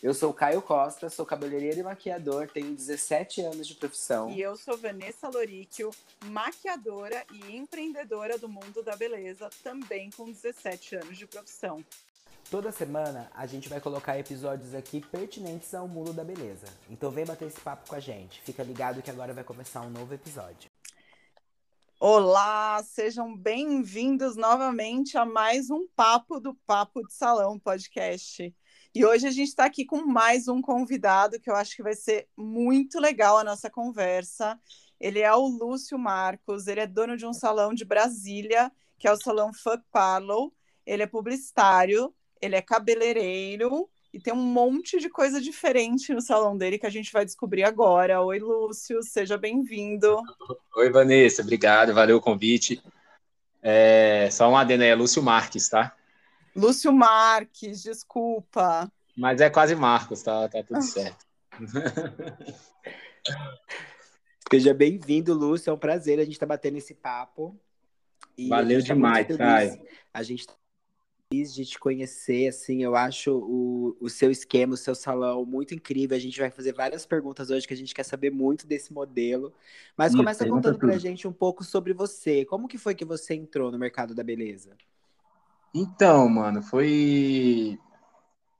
Eu 0.00 0.14
sou 0.14 0.32
Caio 0.32 0.62
Costa, 0.62 1.10
sou 1.10 1.26
cabeleireiro 1.26 1.80
e 1.80 1.82
maquiador, 1.82 2.48
tenho 2.48 2.72
17 2.72 3.40
anos 3.40 3.66
de 3.66 3.74
profissão. 3.74 4.30
E 4.30 4.40
eu 4.40 4.54
sou 4.54 4.78
Vanessa 4.78 5.28
Loríquio, 5.28 5.90
maquiadora 6.26 7.26
e 7.32 7.56
empreendedora 7.56 8.38
do 8.38 8.48
mundo 8.48 8.80
da 8.80 8.94
beleza, 8.94 9.50
também 9.64 10.08
com 10.10 10.30
17 10.30 10.94
anos 10.94 11.18
de 11.18 11.26
profissão. 11.26 11.84
Toda 12.48 12.70
semana 12.70 13.28
a 13.34 13.44
gente 13.44 13.68
vai 13.68 13.80
colocar 13.80 14.16
episódios 14.16 14.72
aqui 14.72 15.00
pertinentes 15.00 15.74
ao 15.74 15.88
mundo 15.88 16.12
da 16.12 16.22
beleza. 16.22 16.66
Então 16.88 17.10
vem 17.10 17.26
bater 17.26 17.48
esse 17.48 17.60
papo 17.60 17.88
com 17.88 17.96
a 17.96 18.00
gente. 18.00 18.40
Fica 18.42 18.62
ligado 18.62 19.02
que 19.02 19.10
agora 19.10 19.34
vai 19.34 19.42
começar 19.42 19.80
um 19.80 19.90
novo 19.90 20.14
episódio. 20.14 20.70
Olá, 21.98 22.80
sejam 22.84 23.36
bem-vindos 23.36 24.36
novamente 24.36 25.18
a 25.18 25.24
mais 25.24 25.68
um 25.68 25.88
Papo 25.96 26.38
do 26.38 26.54
Papo 26.54 27.04
de 27.04 27.12
Salão 27.12 27.58
podcast. 27.58 28.54
E 28.94 29.04
hoje 29.04 29.26
a 29.26 29.30
gente 29.30 29.48
está 29.48 29.66
aqui 29.66 29.84
com 29.84 30.06
mais 30.06 30.48
um 30.48 30.62
convidado 30.62 31.38
que 31.38 31.50
eu 31.50 31.54
acho 31.54 31.76
que 31.76 31.82
vai 31.82 31.94
ser 31.94 32.26
muito 32.36 32.98
legal 32.98 33.38
a 33.38 33.44
nossa 33.44 33.68
conversa. 33.70 34.58
Ele 34.98 35.20
é 35.20 35.32
o 35.32 35.46
Lúcio 35.46 35.98
Marcos, 35.98 36.66
ele 36.66 36.80
é 36.80 36.86
dono 36.86 37.16
de 37.16 37.26
um 37.26 37.32
salão 37.32 37.74
de 37.74 37.84
Brasília, 37.84 38.72
que 38.98 39.06
é 39.06 39.12
o 39.12 39.16
Salão 39.16 39.52
Fuck 39.52 39.84
Parlow. 39.92 40.52
Ele 40.86 41.02
é 41.02 41.06
publicitário, 41.06 42.12
ele 42.40 42.56
é 42.56 42.62
cabeleireiro 42.62 43.88
e 44.12 44.18
tem 44.18 44.32
um 44.32 44.36
monte 44.36 44.98
de 44.98 45.10
coisa 45.10 45.40
diferente 45.40 46.14
no 46.14 46.20
salão 46.20 46.56
dele 46.56 46.78
que 46.78 46.86
a 46.86 46.90
gente 46.90 47.12
vai 47.12 47.24
descobrir 47.24 47.64
agora. 47.64 48.22
Oi, 48.22 48.38
Lúcio, 48.38 49.02
seja 49.02 49.36
bem-vindo. 49.36 50.20
Oi, 50.76 50.90
Vanessa, 50.90 51.42
obrigado, 51.42 51.94
valeu 51.94 52.16
o 52.16 52.22
convite. 52.22 52.82
É, 53.62 54.28
só 54.32 54.48
um 54.48 54.56
adendo 54.56 54.82
aí, 54.82 54.88
é 54.88 54.94
Lúcio 54.94 55.22
Marques, 55.22 55.68
tá? 55.68 55.94
Lúcio 56.58 56.92
Marques, 56.92 57.82
desculpa. 57.82 58.90
Mas 59.16 59.40
é 59.40 59.48
quase 59.48 59.76
Marcos, 59.76 60.22
tá, 60.22 60.48
tá 60.48 60.62
tudo 60.62 60.82
certo. 60.82 61.24
Seja 64.50 64.74
bem-vindo, 64.74 65.32
Lúcio. 65.34 65.70
É 65.70 65.72
um 65.72 65.78
prazer 65.78 66.18
a 66.18 66.24
gente 66.24 66.32
estar 66.32 66.46
tá 66.46 66.54
batendo 66.54 66.78
esse 66.78 66.94
papo. 66.94 67.56
E 68.36 68.48
Valeu 68.48 68.80
tá 68.80 68.86
demais, 68.86 69.36
Caio. 69.36 69.80
A 70.12 70.22
gente 70.24 70.40
está 70.40 70.54
feliz 71.30 71.54
de 71.54 71.64
te 71.64 71.78
conhecer, 71.78 72.48
assim, 72.48 72.82
eu 72.82 72.96
acho 72.96 73.36
o, 73.36 73.96
o 74.00 74.08
seu 74.08 74.30
esquema, 74.30 74.74
o 74.74 74.76
seu 74.76 74.96
salão 74.96 75.44
muito 75.44 75.74
incrível. 75.74 76.16
A 76.16 76.20
gente 76.20 76.40
vai 76.40 76.50
fazer 76.50 76.72
várias 76.72 77.06
perguntas 77.06 77.50
hoje 77.50 77.68
que 77.68 77.74
a 77.74 77.76
gente 77.76 77.94
quer 77.94 78.04
saber 78.04 78.30
muito 78.30 78.66
desse 78.66 78.92
modelo. 78.92 79.52
Mas 79.96 80.08
Isso, 80.08 80.18
começa 80.18 80.48
contando 80.48 80.78
pra 80.78 80.98
gente 80.98 81.28
um 81.28 81.32
pouco 81.32 81.62
sobre 81.62 81.92
você. 81.92 82.44
Como 82.44 82.66
que 82.66 82.78
foi 82.78 82.96
que 82.96 83.04
você 83.04 83.34
entrou 83.34 83.70
no 83.70 83.78
mercado 83.78 84.12
da 84.12 84.24
beleza? 84.24 84.76
Então, 85.74 86.28
mano, 86.28 86.62
foi 86.62 87.78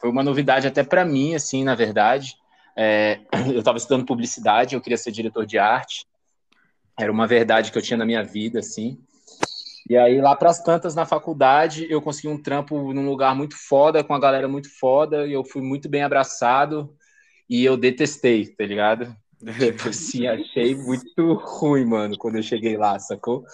foi 0.01 0.11
uma 0.11 0.23
novidade 0.23 0.67
até 0.67 0.85
para 0.85 1.05
mim, 1.05 1.35
assim, 1.35 1.65
na 1.65 1.75
verdade. 1.75 2.37
É, 2.77 3.21
eu 3.53 3.59
estava 3.59 3.79
estudando 3.79 4.07
publicidade, 4.07 4.75
eu 4.75 4.81
queria 4.81 4.97
ser 4.97 5.11
diretor 5.11 5.45
de 5.45 5.59
arte. 5.59 6.07
Era 6.99 7.11
uma 7.11 7.27
verdade 7.27 7.71
que 7.73 7.79
eu 7.79 7.83
tinha 7.83 7.97
na 7.97 8.07
minha 8.07 8.23
vida, 8.23 8.61
assim. 8.61 8.99
E 9.89 9.97
aí, 9.97 10.21
lá 10.21 10.37
para 10.37 10.51
as 10.51 10.63
tantas 10.63 10.95
na 10.95 11.07
faculdade, 11.07 11.87
eu 11.91 12.03
consegui 12.03 12.29
um 12.29 12.41
trampo 12.41 12.93
num 12.93 13.09
lugar 13.09 13.35
muito 13.35 13.57
foda, 13.57 14.05
com 14.05 14.15
a 14.15 14.21
galera 14.21 14.47
muito 14.47 14.69
foda, 14.79 15.27
e 15.27 15.33
eu 15.33 15.45
fui 15.45 15.63
muito 15.63 15.89
bem 15.89 16.03
abraçado, 16.03 16.95
e 17.49 17.65
eu 17.65 17.77
detestei, 17.77 18.47
tá 18.47 18.67
ligado? 18.67 19.17
Tipo 19.59 19.89
assim, 19.89 20.27
achei 20.27 20.75
muito 20.75 21.35
ruim, 21.35 21.87
mano, 21.87 22.19
quando 22.19 22.37
eu 22.37 22.43
cheguei 22.43 22.77
lá, 22.77 22.99
sacou? 22.99 23.45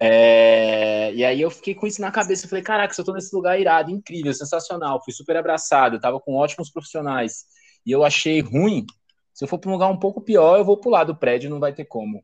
É, 0.00 1.12
e 1.14 1.24
aí 1.24 1.40
eu 1.40 1.50
fiquei 1.50 1.74
com 1.74 1.86
isso 1.86 2.00
na 2.00 2.10
cabeça. 2.10 2.44
Eu 2.44 2.50
falei, 2.50 2.64
caraca, 2.64 2.94
eu 2.96 3.04
tô 3.04 3.12
nesse 3.12 3.34
lugar 3.34 3.60
irado, 3.60 3.90
incrível, 3.90 4.32
sensacional, 4.32 5.02
fui 5.04 5.12
super 5.12 5.36
abraçado, 5.36 6.00
tava 6.00 6.20
com 6.20 6.34
ótimos 6.34 6.70
profissionais. 6.70 7.44
E 7.86 7.90
eu 7.90 8.04
achei 8.04 8.40
ruim. 8.40 8.86
Se 9.32 9.44
eu 9.44 9.48
for 9.48 9.58
para 9.58 9.70
um 9.70 9.72
lugar 9.72 9.88
um 9.88 9.98
pouco 9.98 10.20
pior, 10.20 10.58
eu 10.58 10.64
vou 10.64 10.76
pular 10.76 11.04
do 11.04 11.16
prédio, 11.16 11.50
não 11.50 11.60
vai 11.60 11.72
ter 11.72 11.84
como 11.84 12.22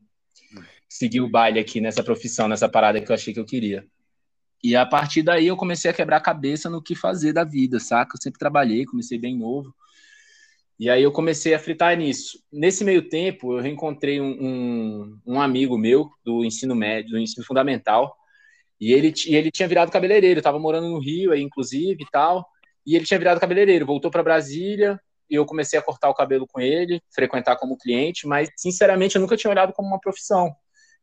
seguir 0.87 1.21
o 1.21 1.29
baile 1.29 1.59
aqui 1.59 1.79
nessa 1.79 2.03
profissão, 2.03 2.47
nessa 2.47 2.67
parada 2.67 2.99
que 2.99 3.09
eu 3.09 3.15
achei 3.15 3.33
que 3.33 3.39
eu 3.39 3.45
queria. 3.45 3.85
E 4.63 4.75
a 4.75 4.85
partir 4.85 5.23
daí 5.23 5.47
eu 5.47 5.57
comecei 5.57 5.89
a 5.89 5.93
quebrar 5.93 6.17
a 6.17 6.21
cabeça 6.21 6.69
no 6.69 6.81
que 6.81 6.95
fazer 6.95 7.33
da 7.33 7.43
vida, 7.43 7.79
saca? 7.79 8.15
Eu 8.15 8.21
sempre 8.21 8.37
trabalhei, 8.37 8.85
comecei 8.85 9.17
bem 9.17 9.37
novo. 9.37 9.73
E 10.81 10.89
aí 10.89 11.03
eu 11.03 11.11
comecei 11.11 11.53
a 11.53 11.59
fritar 11.59 11.95
nisso. 11.95 12.39
Nesse 12.51 12.83
meio 12.83 13.07
tempo, 13.07 13.53
eu 13.53 13.61
reencontrei 13.61 14.19
um, 14.19 14.31
um, 14.41 15.19
um 15.27 15.39
amigo 15.39 15.77
meu 15.77 16.09
do 16.25 16.43
ensino 16.43 16.73
médio, 16.73 17.11
do 17.11 17.19
ensino 17.19 17.45
fundamental, 17.45 18.17
e 18.79 18.91
ele, 18.91 19.13
e 19.27 19.35
ele 19.35 19.51
tinha 19.51 19.67
virado 19.67 19.91
cabeleireiro, 19.91 20.39
estava 20.39 20.57
morando 20.57 20.89
no 20.89 20.97
Rio, 20.99 21.33
aí, 21.33 21.41
inclusive, 21.43 22.01
e 22.01 22.09
tal, 22.11 22.47
e 22.83 22.95
ele 22.95 23.05
tinha 23.05 23.19
virado 23.19 23.39
cabeleireiro, 23.39 23.85
voltou 23.85 24.09
para 24.09 24.23
Brasília, 24.23 24.99
e 25.29 25.35
eu 25.35 25.45
comecei 25.45 25.77
a 25.77 25.83
cortar 25.83 26.09
o 26.09 26.15
cabelo 26.15 26.47
com 26.47 26.59
ele, 26.59 26.99
frequentar 27.13 27.57
como 27.57 27.77
cliente, 27.77 28.25
mas, 28.25 28.49
sinceramente, 28.57 29.15
eu 29.15 29.21
nunca 29.21 29.37
tinha 29.37 29.51
olhado 29.51 29.73
como 29.73 29.87
uma 29.87 29.99
profissão. 29.99 30.51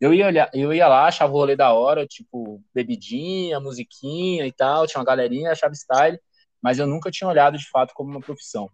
Eu 0.01 0.13
ia, 0.13 0.27
olhar, 0.27 0.51
eu 0.53 0.75
ia 0.75 0.89
lá, 0.89 1.07
achava 1.07 1.33
o 1.33 1.37
rolê 1.37 1.55
da 1.55 1.73
hora, 1.73 2.05
tipo, 2.05 2.61
bebidinha, 2.75 3.61
musiquinha 3.61 4.45
e 4.45 4.51
tal, 4.51 4.89
tinha 4.89 4.99
uma 4.99 5.07
galerinha, 5.07 5.53
achava 5.53 5.73
style, 5.73 6.19
mas 6.61 6.81
eu 6.81 6.87
nunca 6.89 7.13
tinha 7.13 7.31
olhado, 7.31 7.57
de 7.57 7.71
fato, 7.71 7.95
como 7.95 8.11
uma 8.11 8.21
profissão. 8.21 8.69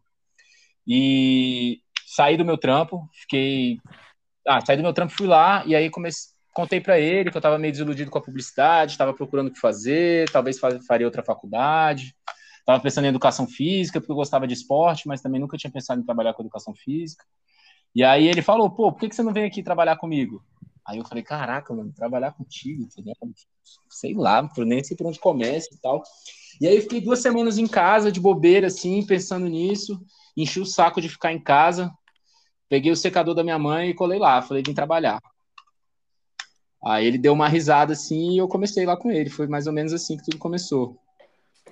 E 0.87 1.81
saí 2.07 2.37
do 2.37 2.45
meu 2.45 2.59
trampo, 2.59 3.09
fiquei. 3.13 3.79
Ah, 4.47 4.61
saí 4.65 4.77
do 4.77 4.83
meu 4.83 4.93
trampo, 4.93 5.13
fui 5.13 5.27
lá, 5.27 5.65
e 5.67 5.75
aí 5.75 5.89
comecei, 5.91 6.35
contei 6.53 6.81
para 6.81 6.99
ele 6.99 7.31
que 7.31 7.37
eu 7.37 7.41
estava 7.41 7.59
meio 7.59 7.73
desiludido 7.73 8.11
com 8.11 8.19
a 8.19 8.23
publicidade, 8.23 8.93
estava 8.93 9.13
procurando 9.13 9.49
o 9.49 9.53
que 9.53 9.59
fazer, 9.59 10.31
talvez 10.31 10.59
faria 10.87 11.07
outra 11.07 11.23
faculdade. 11.23 12.15
Estava 12.61 12.81
pensando 12.81 13.05
em 13.05 13.09
educação 13.09 13.47
física, 13.47 14.01
porque 14.01 14.13
eu 14.13 14.17
gostava 14.17 14.47
de 14.47 14.55
esporte, 14.55 15.07
mas 15.07 15.21
também 15.21 15.39
nunca 15.39 15.57
tinha 15.59 15.71
pensado 15.71 16.01
em 16.01 16.05
trabalhar 16.05 16.33
com 16.33 16.43
educação 16.43 16.75
física. 16.75 17.23
E 17.95 18.03
aí 18.03 18.27
ele 18.27 18.41
falou, 18.41 18.71
pô, 18.71 18.91
por 18.91 19.01
que, 19.01 19.15
você 19.15 19.23
não 19.23 19.35
vem 19.35 19.45
aqui 19.45 19.63
trabalhar 19.63 19.97
comigo? 19.97 20.43
Aí 20.87 20.99
eu 20.99 21.05
falei, 21.05 21.23
caraca, 21.23 21.75
mano, 21.75 21.93
trabalhar 21.93 22.33
contigo, 22.33 22.89
sei 23.91 24.15
lá, 24.15 24.49
nem 24.59 24.83
sei 24.83 24.97
por 24.97 25.07
onde 25.07 25.19
começa 25.19 25.69
e 25.75 25.79
tal. 25.79 26.03
E 26.61 26.67
aí 26.67 26.77
eu 26.77 26.83
fiquei 26.83 27.01
duas 27.01 27.21
semanas 27.21 27.59
em 27.59 27.67
casa, 27.67 28.11
de 28.11 28.21
bobeira, 28.21 28.69
assim, 28.69 29.05
pensando 29.05 29.47
nisso 29.47 30.01
enchi 30.37 30.61
o 30.61 30.67
saco 30.67 31.01
de 31.01 31.09
ficar 31.09 31.33
em 31.33 31.41
casa, 31.41 31.93
peguei 32.69 32.91
o 32.91 32.97
secador 32.97 33.35
da 33.35 33.45
minha 33.45 33.59
mãe 33.59 33.91
e 33.91 33.95
colei 33.95 34.19
lá, 34.19 34.43
falei, 34.43 34.63
vim 34.67 34.75
trabalhar. 34.75 35.21
Aí 36.85 37.07
ele 37.07 37.17
deu 37.17 37.33
uma 37.33 37.49
risada 37.49 37.95
assim 37.95 38.33
e 38.33 38.39
eu 38.39 38.47
comecei 38.47 38.85
lá 38.85 38.97
com 38.97 39.11
ele. 39.11 39.31
Foi 39.31 39.47
mais 39.47 39.67
ou 39.67 39.73
menos 39.73 39.93
assim 39.93 40.17
que 40.17 40.25
tudo 40.25 40.39
começou. 40.39 41.01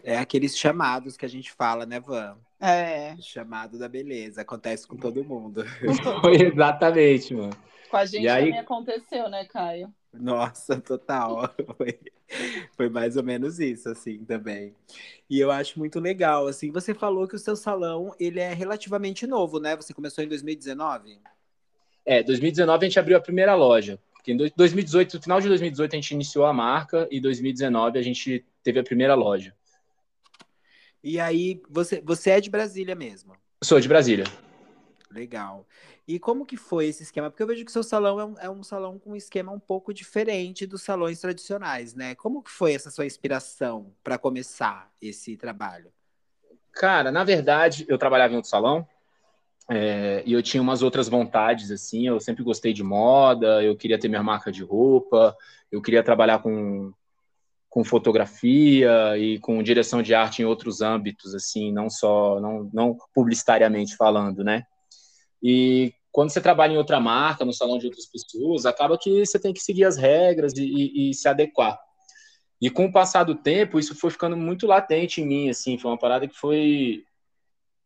É 0.03 0.17
aqueles 0.17 0.57
chamados 0.57 1.17
que 1.17 1.27
a 1.27 1.29
gente 1.29 1.53
fala, 1.53 1.85
né, 1.85 2.01
Van? 2.01 2.37
É. 2.59 3.15
chamado 3.21 3.79
da 3.79 3.89
beleza. 3.89 4.41
Acontece 4.41 4.87
com 4.87 4.97
todo 4.97 5.25
mundo. 5.25 5.65
Foi 6.23 6.43
exatamente, 6.43 7.35
mano. 7.35 7.53
Com 7.91 7.97
a 7.97 8.07
gente 8.07 8.23
e 8.23 8.29
aí... 8.29 8.45
também 8.47 8.61
aconteceu, 8.61 9.29
né, 9.29 9.45
Caio? 9.45 9.93
Nossa, 10.13 10.81
total. 10.81 11.53
Foi, 11.77 11.99
foi 12.77 12.89
mais 12.89 13.17
ou 13.17 13.23
menos 13.23 13.59
isso, 13.59 13.89
assim, 13.89 14.25
também. 14.25 14.75
E 15.29 15.39
eu 15.39 15.51
acho 15.51 15.79
muito 15.79 16.01
legal, 16.01 16.47
assim, 16.47 16.71
você 16.71 16.95
falou 16.95 17.29
que 17.29 17.37
o 17.37 17.39
seu 17.39 17.55
salão, 17.55 18.15
ele 18.19 18.41
é 18.41 18.55
relativamente 18.55 19.27
novo, 19.27 19.59
né? 19.59 19.77
Você 19.77 19.93
começou 19.93 20.25
em 20.25 20.29
2019? 20.29 21.19
É, 22.07 22.23
2019 22.23 22.85
a 22.85 22.89
gente 22.89 22.99
abriu 22.99 23.17
a 23.17 23.21
primeira 23.21 23.55
loja. 23.55 23.99
Porque 24.13 24.33
em 24.33 24.37
2018, 24.37 25.17
no 25.17 25.23
final 25.23 25.41
de 25.41 25.49
2018 25.49 25.93
a 25.93 25.97
gente 25.97 26.11
iniciou 26.13 26.47
a 26.47 26.53
marca 26.53 27.09
e 27.11 27.21
2019 27.21 27.99
a 27.99 28.03
gente 28.03 28.45
teve 28.63 28.79
a 28.79 28.85
primeira 28.85 29.15
loja. 29.15 29.55
E 31.03 31.19
aí, 31.19 31.61
você, 31.69 32.01
você 32.01 32.31
é 32.31 32.41
de 32.41 32.49
Brasília 32.49 32.95
mesmo? 32.95 33.35
Sou 33.63 33.81
de 33.81 33.89
Brasília. 33.89 34.25
Legal. 35.11 35.67
E 36.07 36.19
como 36.19 36.45
que 36.45 36.57
foi 36.57 36.87
esse 36.87 37.05
esquema? 37.05 37.31
Porque 37.31 37.43
eu 37.43 37.47
vejo 37.47 37.65
que 37.65 37.71
seu 37.71 37.83
salão 37.83 38.19
é 38.19 38.25
um, 38.25 38.39
é 38.41 38.51
um 38.51 38.63
salão 38.63 38.99
com 38.99 39.13
um 39.13 39.17
esquema 39.17 39.53
um 39.53 39.61
pouco 39.61 39.95
diferente 39.95 40.67
dos 40.67 40.83
salões 40.83 41.21
tradicionais, 41.21 41.95
né? 41.95 42.15
Como 42.17 42.43
que 42.43 42.51
foi 42.51 42.75
essa 42.75 42.91
sua 42.91 43.07
inspiração 43.07 43.95
para 44.03 44.19
começar 44.19 44.91
esse 45.01 45.37
trabalho? 45.37 45.93
Cara, 46.73 47.13
na 47.13 47.23
verdade, 47.23 47.85
eu 47.89 47.99
trabalhava 47.99 48.33
em 48.33 48.37
outro 48.37 48.51
salão 48.51 48.87
é, 49.71 50.23
e 50.27 50.33
eu 50.33 50.43
tinha 50.43 50.63
umas 50.63 50.83
outras 50.83 51.09
vontades, 51.09 51.71
assim. 51.71 52.07
Eu 52.07 52.19
sempre 52.19 52.43
gostei 52.43 52.73
de 52.73 52.83
moda, 52.83 53.63
eu 53.63 53.77
queria 53.77 53.99
ter 53.99 54.09
minha 54.09 54.23
marca 54.23 54.51
de 54.51 54.65
roupa, 54.65 55.37
eu 55.71 55.81
queria 55.81 56.03
trabalhar 56.03 56.41
com, 56.41 56.93
com 57.69 57.85
fotografia 57.85 59.17
e 59.17 59.39
com 59.39 59.63
direção 59.63 60.03
de 60.03 60.15
arte 60.15 60.43
em 60.43 60.47
outros 60.47 60.81
âmbitos, 60.81 61.35
assim, 61.35 61.73
não 61.73 61.89
só, 61.89 62.41
não, 62.41 62.69
não 62.73 62.97
publicitariamente 63.15 63.97
falando, 63.97 64.43
né? 64.43 64.65
E 65.43 65.93
quando 66.13 66.31
você 66.31 66.41
trabalha 66.41 66.75
em 66.75 66.77
outra 66.77 67.01
marca, 67.01 67.45
no 67.45 67.53
salão 67.53 67.79
de 67.79 67.87
outras 67.87 68.07
pessoas, 68.07 68.67
acaba 68.67 68.99
que 68.99 69.25
você 69.25 69.39
tem 69.39 69.53
que 69.53 69.61
seguir 69.61 69.85
as 69.85 69.97
regras 69.97 70.53
e, 70.57 70.63
e, 70.63 71.11
e 71.11 71.15
se 71.15 71.27
adequar. 71.27 71.79
E 72.61 72.71
com 72.71 72.85
o 72.85 72.93
passar 72.93 73.25
do 73.25 73.35
tempo, 73.35 73.79
isso 73.79 73.95
foi 73.95 74.11
ficando 74.11 74.37
muito 74.37 74.67
latente 74.67 75.21
em 75.21 75.27
mim, 75.27 75.51
assim, 75.51 75.79
foi 75.79 75.91
uma 75.91 75.99
parada 75.99 76.29
que 76.29 76.37
foi 76.37 77.05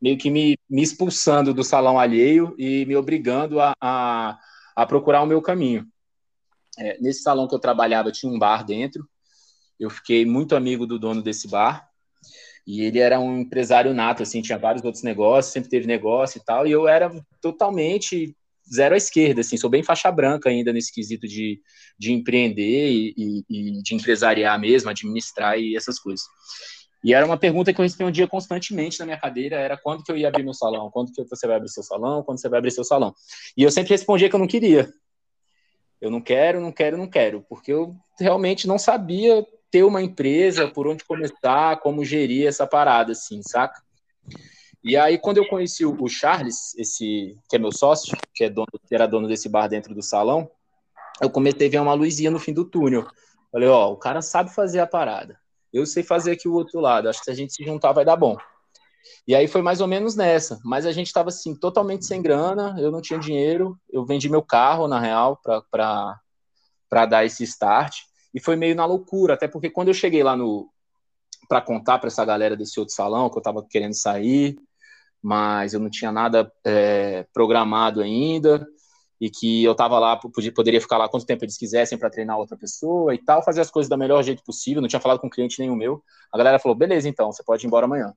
meio 0.01 0.19
que 0.19 0.29
me, 0.29 0.59
me 0.69 0.83
expulsando 0.83 1.55
do 1.55 1.65
salão 1.65 1.99
alheio 1.99 2.55
e 2.59 2.85
me 2.85 2.95
obrigando 2.95 3.59
a, 3.61 3.73
a, 3.81 4.39
a 4.75 4.87
procurar 4.87 5.23
o 5.23 5.27
meu 5.27 5.41
caminho. 5.41 5.87
É, 6.79 6.99
nesse 7.01 7.23
salão 7.23 7.49
que 7.49 7.55
eu 7.55 7.59
trabalhava 7.59 8.13
tinha 8.13 8.31
um 8.31 8.39
bar 8.39 8.65
dentro, 8.65 9.09
eu 9.81 9.89
fiquei 9.89 10.27
muito 10.27 10.55
amigo 10.55 10.87
do 10.87 10.99
dono 10.99 11.23
desse 11.23 11.49
bar, 11.49 11.89
E 12.67 12.83
ele 12.83 12.99
era 12.99 13.21
um 13.21 13.39
empresário 13.39 13.95
nato, 13.95 14.23
assim, 14.23 14.43
tinha 14.43 14.59
vários 14.59 14.85
outros 14.85 15.05
negócios, 15.05 15.53
sempre 15.53 15.71
teve 15.71 15.87
negócio 15.87 16.39
e 16.39 16.45
tal, 16.45 16.67
e 16.67 16.73
eu 16.73 16.89
era 16.89 17.13
totalmente 17.41 18.37
zero 18.73 18.95
à 18.95 18.97
esquerda, 18.97 19.41
assim, 19.41 19.57
sou 19.57 19.71
bem 19.71 19.83
faixa 19.83 20.11
branca 20.11 20.51
ainda 20.51 20.73
nesse 20.73 20.93
quesito 20.93 21.29
de, 21.29 21.61
de 21.97 22.13
empreender 22.13 22.91
e, 22.91 23.15
e, 23.17 23.45
e 23.49 23.83
de 23.83 23.95
empresariar 23.95 24.59
mesmo, 24.59 24.91
administrar 24.91 25.59
e 25.59 25.77
essas 25.77 25.99
coisas. 26.01 26.27
E 27.05 27.15
era 27.15 27.25
uma 27.25 27.37
pergunta 27.37 27.73
que 27.73 27.81
eu 27.81 27.85
respondia 27.85 28.27
constantemente 28.27 28.99
na 28.99 29.05
minha 29.05 29.21
cadeira, 29.21 29.55
era 29.57 29.77
quando 29.77 30.03
que 30.03 30.11
eu 30.11 30.17
ia 30.17 30.27
abrir 30.27 30.43
meu 30.43 30.55
salão, 30.55 30.91
quando 30.91 31.13
que 31.13 31.23
você 31.23 31.47
vai 31.47 31.57
abrir 31.57 31.69
seu 31.69 31.85
salão, 31.85 32.25
quando 32.25 32.41
você 32.41 32.49
vai 32.49 32.59
abrir 32.59 32.73
seu 32.73 32.83
salão. 32.83 33.15
E 33.57 33.63
eu 33.63 33.71
sempre 33.71 33.91
respondia 33.91 34.29
que 34.29 34.35
eu 34.35 34.41
não 34.41 34.49
queria. 34.49 34.93
Eu 36.01 36.11
não 36.11 36.21
quero, 36.21 36.61
não 36.61 36.73
quero, 36.73 36.99
não 36.99 37.09
quero, 37.09 37.47
porque 37.49 37.73
eu 37.73 37.95
realmente 38.19 38.67
não 38.67 38.79
sabia 38.79 39.47
ter 39.71 39.83
uma 39.83 40.03
empresa, 40.03 40.69
por 40.69 40.87
onde 40.87 41.05
começar, 41.05 41.81
como 41.81 42.05
gerir 42.05 42.47
essa 42.47 42.67
parada, 42.67 43.13
assim, 43.13 43.41
saca? 43.43 43.83
E 44.83 44.97
aí, 44.97 45.19
quando 45.19 45.39
eu 45.39 45.49
conheci 45.49 45.85
o 45.85 46.09
Charles, 46.09 46.75
esse 46.79 47.37
que 47.49 47.57
é 47.57 47.59
meu 47.59 47.73
sócio, 47.73 48.17
que 48.33 48.45
é 48.45 48.49
dono, 48.49 48.69
era 48.91 49.07
dono 49.07 49.27
desse 49.27 49.49
bar 49.49 49.67
dentro 49.67 49.95
do 49.95 50.03
salão, 50.03 50.49
eu 51.21 51.29
comecei 51.29 51.67
a 51.67 51.71
ver 51.71 51.81
uma 51.81 51.95
luzinha 51.95 52.31
no 52.31 52.39
fim 52.39 52.53
do 52.53 52.65
túnel. 52.65 53.07
Falei, 53.51 53.69
ó, 53.69 53.91
o 53.91 53.97
cara 53.97 54.23
sabe 54.23 54.55
fazer 54.55 54.81
a 54.81 54.87
parada. 54.87 55.39
Eu 55.73 55.85
sei 55.87 56.03
fazer 56.03 56.33
aqui 56.33 56.47
o 56.47 56.55
outro 56.55 56.79
lado. 56.79 57.09
Acho 57.09 57.19
que 57.19 57.25
se 57.25 57.31
a 57.31 57.35
gente 57.35 57.53
se 57.53 57.65
juntar 57.65 57.93
vai 57.93 58.05
dar 58.05 58.17
bom. 58.17 58.37
E 59.27 59.35
aí 59.35 59.49
foi 59.49 59.63
mais 59.63 59.81
ou 59.81 59.89
menos 59.89 60.15
nessa. 60.15 60.61
Mas 60.65 60.87
a 60.87 60.93
gente 60.93 61.09
estava 61.09 61.31
assim, 61.31 61.55
totalmente 61.55 62.07
sem 62.07 62.23
grana, 62.23 62.77
eu 62.79 62.91
não 62.93 63.01
tinha 63.01 63.19
dinheiro, 63.19 63.79
eu 63.91 64.05
vendi 64.05 64.29
meu 64.29 64.43
carro, 64.43 64.87
na 64.87 65.01
real, 65.01 65.41
para 65.71 67.07
dar 67.07 67.25
esse 67.25 67.43
start. 67.45 68.03
E 68.37 68.41
foi 68.41 68.55
meio 68.55 68.77
na 68.77 68.85
loucura, 68.85 69.33
até 69.33 69.49
porque 69.49 69.71
quando 69.71 69.89
eu 69.89 69.95
cheguei 69.95 70.23
lá 70.23 70.37
no 70.37 70.71
para 71.49 71.63
contar 71.63 71.99
para 71.99 72.09
essa 72.09 72.23
galera 72.23 72.55
desse 72.55 72.79
outro 72.79 72.95
salão 72.95 73.31
que 73.31 73.37
eu 73.37 73.41
estava 73.41 73.65
querendo 73.67 73.95
sair, 73.95 74.59
mas 75.23 75.73
eu 75.73 75.81
não 75.81 75.89
tinha 75.89 76.13
nada 76.13 76.53
é, 76.63 77.25
programado 77.33 78.03
ainda 78.03 78.67
e 79.19 79.31
que 79.31 79.65
eu 79.65 79.73
estava 79.73 79.99
lá, 79.99 80.19
podia, 80.19 80.53
poderia 80.53 80.81
ficar 80.83 80.99
lá 80.99 81.09
quanto 81.09 81.25
tempo 81.25 81.47
eles 81.47 81.57
quisessem 81.57 81.97
para 81.97 82.11
treinar 82.11 82.37
outra 82.37 82.59
pessoa 82.59 83.15
e 83.15 83.19
tal, 83.19 83.43
fazer 83.43 83.63
as 83.63 83.71
coisas 83.71 83.89
do 83.89 83.97
melhor 83.97 84.23
jeito 84.23 84.45
possível, 84.45 84.83
não 84.83 84.89
tinha 84.89 85.01
falado 85.01 85.19
com 85.19 85.31
cliente 85.31 85.59
nenhum 85.59 85.75
meu. 85.75 86.05
A 86.31 86.37
galera 86.37 86.59
falou, 86.59 86.77
beleza, 86.77 87.09
então, 87.09 87.33
você 87.33 87.43
pode 87.43 87.65
ir 87.65 87.69
embora 87.69 87.87
amanhã. 87.87 88.13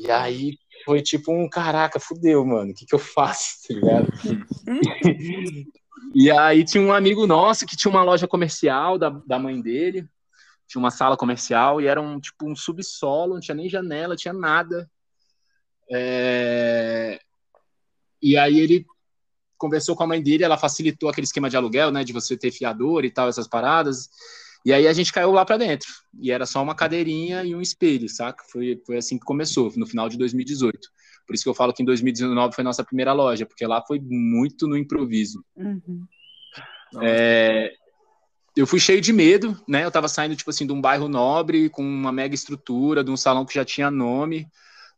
E 0.00 0.10
aí 0.10 0.56
foi 0.86 1.02
tipo 1.02 1.30
um, 1.30 1.46
caraca, 1.46 2.00
fudeu, 2.00 2.42
mano, 2.46 2.70
o 2.70 2.74
que 2.74 2.86
que 2.86 2.94
eu 2.94 2.98
faço, 2.98 3.58
tá 3.68 3.74
ligado? 3.74 4.08
e 6.14 6.30
aí 6.30 6.64
tinha 6.64 6.82
um 6.82 6.92
amigo 6.92 7.26
nosso 7.26 7.66
que 7.66 7.76
tinha 7.76 7.90
uma 7.90 8.02
loja 8.02 8.26
comercial 8.26 8.98
da, 8.98 9.10
da 9.10 9.38
mãe 9.38 9.60
dele, 9.60 10.08
tinha 10.66 10.80
uma 10.80 10.90
sala 10.90 11.16
comercial 11.16 11.80
e 11.80 11.86
era 11.86 12.00
um 12.00 12.20
tipo 12.20 12.48
um 12.48 12.56
subsolo, 12.56 13.34
não 13.34 13.40
tinha 13.40 13.54
nem 13.54 13.68
janela, 13.68 14.16
tinha 14.16 14.32
nada. 14.32 14.90
É... 15.90 17.20
E 18.22 18.36
aí 18.36 18.58
ele 18.58 18.86
conversou 19.56 19.94
com 19.96 20.02
a 20.02 20.06
mãe 20.06 20.22
dele, 20.22 20.44
ela 20.44 20.58
facilitou 20.58 21.08
aquele 21.08 21.26
esquema 21.26 21.48
de 21.48 21.56
aluguel, 21.56 21.90
né, 21.90 22.04
de 22.04 22.12
você 22.12 22.36
ter 22.36 22.50
fiador 22.50 23.04
e 23.04 23.10
tal, 23.10 23.28
essas 23.28 23.48
paradas. 23.48 24.08
E 24.64 24.72
aí 24.72 24.86
a 24.86 24.92
gente 24.92 25.12
caiu 25.12 25.30
lá 25.30 25.44
para 25.44 25.58
dentro. 25.58 25.88
E 26.20 26.30
era 26.30 26.46
só 26.46 26.62
uma 26.62 26.74
cadeirinha 26.74 27.44
e 27.44 27.54
um 27.54 27.60
espelho, 27.60 28.08
saca? 28.08 28.42
Foi, 28.50 28.80
foi 28.86 28.96
assim 28.96 29.18
que 29.18 29.24
começou, 29.24 29.72
no 29.76 29.86
final 29.86 30.08
de 30.08 30.16
2018. 30.16 30.88
Por 31.26 31.34
isso 31.34 31.44
que 31.44 31.48
eu 31.48 31.54
falo 31.54 31.72
que 31.72 31.82
em 31.82 31.86
2019 31.86 32.54
foi 32.54 32.64
nossa 32.64 32.84
primeira 32.84 33.12
loja, 33.12 33.46
porque 33.46 33.66
lá 33.66 33.82
foi 33.86 34.00
muito 34.00 34.66
no 34.66 34.76
improviso. 34.76 35.44
Uhum. 35.56 36.06
É, 37.02 37.72
eu 38.56 38.66
fui 38.66 38.78
cheio 38.78 39.00
de 39.00 39.12
medo, 39.12 39.60
né? 39.66 39.84
Eu 39.84 39.90
tava 39.90 40.06
saindo, 40.06 40.36
tipo 40.36 40.50
assim, 40.50 40.66
de 40.66 40.72
um 40.72 40.80
bairro 40.80 41.08
nobre, 41.08 41.68
com 41.68 41.82
uma 41.82 42.12
mega 42.12 42.34
estrutura, 42.34 43.02
de 43.02 43.10
um 43.10 43.16
salão 43.16 43.44
que 43.44 43.54
já 43.54 43.64
tinha 43.64 43.90
nome, 43.90 44.46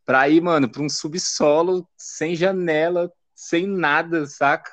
pra 0.05 0.29
ir, 0.29 0.41
mano, 0.41 0.69
pra 0.69 0.83
um 0.83 0.89
subsolo, 0.89 1.87
sem 1.97 2.35
janela, 2.35 3.11
sem 3.33 3.65
nada, 3.65 4.25
saca? 4.25 4.71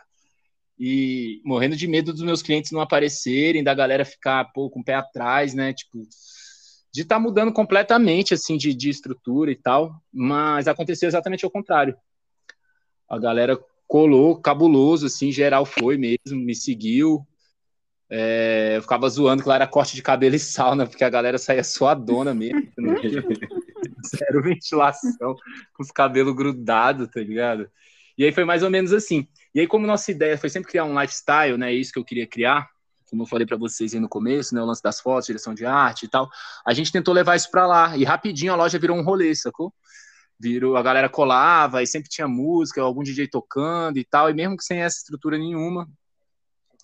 E 0.78 1.40
morrendo 1.44 1.76
de 1.76 1.86
medo 1.86 2.12
dos 2.12 2.22
meus 2.22 2.42
clientes 2.42 2.72
não 2.72 2.80
aparecerem, 2.80 3.64
da 3.64 3.72
galera 3.72 4.04
ficar 4.04 4.44
pô, 4.52 4.68
com 4.68 4.80
o 4.80 4.84
pé 4.84 4.94
atrás, 4.94 5.54
né? 5.54 5.72
Tipo, 5.72 6.02
de 6.94 7.02
estar 7.02 7.16
tá 7.16 7.20
mudando 7.20 7.52
completamente, 7.52 8.34
assim, 8.34 8.56
de, 8.56 8.72
de 8.72 8.88
estrutura 8.88 9.50
e 9.50 9.56
tal. 9.56 10.00
Mas 10.12 10.68
aconteceu 10.68 11.08
exatamente 11.08 11.44
ao 11.44 11.50
contrário. 11.50 11.96
A 13.10 13.18
galera 13.18 13.58
colou, 13.88 14.40
cabuloso, 14.40 15.06
assim, 15.06 15.32
geral 15.32 15.66
foi 15.66 15.98
mesmo, 15.98 16.38
me 16.38 16.54
seguiu. 16.54 17.26
É, 18.08 18.74
eu 18.76 18.82
ficava 18.82 19.08
zoando 19.08 19.42
que 19.42 19.48
lá 19.48 19.56
era 19.56 19.66
corte 19.66 19.96
de 19.96 20.02
cabelo 20.02 20.36
e 20.36 20.38
sauna, 20.38 20.86
porque 20.86 21.02
a 21.02 21.10
galera 21.10 21.36
saía 21.36 21.64
suadona 21.64 22.32
mesmo. 22.32 22.62
Zero 24.16 24.40
ventilação, 24.40 25.34
com 25.72 25.82
os 25.82 25.90
cabelos 25.90 26.36
grudados, 26.36 27.08
tá 27.08 27.20
ligado? 27.20 27.68
E 28.16 28.24
aí 28.24 28.30
foi 28.30 28.44
mais 28.44 28.62
ou 28.62 28.70
menos 28.70 28.92
assim. 28.92 29.26
E 29.52 29.58
aí, 29.58 29.66
como 29.66 29.84
nossa 29.84 30.12
ideia 30.12 30.38
foi 30.38 30.48
sempre 30.48 30.70
criar 30.70 30.84
um 30.84 31.00
lifestyle, 31.00 31.58
né? 31.58 31.72
É 31.72 31.74
isso 31.74 31.92
que 31.92 31.98
eu 31.98 32.04
queria 32.04 32.26
criar, 32.26 32.68
como 33.10 33.22
eu 33.22 33.26
falei 33.26 33.46
para 33.46 33.56
vocês 33.56 33.94
aí 33.94 34.00
no 34.00 34.08
começo, 34.08 34.54
né? 34.54 34.62
O 34.62 34.66
lance 34.66 34.82
das 34.82 35.00
fotos, 35.00 35.26
direção 35.26 35.54
de 35.54 35.64
arte 35.64 36.04
e 36.04 36.08
tal. 36.08 36.28
A 36.66 36.72
gente 36.72 36.90
tentou 36.92 37.14
levar 37.14 37.36
isso 37.36 37.50
para 37.50 37.66
lá. 37.66 37.96
E 37.96 38.04
rapidinho 38.04 38.52
a 38.52 38.56
loja 38.56 38.78
virou 38.78 38.96
um 38.96 39.02
rolê, 39.02 39.34
sacou? 39.34 39.72
Virou, 40.38 40.76
a 40.76 40.82
galera 40.82 41.08
colava 41.08 41.82
e 41.82 41.86
sempre 41.86 42.08
tinha 42.08 42.26
música, 42.26 42.82
algum 42.82 43.02
DJ 43.02 43.28
tocando 43.28 43.98
e 43.98 44.04
tal. 44.04 44.30
E 44.30 44.34
mesmo 44.34 44.56
que 44.56 44.64
sem 44.64 44.80
essa 44.80 44.98
estrutura 44.98 45.38
nenhuma, 45.38 45.88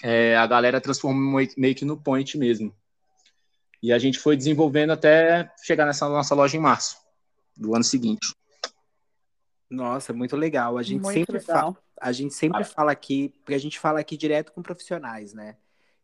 é, 0.02 0.36
a 0.36 0.46
galera 0.46 0.80
transformou 0.80 1.40
meio 1.56 1.74
que 1.74 1.84
no 1.84 2.00
point 2.00 2.38
mesmo. 2.38 2.74
E 3.82 3.92
a 3.92 3.98
gente 3.98 4.18
foi 4.18 4.36
desenvolvendo 4.36 4.90
até 4.90 5.50
chegar 5.64 5.86
nessa 5.86 6.08
nossa 6.08 6.34
loja 6.34 6.56
em 6.56 6.60
março 6.60 6.96
do 7.56 7.74
ano 7.74 7.84
seguinte. 7.84 8.34
Nossa, 9.68 10.12
muito 10.12 10.36
legal. 10.36 10.76
A 10.76 10.82
gente 10.82 11.02
muito 11.02 11.14
sempre 11.14 11.38
legal. 11.38 11.56
fala, 11.56 11.76
a 12.00 12.12
gente 12.12 12.34
sempre 12.34 12.62
ah. 12.62 12.64
fala 12.64 12.92
aqui, 12.92 13.32
porque 13.42 13.54
a 13.54 13.58
gente 13.58 13.78
fala 13.78 14.00
aqui 14.00 14.16
direto 14.16 14.52
com 14.52 14.62
profissionais, 14.62 15.32
né? 15.32 15.56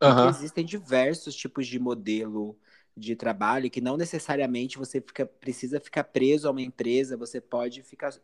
Uhum. 0.02 0.28
existem 0.28 0.64
diversos 0.64 1.34
tipos 1.34 1.66
de 1.66 1.78
modelo 1.78 2.58
de 2.96 3.14
trabalho 3.14 3.70
que 3.70 3.80
não 3.80 3.96
necessariamente 3.96 4.78
você 4.78 5.00
fica, 5.00 5.26
precisa 5.26 5.80
ficar 5.80 6.04
preso 6.04 6.48
a 6.48 6.50
uma 6.50 6.62
empresa, 6.62 7.16
você 7.16 7.40
pode 7.40 7.82
ficar, 7.82 8.14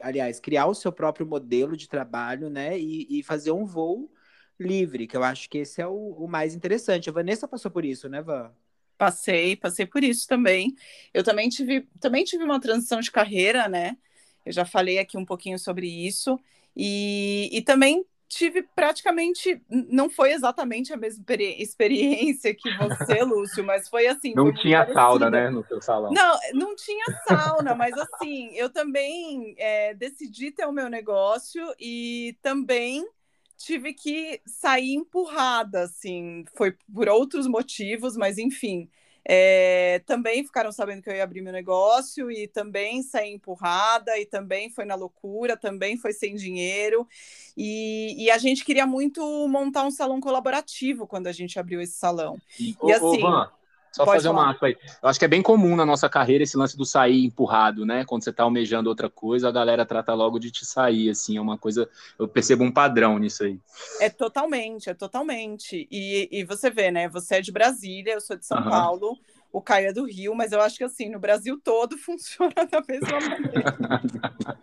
aliás, 0.00 0.40
criar 0.40 0.66
o 0.66 0.74
seu 0.74 0.90
próprio 0.90 1.26
modelo 1.26 1.76
de 1.76 1.88
trabalho, 1.88 2.48
né? 2.48 2.78
E, 2.78 3.18
e 3.18 3.22
fazer 3.22 3.52
um 3.52 3.66
voo 3.66 4.10
livre, 4.58 5.06
que 5.06 5.16
eu 5.16 5.22
acho 5.22 5.48
que 5.48 5.58
esse 5.58 5.80
é 5.80 5.86
o, 5.86 5.92
o 5.92 6.26
mais 6.28 6.54
interessante. 6.54 7.08
A 7.08 7.12
Vanessa 7.12 7.46
passou 7.46 7.70
por 7.70 7.84
isso, 7.84 8.08
né, 8.08 8.22
Van? 8.22 8.50
Passei, 8.96 9.54
passei 9.56 9.86
por 9.86 10.02
isso 10.02 10.26
também. 10.26 10.74
Eu 11.14 11.22
também 11.22 11.48
tive, 11.48 11.86
também 12.00 12.24
tive 12.24 12.42
uma 12.42 12.60
transição 12.60 13.00
de 13.00 13.10
carreira, 13.12 13.68
né? 13.68 13.96
Eu 14.44 14.52
já 14.52 14.64
falei 14.64 14.98
aqui 14.98 15.16
um 15.16 15.24
pouquinho 15.24 15.58
sobre 15.58 15.86
isso. 15.86 16.38
E, 16.74 17.48
e 17.52 17.62
também 17.62 18.04
tive 18.28 18.62
praticamente, 18.62 19.60
não 19.70 20.10
foi 20.10 20.32
exatamente 20.32 20.92
a 20.92 20.96
mesma 20.96 21.24
experiência 21.56 22.54
que 22.54 22.70
você, 22.76 23.22
Lúcio, 23.24 23.64
mas 23.64 23.88
foi 23.88 24.06
assim. 24.06 24.34
Não 24.34 24.52
foi 24.52 24.54
tinha 24.60 24.86
sauna, 24.92 25.30
né, 25.30 25.48
no 25.48 25.64
seu 25.64 25.80
salão? 25.80 26.12
Não, 26.12 26.38
não 26.52 26.76
tinha 26.76 27.06
sauna, 27.26 27.74
mas 27.74 27.94
assim, 27.96 28.54
eu 28.54 28.70
também 28.70 29.54
é, 29.58 29.94
decidi 29.94 30.50
ter 30.50 30.66
o 30.66 30.72
meu 30.72 30.90
negócio 30.90 31.62
e 31.80 32.36
também 32.42 33.08
tive 33.56 33.92
que 33.92 34.40
sair 34.46 34.94
empurrada, 34.94 35.82
assim, 35.82 36.44
foi 36.54 36.76
por 36.92 37.08
outros 37.08 37.46
motivos, 37.46 38.16
mas 38.16 38.38
enfim. 38.38 38.88
É, 39.30 40.00
também 40.06 40.42
ficaram 40.42 40.72
sabendo 40.72 41.02
que 41.02 41.10
eu 41.10 41.14
ia 41.14 41.22
abrir 41.22 41.42
meu 41.42 41.52
negócio 41.52 42.30
e 42.30 42.48
também 42.48 43.02
saí 43.02 43.34
empurrada 43.34 44.18
e 44.18 44.24
também 44.24 44.70
foi 44.70 44.86
na 44.86 44.94
loucura, 44.94 45.54
também 45.54 45.98
foi 45.98 46.14
sem 46.14 46.34
dinheiro. 46.34 47.06
E, 47.54 48.24
e 48.24 48.30
a 48.30 48.38
gente 48.38 48.64
queria 48.64 48.86
muito 48.86 49.20
montar 49.46 49.84
um 49.84 49.90
salão 49.90 50.18
colaborativo 50.18 51.06
quando 51.06 51.26
a 51.26 51.32
gente 51.32 51.58
abriu 51.58 51.78
esse 51.82 51.92
salão. 51.92 52.40
E, 52.58 52.74
e 52.82 52.92
assim. 52.92 53.04
Ô, 53.04 53.20
Van, 53.20 53.50
só 53.98 54.04
Pode 54.04 54.18
fazer 54.18 54.28
falar. 54.28 54.42
uma 54.42 54.52
aspa 54.52 54.66
aí. 54.68 54.76
Eu 55.02 55.08
acho 55.08 55.18
que 55.18 55.24
é 55.24 55.28
bem 55.28 55.42
comum 55.42 55.74
na 55.74 55.84
nossa 55.84 56.08
carreira 56.08 56.44
esse 56.44 56.56
lance 56.56 56.76
do 56.76 56.84
sair 56.84 57.24
empurrado, 57.24 57.84
né? 57.84 58.04
Quando 58.04 58.22
você 58.22 58.32
tá 58.32 58.44
almejando 58.44 58.88
outra 58.88 59.10
coisa, 59.10 59.48
a 59.48 59.50
galera 59.50 59.84
trata 59.84 60.14
logo 60.14 60.38
de 60.38 60.52
te 60.52 60.64
sair, 60.64 61.10
assim, 61.10 61.36
é 61.36 61.40
uma 61.40 61.58
coisa. 61.58 61.90
Eu 62.16 62.28
percebo 62.28 62.62
um 62.62 62.70
padrão 62.70 63.18
nisso 63.18 63.42
aí. 63.42 63.58
É 64.00 64.08
totalmente, 64.08 64.88
é 64.88 64.94
totalmente. 64.94 65.88
E, 65.90 66.28
e 66.30 66.44
você 66.44 66.70
vê, 66.70 66.92
né? 66.92 67.08
Você 67.08 67.36
é 67.36 67.40
de 67.40 67.50
Brasília, 67.50 68.12
eu 68.12 68.20
sou 68.20 68.36
de 68.36 68.46
São 68.46 68.58
uhum. 68.58 68.70
Paulo, 68.70 69.18
o 69.52 69.60
Caio 69.60 69.88
é 69.88 69.92
do 69.92 70.04
Rio, 70.04 70.32
mas 70.36 70.52
eu 70.52 70.60
acho 70.60 70.78
que 70.78 70.84
assim, 70.84 71.08
no 71.08 71.18
Brasil 71.18 71.60
todo 71.62 71.98
funciona 71.98 72.54
da 72.70 72.80
mesma 72.86 73.18
maneira. 73.20 73.76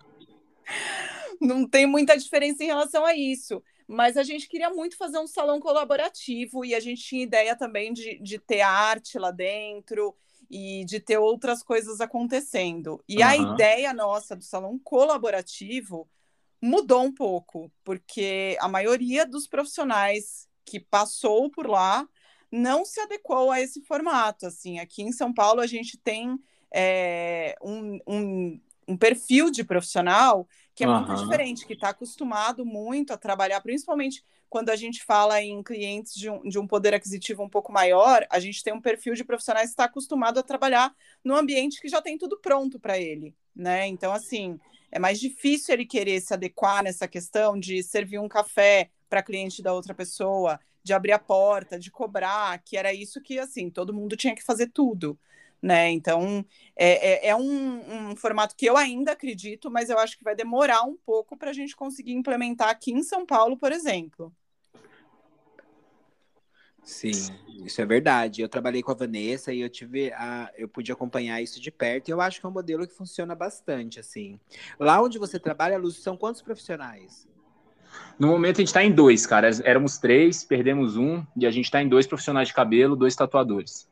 Não 1.42 1.68
tem 1.68 1.86
muita 1.86 2.18
diferença 2.18 2.63
em 2.63 2.68
relação 2.68 3.06
a 3.06 3.13
isso 3.13 3.62
mas 3.88 4.18
a 4.18 4.24
gente 4.24 4.48
queria 4.48 4.70
muito 4.70 4.98
fazer 4.98 5.20
um 5.20 5.27
salão 5.27 5.60
colaborativo 5.60 6.65
e 6.65 6.74
a 6.74 6.80
gente 6.80 7.04
tinha 7.04 7.24
ideia 7.24 7.56
também 7.56 7.94
de, 7.94 8.18
de 8.20 8.39
ter 8.39 8.62
arte 8.62 9.20
lá 9.20 9.32
dentro 9.32 10.15
e 10.50 10.86
de 10.86 11.00
ter 11.00 11.18
outras 11.18 11.63
coisas 11.63 12.01
acontecendo. 12.01 13.04
E 13.08 13.18
uhum. 13.18 13.24
a 13.24 13.38
ideia 13.38 13.94
nossa 13.94 14.36
do 14.36 14.44
salão 14.44 14.80
colaborativo 14.80 16.10
mudou 16.62 17.04
um 17.04 17.13
pouco, 17.13 17.72
porque 17.84 18.58
a 18.60 18.68
maioria 18.68 19.25
dos 19.25 19.48
profissionais 19.48 20.48
que 20.63 20.80
passou 20.80 21.50
por 21.51 21.68
lá 21.68 22.08
não 22.51 22.86
se 22.86 23.00
adequou 23.00 23.51
a 23.51 23.62
esse 23.62 23.82
formato. 23.82 24.48
Assim, 24.48 24.80
aqui 24.80 25.04
em 25.04 25.12
São 25.12 25.34
Paulo 25.34 25.62
a 25.62 25.68
gente 25.68 25.98
tem 25.98 26.39
é, 26.74 27.56
um, 27.62 28.00
um, 28.08 28.62
um 28.88 28.98
perfil 28.98 29.51
de 29.51 29.63
profissional 29.63 30.48
que 30.75 30.84
é 30.84 30.88
uhum. 30.88 31.00
muito 31.00 31.15
diferente, 31.15 31.65
que 31.65 31.74
está 31.74 31.89
acostumado 31.89 32.65
muito 32.65 33.13
a 33.13 33.17
trabalhar, 33.17 33.62
principalmente 33.62 34.24
quando 34.50 34.70
a 34.70 34.75
gente 34.75 35.03
fala 35.03 35.41
em 35.41 35.63
clientes 35.63 36.13
de 36.13 36.29
um, 36.29 36.41
de 36.44 36.60
um 36.60 36.67
poder 36.67 36.94
aquisitivo 36.94 37.41
um 37.41 37.50
pouco 37.50 37.72
maior, 37.72 38.27
a 38.29 38.39
gente 38.39 38.62
tem 38.62 38.74
um 38.74 38.82
perfil 38.82 39.13
de 39.13 39.24
profissionais 39.24 39.67
que 39.67 39.74
está 39.74 39.86
acostumado 39.86 40.38
a 40.38 40.44
trabalhar 40.44 40.94
no 41.24 41.36
ambiente 41.36 41.82
que 41.82 41.88
já 41.88 42.01
tem 42.01 42.17
tudo 42.17 42.38
pronto 42.38 42.77
para 42.77 43.00
ele, 43.00 43.34
né? 43.55 43.88
Então, 43.88 44.12
assim, 44.12 44.60
é 44.91 45.00
mais 45.00 45.20
difícil 45.20 45.74
ele 45.74 45.86
querer 45.86 46.20
se 46.20 46.34
adequar 46.34 46.84
nessa 46.84 47.08
questão 47.08 47.58
de 47.58 47.82
servir 47.82 48.20
um 48.20 48.27
café 48.27 48.89
para 49.10 49.24
cliente 49.24 49.63
da 49.63 49.74
outra 49.74 49.94
pessoa, 49.94 50.60
de 50.84 50.94
abrir 50.94 51.13
a 51.13 51.20
porta, 51.20 51.79
de 51.79 51.89
cobrar, 51.89 52.62
que 52.63 52.77
era 52.77 52.94
isso 52.94 53.22
que, 53.22 53.39
assim, 53.39 53.70
todo 53.70 53.94
mundo 53.94 54.17
tinha 54.17 54.36
que 54.36 54.44
fazer 54.44 54.67
tudo 54.67 55.17
né? 55.62 55.92
Então 55.92 56.46
é, 56.76 57.28
é, 57.28 57.30
é 57.30 57.36
um, 57.36 58.10
um, 58.12 58.16
formato 58.16 58.56
que 58.56 58.66
eu 58.66 58.78
ainda 58.78 59.14
acredito, 59.14 59.72
mas 59.72 59.90
eu 59.90 59.98
acho 59.98 60.18
que 60.18 60.24
vai 60.24 60.36
demorar 60.36 60.84
um 60.84 60.96
pouco 61.06 61.38
para 61.38 61.50
a 61.50 61.54
gente 61.54 61.76
conseguir 61.76 62.14
implementar 62.14 62.70
aqui 62.70 62.92
em 62.92 63.04
São 63.04 63.26
Paulo, 63.26 63.58
por 63.58 63.72
exemplo. 63.72 64.34
Sim, 66.86 67.12
isso 67.66 67.82
é 67.82 67.86
verdade. 67.86 68.44
Eu 68.44 68.48
trabalhei 68.48 68.84
com 68.84 68.92
a 68.92 68.96
Vanessa 68.96 69.52
e 69.52 69.60
eu 69.60 69.70
tive 69.70 70.14
a, 70.14 70.52
eu 70.56 70.68
pude 70.68 70.92
acompanhar 70.92 71.42
isso 71.42 71.60
de 71.60 71.72
perto 71.72 72.10
e 72.10 72.12
eu 72.12 72.22
acho 72.22 72.40
que 72.40 72.46
é 72.46 72.50
um 72.50 72.54
modelo 72.54 72.86
que 72.86 72.94
funciona 72.94 73.34
bastante, 73.34 74.00
assim. 74.00 74.40
Lá 74.80 75.02
onde 75.02 75.18
você 75.18 75.40
trabalha, 75.40 75.80
Lúcio, 75.80 76.04
são 76.04 76.16
quantos 76.16 76.44
profissionais? 76.44 77.28
No 78.20 78.28
momento 78.28 78.58
a 78.58 78.60
gente 78.60 78.68
está 78.68 78.84
em 78.84 78.94
dois, 78.94 79.26
cara. 79.26 79.50
Éramos 79.64 79.98
três, 79.98 80.44
perdemos 80.44 80.96
um 80.96 81.26
e 81.36 81.48
a 81.48 81.52
gente 81.52 81.66
está 81.66 81.82
em 81.82 81.90
dois 81.90 82.06
profissionais 82.06 82.50
de 82.50 82.54
cabelo, 82.54 82.96
dois 82.96 83.16
tatuadores. 83.16 83.90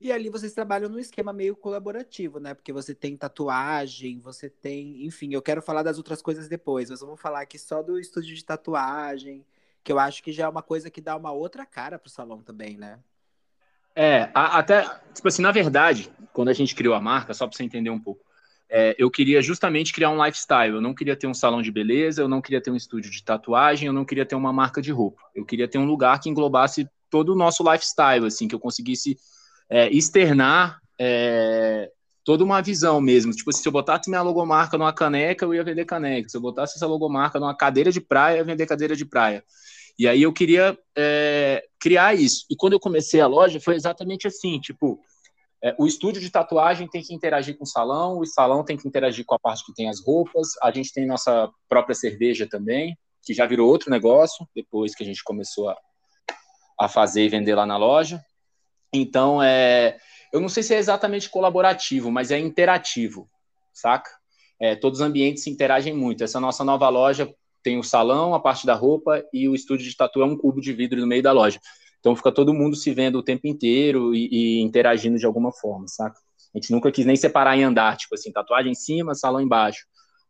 E 0.00 0.10
ali 0.10 0.30
vocês 0.30 0.54
trabalham 0.54 0.88
num 0.88 0.98
esquema 0.98 1.30
meio 1.30 1.54
colaborativo, 1.54 2.40
né? 2.40 2.54
Porque 2.54 2.72
você 2.72 2.94
tem 2.94 3.16
tatuagem, 3.16 4.18
você 4.18 4.48
tem. 4.48 5.04
Enfim, 5.04 5.34
eu 5.34 5.42
quero 5.42 5.60
falar 5.60 5.82
das 5.82 5.98
outras 5.98 6.22
coisas 6.22 6.48
depois, 6.48 6.88
mas 6.88 7.00
vamos 7.00 7.20
falar 7.20 7.42
aqui 7.42 7.58
só 7.58 7.82
do 7.82 7.98
estúdio 7.98 8.34
de 8.34 8.42
tatuagem, 8.42 9.44
que 9.84 9.92
eu 9.92 9.98
acho 9.98 10.22
que 10.22 10.32
já 10.32 10.44
é 10.44 10.48
uma 10.48 10.62
coisa 10.62 10.90
que 10.90 11.02
dá 11.02 11.14
uma 11.14 11.32
outra 11.32 11.66
cara 11.66 11.98
pro 11.98 12.08
salão 12.08 12.42
também, 12.42 12.78
né? 12.78 12.98
É, 13.94 14.30
até, 14.32 14.88
tipo 15.12 15.28
assim, 15.28 15.42
na 15.42 15.52
verdade, 15.52 16.10
quando 16.32 16.48
a 16.48 16.54
gente 16.54 16.74
criou 16.74 16.94
a 16.94 17.00
marca, 17.00 17.34
só 17.34 17.46
para 17.46 17.54
você 17.54 17.64
entender 17.64 17.90
um 17.90 18.00
pouco, 18.00 18.24
é, 18.70 18.94
eu 18.96 19.10
queria 19.10 19.42
justamente 19.42 19.92
criar 19.92 20.08
um 20.10 20.24
lifestyle. 20.24 20.76
Eu 20.76 20.80
não 20.80 20.94
queria 20.94 21.16
ter 21.16 21.26
um 21.26 21.34
salão 21.34 21.60
de 21.60 21.70
beleza, 21.70 22.22
eu 22.22 22.28
não 22.28 22.40
queria 22.40 22.62
ter 22.62 22.70
um 22.70 22.76
estúdio 22.76 23.10
de 23.10 23.22
tatuagem, 23.22 23.88
eu 23.88 23.92
não 23.92 24.06
queria 24.06 24.24
ter 24.24 24.36
uma 24.36 24.52
marca 24.52 24.80
de 24.80 24.92
roupa. 24.92 25.20
Eu 25.34 25.44
queria 25.44 25.68
ter 25.68 25.76
um 25.76 25.84
lugar 25.84 26.18
que 26.20 26.30
englobasse 26.30 26.88
todo 27.10 27.34
o 27.34 27.36
nosso 27.36 27.62
lifestyle, 27.70 28.24
assim, 28.24 28.48
que 28.48 28.54
eu 28.54 28.60
conseguisse 28.60 29.18
é, 29.70 29.88
externar 29.90 30.80
é, 30.98 31.90
toda 32.24 32.44
uma 32.44 32.60
visão 32.60 33.00
mesmo. 33.00 33.32
Tipo, 33.32 33.52
se 33.52 33.66
eu 33.66 33.72
botasse 33.72 34.10
minha 34.10 34.22
logomarca 34.22 34.76
numa 34.76 34.92
caneca, 34.92 35.44
eu 35.44 35.54
ia 35.54 35.64
vender 35.64 35.84
caneca. 35.84 36.28
Se 36.28 36.36
eu 36.36 36.40
botasse 36.40 36.76
essa 36.76 36.86
logomarca 36.86 37.38
numa 37.38 37.56
cadeira 37.56 37.92
de 37.92 38.00
praia, 38.00 38.34
eu 38.34 38.38
ia 38.38 38.44
vender 38.44 38.66
cadeira 38.66 38.96
de 38.96 39.04
praia. 39.04 39.44
E 39.98 40.08
aí 40.08 40.22
eu 40.22 40.32
queria 40.32 40.78
é, 40.96 41.64
criar 41.78 42.14
isso. 42.14 42.44
E 42.50 42.56
quando 42.56 42.72
eu 42.72 42.80
comecei 42.80 43.20
a 43.20 43.26
loja, 43.26 43.60
foi 43.60 43.74
exatamente 43.74 44.26
assim, 44.26 44.58
tipo, 44.58 44.98
é, 45.62 45.74
o 45.78 45.86
estúdio 45.86 46.22
de 46.22 46.30
tatuagem 46.30 46.88
tem 46.88 47.02
que 47.02 47.14
interagir 47.14 47.56
com 47.56 47.64
o 47.64 47.66
salão, 47.66 48.18
o 48.18 48.24
salão 48.24 48.64
tem 48.64 48.78
que 48.78 48.88
interagir 48.88 49.24
com 49.26 49.34
a 49.34 49.38
parte 49.38 49.64
que 49.64 49.74
tem 49.74 49.88
as 49.88 50.02
roupas, 50.02 50.48
a 50.62 50.70
gente 50.70 50.92
tem 50.92 51.06
nossa 51.06 51.50
própria 51.68 51.94
cerveja 51.94 52.48
também, 52.48 52.96
que 53.22 53.34
já 53.34 53.46
virou 53.46 53.68
outro 53.68 53.90
negócio, 53.90 54.48
depois 54.54 54.94
que 54.94 55.02
a 55.02 55.06
gente 55.06 55.22
começou 55.22 55.68
a, 55.68 55.76
a 56.80 56.88
fazer 56.88 57.24
e 57.24 57.28
vender 57.28 57.54
lá 57.54 57.66
na 57.66 57.76
loja. 57.76 58.24
Então, 58.92 59.42
é, 59.42 59.98
eu 60.32 60.40
não 60.40 60.48
sei 60.48 60.62
se 60.62 60.74
é 60.74 60.78
exatamente 60.78 61.28
colaborativo, 61.28 62.10
mas 62.10 62.30
é 62.30 62.38
interativo, 62.38 63.28
saca? 63.72 64.10
É, 64.60 64.76
todos 64.76 65.00
os 65.00 65.06
ambientes 65.06 65.42
se 65.42 65.50
interagem 65.50 65.94
muito. 65.94 66.22
Essa 66.22 66.40
nossa 66.40 66.64
nova 66.64 66.88
loja 66.88 67.32
tem 67.62 67.78
o 67.78 67.82
salão, 67.82 68.34
a 68.34 68.40
parte 68.40 68.66
da 68.66 68.74
roupa 68.74 69.24
e 69.32 69.48
o 69.48 69.54
estúdio 69.54 69.88
de 69.88 69.96
tatu 69.96 70.22
é 70.22 70.24
um 70.24 70.36
cubo 70.36 70.60
de 70.60 70.72
vidro 70.72 71.00
no 71.00 71.06
meio 71.06 71.22
da 71.22 71.32
loja. 71.32 71.60
Então 71.98 72.16
fica 72.16 72.32
todo 72.32 72.54
mundo 72.54 72.76
se 72.76 72.92
vendo 72.92 73.18
o 73.18 73.22
tempo 73.22 73.46
inteiro 73.46 74.14
e, 74.14 74.28
e 74.30 74.60
interagindo 74.60 75.18
de 75.18 75.26
alguma 75.26 75.52
forma, 75.52 75.86
saca? 75.86 76.18
A 76.54 76.58
gente 76.58 76.72
nunca 76.72 76.90
quis 76.90 77.06
nem 77.06 77.16
separar 77.16 77.56
em 77.56 77.62
andar, 77.62 77.96
tipo 77.96 78.14
assim, 78.14 78.32
tatuagem 78.32 78.72
em 78.72 78.74
cima, 78.74 79.14
salão 79.14 79.40
embaixo. 79.40 79.86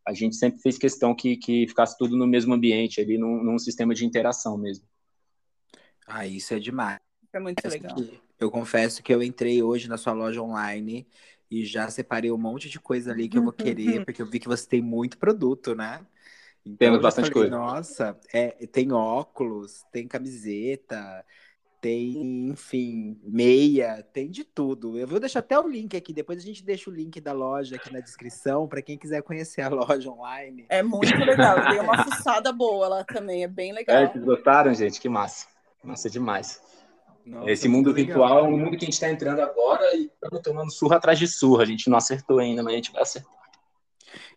A 0.07 0.13
gente 0.13 0.37
sempre 0.37 0.61
fez 0.61 0.77
questão 0.77 1.15
que, 1.15 1.37
que 1.37 1.67
ficasse 1.69 1.97
tudo 1.97 2.17
no 2.17 2.27
mesmo 2.27 2.53
ambiente, 2.53 3.01
ali, 3.01 3.17
num, 3.17 3.43
num 3.43 3.59
sistema 3.59 3.95
de 3.95 4.05
interação 4.05 4.59
mesmo. 4.59 4.85
Ah, 6.07 6.27
isso 6.27 6.53
é 6.53 6.59
demais. 6.59 6.99
É 7.33 7.39
muito 7.39 7.67
legal. 7.67 7.97
Eu 8.41 8.51
confesso 8.51 9.03
que 9.03 9.13
eu 9.13 9.23
entrei 9.23 9.63
hoje 9.63 9.89
na 9.89 9.99
sua 9.99 10.15
loja 10.15 10.43
online 10.43 11.07
e 11.51 11.65
já 11.65 11.91
separei 11.91 12.33
um 12.33 12.39
monte 12.39 12.71
de 12.71 12.81
coisa 12.81 13.13
ali 13.13 13.29
que 13.29 13.37
eu 13.37 13.43
vou 13.43 13.53
querer, 13.53 14.03
porque 14.07 14.23
eu 14.23 14.27
vi 14.27 14.39
que 14.39 14.49
você 14.49 14.67
tem 14.67 14.81
muito 14.81 15.19
produto, 15.19 15.75
né? 15.75 16.01
Então, 16.65 16.77
Temos 16.89 17.01
bastante 17.01 17.31
falei, 17.31 17.51
coisa. 17.51 17.57
Nossa, 17.57 18.19
é, 18.33 18.49
tem 18.67 18.93
óculos, 18.93 19.83
tem 19.93 20.07
camiseta, 20.07 21.25
tem, 21.81 22.49
enfim, 22.49 23.19
meia, 23.23 24.03
tem 24.13 24.31
de 24.31 24.45
tudo. 24.45 24.99
Eu 24.99 25.07
vou 25.07 25.19
deixar 25.19 25.41
até 25.41 25.59
o 25.59 25.67
link 25.67 25.97
aqui, 25.97 26.13
depois 26.13 26.39
a 26.39 26.43
gente 26.43 26.63
deixa 26.63 26.91
o 26.91 26.93
link 26.93 27.21
da 27.21 27.33
loja 27.33 27.77
aqui 27.77 27.93
na 27.93 28.01
descrição 28.01 28.69
para 28.69 28.83
quem 28.83 28.99
quiser 28.99 29.23
conhecer 29.23 29.63
a 29.63 29.69
loja 29.71 30.11
online. 30.11 30.67
É 30.69 30.83
muito 30.83 31.17
legal, 31.17 31.63
tem 31.71 31.81
uma 31.81 32.05
fuçada 32.05 32.53
boa 32.53 32.89
lá 32.89 33.05
também, 33.05 33.43
é 33.43 33.49
bem 33.49 33.73
legal. 33.73 33.97
É, 33.97 34.07
vocês 34.09 34.25
gostaram, 34.25 34.73
gente? 34.75 35.01
Que 35.01 35.09
massa. 35.09 35.47
Massa 35.83 36.11
demais. 36.11 36.61
Nossa, 37.25 37.51
Esse 37.51 37.69
mundo 37.69 37.93
virtual 37.93 38.29
legal. 38.29 38.45
é 38.45 38.49
um 38.49 38.59
mundo 38.59 38.71
que 38.71 38.85
a 38.85 38.87
gente 38.87 38.95
está 38.95 39.11
entrando 39.11 39.41
agora 39.41 39.95
e 39.95 40.07
estamos 40.07 40.41
tomando 40.43 40.73
surra 40.73 40.97
atrás 40.97 41.19
de 41.19 41.27
surra. 41.29 41.63
A 41.63 41.67
gente 41.67 41.89
não 41.89 41.99
acertou 41.99 42.39
ainda, 42.39 42.63
mas 42.63 42.73
a 42.73 42.77
gente 42.77 42.93
vai 42.93 43.03
acertar. 43.03 43.33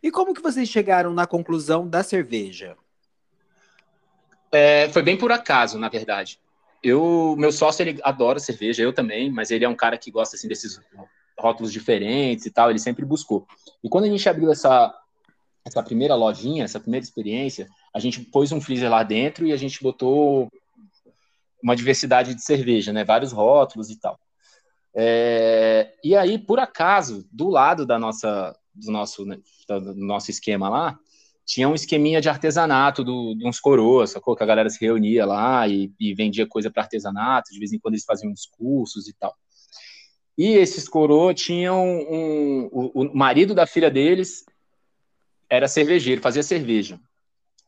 E 0.01 0.11
como 0.11 0.33
que 0.33 0.41
vocês 0.41 0.69
chegaram 0.69 1.13
na 1.13 1.25
conclusão 1.25 1.87
da 1.87 2.03
cerveja? 2.03 2.75
É, 4.51 4.89
foi 4.89 5.01
bem 5.01 5.17
por 5.17 5.31
acaso, 5.31 5.79
na 5.79 5.89
verdade. 5.89 6.39
Eu, 6.83 7.35
meu 7.37 7.51
sócio, 7.51 7.81
ele 7.81 7.99
adora 8.03 8.39
cerveja, 8.39 8.83
eu 8.83 8.93
também, 8.93 9.31
mas 9.31 9.49
ele 9.49 9.65
é 9.65 9.69
um 9.69 9.75
cara 9.75 9.97
que 9.97 10.11
gosta 10.11 10.35
assim 10.35 10.47
desses 10.47 10.79
rótulos 11.39 11.71
diferentes 11.71 12.45
e 12.45 12.51
tal. 12.51 12.69
Ele 12.69 12.79
sempre 12.79 13.05
buscou. 13.05 13.47
E 13.83 13.89
quando 13.89 14.05
a 14.05 14.09
gente 14.09 14.27
abriu 14.27 14.51
essa 14.51 14.93
essa 15.65 15.81
primeira 15.81 16.13
lojinha, 16.13 16.65
essa 16.65 16.79
primeira 16.79 17.05
experiência, 17.05 17.69
a 17.93 17.99
gente 17.99 18.19
pôs 18.19 18.51
um 18.51 18.59
freezer 18.59 18.89
lá 18.89 19.01
dentro 19.01 19.47
e 19.47 19.53
a 19.53 19.57
gente 19.57 19.81
botou 19.81 20.51
uma 21.63 21.75
diversidade 21.75 22.35
de 22.35 22.43
cerveja, 22.43 22.91
né? 22.91 23.05
Vários 23.05 23.31
rótulos 23.31 23.89
e 23.89 23.97
tal. 23.97 24.19
É, 24.93 25.93
e 26.03 26.15
aí, 26.15 26.37
por 26.37 26.59
acaso, 26.59 27.25
do 27.31 27.49
lado 27.49 27.85
da 27.85 27.97
nossa, 27.97 28.55
do 28.75 28.91
nosso, 28.91 29.25
né, 29.25 29.39
do 29.67 29.95
nosso 29.95 30.29
esquema 30.29 30.69
lá, 30.69 30.99
tinha 31.45 31.67
um 31.67 31.73
esqueminha 31.73 32.21
de 32.21 32.29
artesanato 32.29 33.03
do, 33.03 33.33
de 33.35 33.47
uns 33.47 33.59
coroas, 33.59 34.11
sacou? 34.11 34.35
Que 34.35 34.43
a 34.43 34.45
galera 34.45 34.69
se 34.69 34.79
reunia 34.79 35.25
lá 35.25 35.67
e, 35.67 35.91
e 35.99 36.13
vendia 36.13 36.45
coisa 36.45 36.69
para 36.69 36.83
artesanato, 36.83 37.51
de 37.51 37.59
vez 37.59 37.73
em 37.73 37.79
quando 37.79 37.95
eles 37.95 38.05
faziam 38.05 38.31
discursos 38.31 39.07
e 39.07 39.13
tal. 39.13 39.33
E 40.37 40.53
esses 40.53 40.87
coroas 40.87 41.39
tinham 41.39 41.83
um, 41.85 42.69
o, 42.71 43.01
o 43.01 43.15
marido 43.15 43.53
da 43.53 43.67
filha 43.67 43.89
deles 43.89 44.45
era 45.49 45.67
cervejeiro, 45.67 46.21
fazia 46.21 46.41
cerveja. 46.41 46.99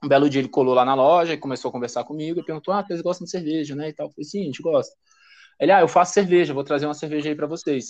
Um 0.06 0.08
belo 0.08 0.30
dia 0.30 0.40
ele 0.40 0.48
colou 0.48 0.76
lá 0.76 0.86
na 0.86 0.94
loja 0.94 1.34
e 1.34 1.38
começou 1.38 1.70
a 1.70 1.72
conversar 1.72 2.04
comigo 2.04 2.40
e 2.40 2.46
perguntou: 2.46 2.72
Ah, 2.72 2.86
vocês 2.86 3.02
gostam 3.02 3.26
de 3.26 3.32
cerveja, 3.32 3.76
né? 3.76 3.90
E 3.90 3.94
tal. 3.94 4.06
Eu 4.06 4.12
falei: 4.12 4.24
Sim, 4.24 4.42
a 4.42 4.46
gente 4.46 4.62
gosta. 4.62 4.96
Ele: 5.60 5.72
Ah, 5.72 5.82
eu 5.82 5.88
faço 5.88 6.14
cerveja, 6.14 6.54
vou 6.54 6.64
trazer 6.64 6.86
uma 6.86 6.94
cerveja 6.94 7.30
aí 7.30 7.36
para 7.36 7.48
vocês. 7.48 7.88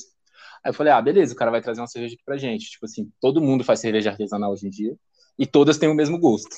Aí 0.63 0.69
eu 0.69 0.74
falei: 0.74 0.93
Ah, 0.93 1.01
beleza, 1.01 1.34
o 1.34 1.36
cara 1.36 1.51
vai 1.51 1.62
trazer 1.62 1.81
uma 1.81 1.88
cerveja 1.88 2.15
aqui 2.15 2.24
pra 2.24 2.38
gente. 2.38 2.72
Tipo 2.72 2.86
assim, 2.86 3.12
todo 3.19 3.41
mundo 3.41 3.65
faz 3.65 3.81
cerveja 3.81 4.12
artesanal 4.12 4.53
hoje 4.53 4.65
em 4.65 4.69
dia 4.69 4.95
e 5.38 5.45
todas 5.45 5.77
têm 5.77 5.89
o 5.89 5.93
mesmo 5.93 6.17
gosto. 6.17 6.55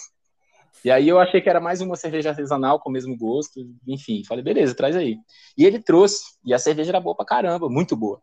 E 0.85 0.91
aí 0.91 1.07
eu 1.09 1.19
achei 1.19 1.41
que 1.41 1.49
era 1.49 1.59
mais 1.59 1.81
uma 1.81 1.95
cerveja 1.95 2.29
artesanal 2.29 2.79
com 2.79 2.91
o 2.91 2.93
mesmo 2.93 3.17
gosto, 3.17 3.59
enfim, 3.87 4.23
falei, 4.23 4.43
beleza, 4.43 4.75
traz 4.75 4.95
aí. 4.95 5.17
E 5.57 5.65
ele 5.65 5.79
trouxe, 5.79 6.23
e 6.45 6.53
a 6.53 6.59
cerveja 6.59 6.91
era 6.91 6.99
boa 6.99 7.15
pra 7.15 7.25
caramba, 7.25 7.67
muito 7.67 7.95
boa. 7.95 8.21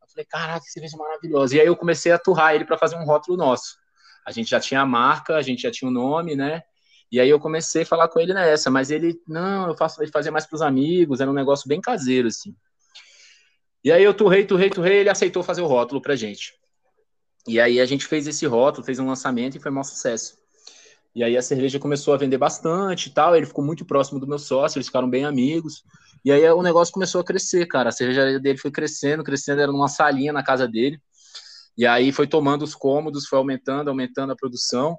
Eu 0.00 0.08
falei, 0.08 0.24
caraca, 0.24 0.60
que 0.60 0.70
cerveja 0.70 0.96
maravilhosa. 0.96 1.56
E 1.56 1.60
aí 1.60 1.66
eu 1.66 1.76
comecei 1.76 2.12
a 2.12 2.18
turrar 2.20 2.54
ele 2.54 2.64
para 2.64 2.78
fazer 2.78 2.94
um 2.96 3.04
rótulo 3.04 3.36
nosso 3.36 3.81
a 4.26 4.32
gente 4.32 4.50
já 4.50 4.60
tinha 4.60 4.80
a 4.80 4.86
marca, 4.86 5.36
a 5.36 5.42
gente 5.42 5.62
já 5.62 5.70
tinha 5.70 5.88
o 5.88 5.92
nome, 5.92 6.36
né? 6.36 6.62
E 7.10 7.20
aí 7.20 7.28
eu 7.28 7.38
comecei 7.38 7.82
a 7.82 7.86
falar 7.86 8.08
com 8.08 8.18
ele 8.18 8.32
nessa, 8.32 8.70
mas 8.70 8.90
ele, 8.90 9.20
não, 9.28 9.68
eu 9.68 9.76
faço, 9.76 10.02
ele 10.02 10.10
fazia 10.10 10.32
mais 10.32 10.46
para 10.46 10.56
os 10.56 10.62
amigos, 10.62 11.20
era 11.20 11.30
um 11.30 11.34
negócio 11.34 11.68
bem 11.68 11.80
caseiro, 11.80 12.28
assim. 12.28 12.54
E 13.84 13.90
aí 13.92 14.02
eu 14.02 14.14
turrei, 14.14 14.46
turrei, 14.46 14.70
turrei, 14.70 14.98
ele 15.00 15.10
aceitou 15.10 15.42
fazer 15.42 15.60
o 15.60 15.66
rótulo 15.66 16.00
pra 16.00 16.16
gente. 16.16 16.54
E 17.46 17.60
aí 17.60 17.80
a 17.80 17.84
gente 17.86 18.06
fez 18.06 18.26
esse 18.26 18.46
rótulo, 18.46 18.86
fez 18.86 18.98
um 18.98 19.06
lançamento 19.06 19.56
e 19.56 19.60
foi 19.60 19.70
um 19.70 19.82
sucesso. 19.82 20.38
E 21.14 21.22
aí 21.22 21.36
a 21.36 21.42
cerveja 21.42 21.78
começou 21.78 22.14
a 22.14 22.16
vender 22.16 22.38
bastante 22.38 23.08
e 23.08 23.10
tal, 23.10 23.36
ele 23.36 23.44
ficou 23.44 23.64
muito 23.64 23.84
próximo 23.84 24.18
do 24.18 24.26
meu 24.26 24.38
sócio, 24.38 24.78
eles 24.78 24.86
ficaram 24.86 25.10
bem 25.10 25.24
amigos. 25.24 25.84
E 26.24 26.30
aí 26.30 26.48
o 26.50 26.62
negócio 26.62 26.94
começou 26.94 27.20
a 27.20 27.24
crescer, 27.24 27.66
cara. 27.66 27.88
A 27.88 27.92
cervejaria 27.92 28.40
dele 28.40 28.56
foi 28.56 28.70
crescendo, 28.70 29.24
crescendo, 29.24 29.60
era 29.60 29.72
numa 29.72 29.88
salinha 29.88 30.32
na 30.32 30.42
casa 30.42 30.66
dele. 30.66 30.98
E 31.76 31.86
aí 31.86 32.12
foi 32.12 32.26
tomando 32.26 32.62
os 32.62 32.74
cômodos, 32.74 33.26
foi 33.26 33.38
aumentando, 33.38 33.88
aumentando 33.88 34.32
a 34.32 34.36
produção. 34.36 34.98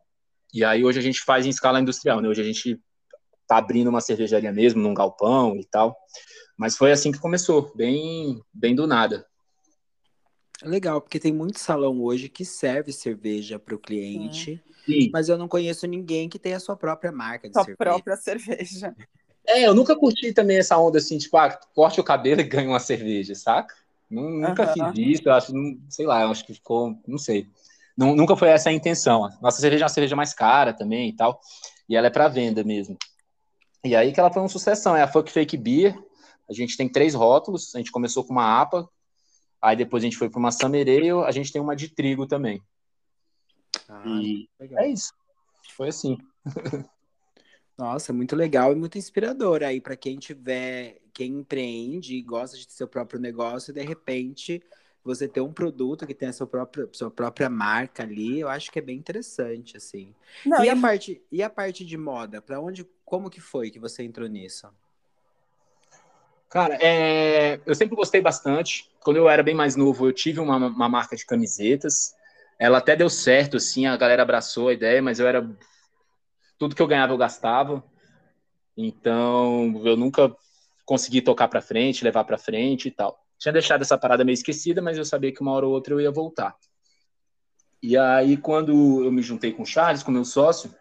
E 0.54 0.64
aí 0.64 0.84
hoje 0.84 1.00
a 1.00 1.02
gente 1.02 1.22
faz 1.22 1.46
em 1.46 1.50
escala 1.50 1.80
industrial, 1.80 2.22
né? 2.22 2.28
Hoje 2.28 2.42
a 2.42 2.46
gente 2.46 2.80
tá 3.48 3.58
abrindo 3.58 3.90
uma 3.90 4.02
cervejaria 4.02 4.52
mesmo, 4.52 4.82
num 4.82 4.94
galpão 4.94 5.56
e 5.56 5.66
tal. 5.66 5.96
Mas 6.58 6.78
foi 6.78 6.92
assim 6.92 7.12
que 7.12 7.20
começou, 7.20 7.74
bem, 7.76 8.42
bem 8.54 8.76
do 8.76 8.88
nada. 8.88 9.26
Legal, 10.64 11.02
porque 11.02 11.20
tem 11.20 11.34
muito 11.34 11.60
salão 11.60 12.02
hoje 12.02 12.30
que 12.30 12.46
serve 12.46 12.94
cerveja 12.94 13.60
para 13.60 13.76
o 13.76 13.80
cliente, 13.80 14.64
Sim. 14.86 15.10
mas 15.12 15.28
eu 15.28 15.38
não 15.38 15.48
conheço 15.48 15.86
ninguém 15.88 16.30
que 16.30 16.40
tenha 16.40 16.58
a 16.58 16.60
sua 16.60 16.76
própria 16.78 17.12
marca 17.12 17.50
de 17.50 17.54
sua 17.54 17.66
cerveja. 17.66 17.78
própria 17.78 18.16
cerveja. 18.16 18.96
É, 19.46 19.68
eu 19.68 19.76
nunca 19.76 19.96
curti 19.96 20.32
também 20.32 20.58
essa 20.58 20.78
onda 20.78 21.00
assim, 21.00 21.18
tipo, 21.18 21.36
ah, 21.36 21.50
corte 21.76 22.00
o 22.00 22.04
cabelo 22.04 22.40
e 22.40 22.44
ganha 22.48 22.70
uma 22.70 22.80
cerveja, 22.80 23.36
saca? 23.36 23.76
Nunca 24.14 24.68
fiz 24.68 24.84
isso, 24.96 25.24
eu 25.26 25.34
acho, 25.34 25.52
sei 25.90 26.06
lá, 26.06 26.22
eu 26.22 26.30
acho 26.30 26.46
que 26.46 26.54
ficou, 26.54 26.96
não 27.08 27.18
sei. 27.18 27.48
Nunca 27.98 28.36
foi 28.36 28.50
essa 28.50 28.70
a 28.70 28.74
intenção. 28.74 29.30
Nossa 29.42 29.60
cerveja 29.60 29.84
é 29.84 29.86
uma 29.86 29.90
cerveja 29.90 30.16
mais 30.16 30.34
cara 30.34 30.74
também 30.74 31.10
e 31.10 31.16
tal, 31.16 31.40
e 31.88 31.96
ela 31.96 32.08
é 32.08 32.10
para 32.10 32.28
venda 32.28 32.64
mesmo. 32.64 32.98
E 33.84 33.96
aí 33.96 34.14
que 34.14 34.20
ela 34.20 34.32
foi 34.32 34.42
uma 34.42 34.50
sucessão, 34.50 34.96
é 34.96 35.02
a 35.02 35.08
Fuck 35.08 35.32
Fake 35.32 35.58
Beer. 35.58 35.98
A 36.50 36.54
gente 36.54 36.78
tem 36.78 36.90
três 36.90 37.14
rótulos, 37.14 37.74
a 37.76 37.80
gente 37.80 37.92
começou 37.92 38.24
com 38.24 38.34
uma 38.34 38.62
APA, 38.62 38.88
aí 39.62 39.76
depois 39.76 40.04
a 40.04 40.06
gente 40.06 40.18
foi 40.18 40.30
para 40.30 40.40
uma 40.40 40.52
Summer 40.52 40.88
Ale, 40.88 41.12
a 41.26 41.32
gente 41.32 41.52
tem 41.52 41.62
uma 41.62 41.76
de 41.76 41.90
trigo 41.90 42.28
também. 42.28 42.62
Ah, 43.90 44.04
e 44.06 44.48
legal. 44.60 44.84
é 44.84 44.88
isso. 44.90 45.12
Foi 45.76 45.90
assim. 45.90 46.18
Nossa, 47.78 48.14
muito 48.14 48.36
legal 48.36 48.72
e 48.72 48.76
muito 48.76 48.98
inspirador 48.98 49.64
aí 49.64 49.82
para 49.82 49.96
quem 49.96 50.18
tiver, 50.18 51.00
quem 51.14 51.40
empreende 51.40 52.16
e 52.16 52.22
gosta 52.22 52.56
de 52.58 52.68
ter 52.68 52.74
seu 52.74 52.88
próprio 52.88 53.20
negócio 53.20 53.72
e 53.72 53.74
de 53.74 53.82
repente 53.82 54.62
você 55.04 55.28
ter 55.28 55.42
um 55.42 55.52
produto 55.52 56.08
que 56.08 56.14
tem 56.14 56.30
a 56.30 56.34
sua 56.34 56.48
própria, 56.48 56.88
sua 56.94 57.12
própria 57.12 57.50
marca 57.50 58.04
ali, 58.04 58.40
eu 58.40 58.48
acho 58.48 58.72
que 58.72 58.80
é 58.80 58.82
bem 58.82 58.98
interessante 58.98 59.76
assim. 59.76 60.14
Não, 60.46 60.64
e, 60.64 60.70
a 60.70 60.80
parte 60.80 61.22
e 61.32 61.44
a 61.44 61.50
parte 61.50 61.84
de 61.84 61.98
moda, 61.98 62.42
para 62.42 62.62
onde, 62.62 62.88
como 63.04 63.30
que 63.30 63.42
foi 63.42 63.70
que 63.70 63.80
você 63.80 64.04
entrou 64.04 64.30
nisso? 64.30 64.68
Cara, 66.50 66.78
é... 66.80 67.60
eu 67.66 67.74
sempre 67.74 67.96
gostei 67.96 68.22
bastante. 68.22 68.90
Quando 69.02 69.18
eu 69.18 69.28
era 69.28 69.42
bem 69.42 69.56
mais 69.56 69.76
novo, 69.76 70.08
eu 70.08 70.14
tive 70.14 70.40
uma, 70.40 70.56
uma 70.56 70.88
marca 70.88 71.16
de 71.16 71.26
camisetas. 71.26 72.16
Ela 72.60 72.78
até 72.78 72.96
deu 72.96 73.10
certo, 73.10 73.58
assim, 73.58 73.88
a 73.88 73.98
galera 73.98 74.22
abraçou 74.22 74.70
a 74.70 74.74
ideia, 74.74 75.02
mas 75.02 75.20
eu 75.20 75.28
era 75.28 75.42
tudo 76.64 76.76
que 76.76 76.82
eu 76.82 76.88
ganhava 76.88 77.12
eu 77.12 77.18
gastava. 77.18 77.84
Então, 78.78 79.82
eu 79.84 79.98
nunca 79.98 80.34
consegui 80.86 81.22
tocar 81.22 81.50
para 81.50 81.62
frente, 81.62 82.04
levar 82.04 82.24
para 82.24 82.38
frente 82.38 82.88
e 82.88 82.92
tal. 82.92 83.20
Tinha 83.38 83.52
deixado 83.52 83.82
essa 83.82 83.98
parada 83.98 84.24
meio 84.24 84.34
esquecida, 84.34 84.82
mas 84.82 84.98
eu 84.98 85.04
sabia 85.04 85.34
que 85.34 85.42
uma 85.42 85.52
hora 85.52 85.66
ou 85.66 85.74
outra 85.74 85.94
eu 85.94 86.00
ia 86.00 86.12
voltar. 86.12 86.56
E 87.82 87.98
aí, 87.98 88.38
quando 88.38 89.04
eu 89.04 89.12
me 89.12 89.22
juntei 89.22 89.52
com 89.52 89.64
o 89.64 89.66
Charles, 89.66 90.04
com 90.04 90.12
meu 90.12 90.24
sócio, 90.24 90.74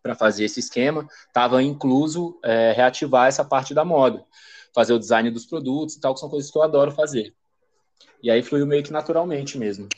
para 0.00 0.14
fazer 0.14 0.44
esse 0.44 0.60
esquema, 0.60 1.08
estava 1.26 1.60
incluso 1.60 2.38
é, 2.44 2.72
reativar 2.72 3.26
essa 3.26 3.44
parte 3.44 3.74
da 3.74 3.84
moda, 3.84 4.24
fazer 4.72 4.92
o 4.92 4.98
design 4.98 5.28
dos 5.30 5.44
produtos 5.44 5.96
e 5.96 6.00
tal, 6.00 6.14
que 6.14 6.20
são 6.20 6.30
coisas 6.30 6.50
que 6.50 6.56
eu 6.56 6.62
adoro 6.62 6.92
fazer. 6.92 7.34
E 8.22 8.30
aí 8.30 8.42
fluiu 8.42 8.66
meio 8.66 8.84
que 8.84 8.92
naturalmente 8.92 9.58
mesmo. 9.58 9.88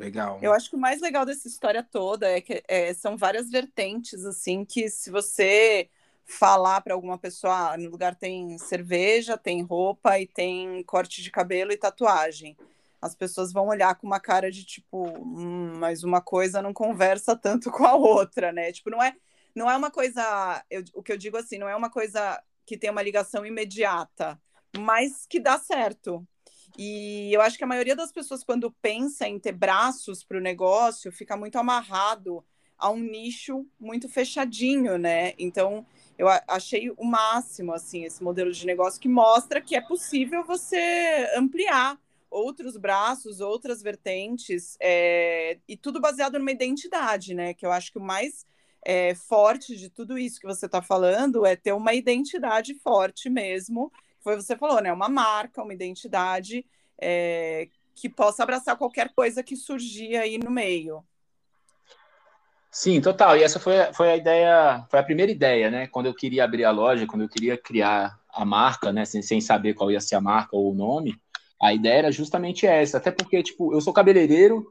Legal. 0.00 0.38
Eu 0.40 0.54
acho 0.54 0.70
que 0.70 0.76
o 0.76 0.78
mais 0.78 0.98
legal 1.02 1.26
dessa 1.26 1.46
história 1.46 1.82
toda 1.82 2.26
é 2.26 2.40
que 2.40 2.62
é, 2.66 2.94
são 2.94 3.18
várias 3.18 3.50
vertentes, 3.50 4.24
assim, 4.24 4.64
que 4.64 4.88
se 4.88 5.10
você 5.10 5.90
falar 6.24 6.80
para 6.80 6.94
alguma 6.94 7.18
pessoa, 7.18 7.72
ah, 7.72 7.76
no 7.76 7.90
lugar 7.90 8.14
tem 8.14 8.56
cerveja, 8.56 9.36
tem 9.36 9.62
roupa 9.62 10.18
e 10.18 10.26
tem 10.26 10.82
corte 10.84 11.22
de 11.22 11.30
cabelo 11.30 11.70
e 11.70 11.76
tatuagem. 11.76 12.56
As 13.02 13.14
pessoas 13.14 13.52
vão 13.52 13.68
olhar 13.68 13.94
com 13.94 14.06
uma 14.06 14.18
cara 14.18 14.50
de 14.50 14.64
tipo, 14.64 15.06
hum, 15.18 15.74
mas 15.76 16.02
uma 16.02 16.22
coisa 16.22 16.62
não 16.62 16.72
conversa 16.72 17.36
tanto 17.36 17.68
com 17.70 17.84
a 17.84 17.94
outra, 17.94 18.52
né? 18.52 18.72
Tipo, 18.72 18.88
não 18.88 19.02
é, 19.02 19.14
não 19.54 19.70
é 19.70 19.76
uma 19.76 19.90
coisa, 19.90 20.64
eu, 20.70 20.82
o 20.94 21.02
que 21.02 21.12
eu 21.12 21.18
digo 21.18 21.36
assim, 21.36 21.58
não 21.58 21.68
é 21.68 21.76
uma 21.76 21.90
coisa 21.90 22.42
que 22.64 22.78
tem 22.78 22.88
uma 22.88 23.02
ligação 23.02 23.44
imediata, 23.44 24.40
mas 24.78 25.26
que 25.26 25.38
dá 25.38 25.58
certo. 25.58 26.26
E 26.78 27.32
eu 27.32 27.40
acho 27.40 27.58
que 27.58 27.64
a 27.64 27.66
maioria 27.66 27.96
das 27.96 28.12
pessoas, 28.12 28.44
quando 28.44 28.70
pensa 28.70 29.26
em 29.28 29.38
ter 29.38 29.52
braços 29.52 30.24
para 30.24 30.38
o 30.38 30.40
negócio, 30.40 31.12
fica 31.12 31.36
muito 31.36 31.56
amarrado 31.56 32.44
a 32.78 32.90
um 32.90 32.98
nicho 32.98 33.66
muito 33.78 34.08
fechadinho, 34.08 34.96
né? 34.96 35.34
Então, 35.38 35.86
eu 36.16 36.26
achei 36.48 36.90
o 36.96 37.04
máximo, 37.04 37.72
assim, 37.72 38.04
esse 38.04 38.22
modelo 38.22 38.50
de 38.52 38.66
negócio 38.66 39.00
que 39.00 39.08
mostra 39.08 39.60
que 39.60 39.76
é 39.76 39.80
possível 39.80 40.44
você 40.44 41.30
ampliar 41.36 41.98
outros 42.30 42.76
braços, 42.76 43.40
outras 43.40 43.82
vertentes, 43.82 44.76
é... 44.80 45.58
e 45.68 45.76
tudo 45.76 46.00
baseado 46.00 46.38
numa 46.38 46.52
identidade, 46.52 47.34
né? 47.34 47.52
Que 47.52 47.66
eu 47.66 47.72
acho 47.72 47.92
que 47.92 47.98
o 47.98 48.02
mais 48.02 48.46
é, 48.84 49.14
forte 49.14 49.76
de 49.76 49.90
tudo 49.90 50.18
isso 50.18 50.40
que 50.40 50.46
você 50.46 50.66
está 50.66 50.80
falando 50.80 51.44
é 51.44 51.56
ter 51.56 51.72
uma 51.72 51.92
identidade 51.94 52.74
forte 52.74 53.28
mesmo, 53.28 53.92
foi 54.22 54.36
você 54.36 54.56
falou, 54.56 54.80
né? 54.80 54.92
Uma 54.92 55.08
marca, 55.08 55.62
uma 55.62 55.74
identidade 55.74 56.64
é, 57.00 57.68
que 57.94 58.08
possa 58.08 58.42
abraçar 58.42 58.76
qualquer 58.76 59.12
coisa 59.14 59.42
que 59.42 59.56
surgir 59.56 60.16
aí 60.16 60.38
no 60.38 60.50
meio. 60.50 61.04
Sim, 62.70 63.00
total. 63.00 63.36
E 63.36 63.42
essa 63.42 63.58
foi, 63.58 63.74
foi 63.92 64.10
a 64.10 64.16
ideia, 64.16 64.86
foi 64.88 65.00
a 65.00 65.02
primeira 65.02 65.32
ideia, 65.32 65.70
né? 65.70 65.86
Quando 65.88 66.06
eu 66.06 66.14
queria 66.14 66.44
abrir 66.44 66.64
a 66.64 66.70
loja, 66.70 67.06
quando 67.06 67.22
eu 67.22 67.28
queria 67.28 67.56
criar 67.58 68.18
a 68.32 68.44
marca, 68.44 68.92
né? 68.92 69.04
Sem, 69.04 69.22
sem 69.22 69.40
saber 69.40 69.74
qual 69.74 69.90
ia 69.90 70.00
ser 70.00 70.14
a 70.14 70.20
marca 70.20 70.56
ou 70.56 70.70
o 70.70 70.74
nome, 70.74 71.20
a 71.60 71.74
ideia 71.74 71.98
era 71.98 72.12
justamente 72.12 72.66
essa. 72.66 72.98
Até 72.98 73.10
porque, 73.10 73.42
tipo, 73.42 73.74
eu 73.74 73.80
sou 73.80 73.92
cabeleireiro, 73.92 74.70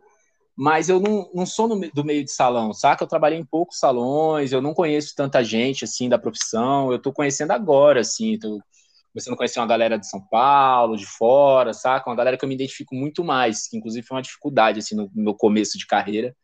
mas 0.56 0.88
eu 0.88 1.00
não, 1.00 1.30
não 1.34 1.46
sou 1.46 1.68
no, 1.68 1.80
do 1.92 2.06
meio 2.06 2.24
de 2.24 2.32
salão, 2.32 2.74
saca? 2.74 3.04
Eu 3.04 3.08
trabalhei 3.08 3.38
em 3.38 3.46
poucos 3.46 3.78
salões, 3.78 4.54
eu 4.54 4.62
não 4.62 4.74
conheço 4.74 5.14
tanta 5.14 5.44
gente, 5.44 5.84
assim, 5.84 6.08
da 6.08 6.18
profissão. 6.18 6.92
Eu 6.92 7.00
tô 7.00 7.12
conhecendo 7.12 7.52
agora, 7.52 8.00
assim. 8.00 8.40
Tô, 8.40 8.62
começando 9.12 9.34
a 9.34 9.38
conhecer 9.38 9.60
uma 9.60 9.68
galera 9.68 9.98
de 9.98 10.08
São 10.08 10.22
Paulo, 10.22 10.96
de 10.96 11.06
fora, 11.06 11.74
saca? 11.74 12.10
Uma 12.10 12.16
galera 12.16 12.38
que 12.38 12.46
eu 12.46 12.50
me 12.50 12.56
identifico 12.56 12.96
muito 12.96 13.24
mais, 13.24 13.68
que 13.68 13.78
inclusive 13.78 14.06
foi 14.06 14.18
uma 14.18 14.24
dificuldade, 14.24 14.80
assim, 14.80 14.96
no 14.96 15.10
meu 15.14 15.34
começo 15.34 15.78
de 15.78 15.88
carreira. 15.88 16.36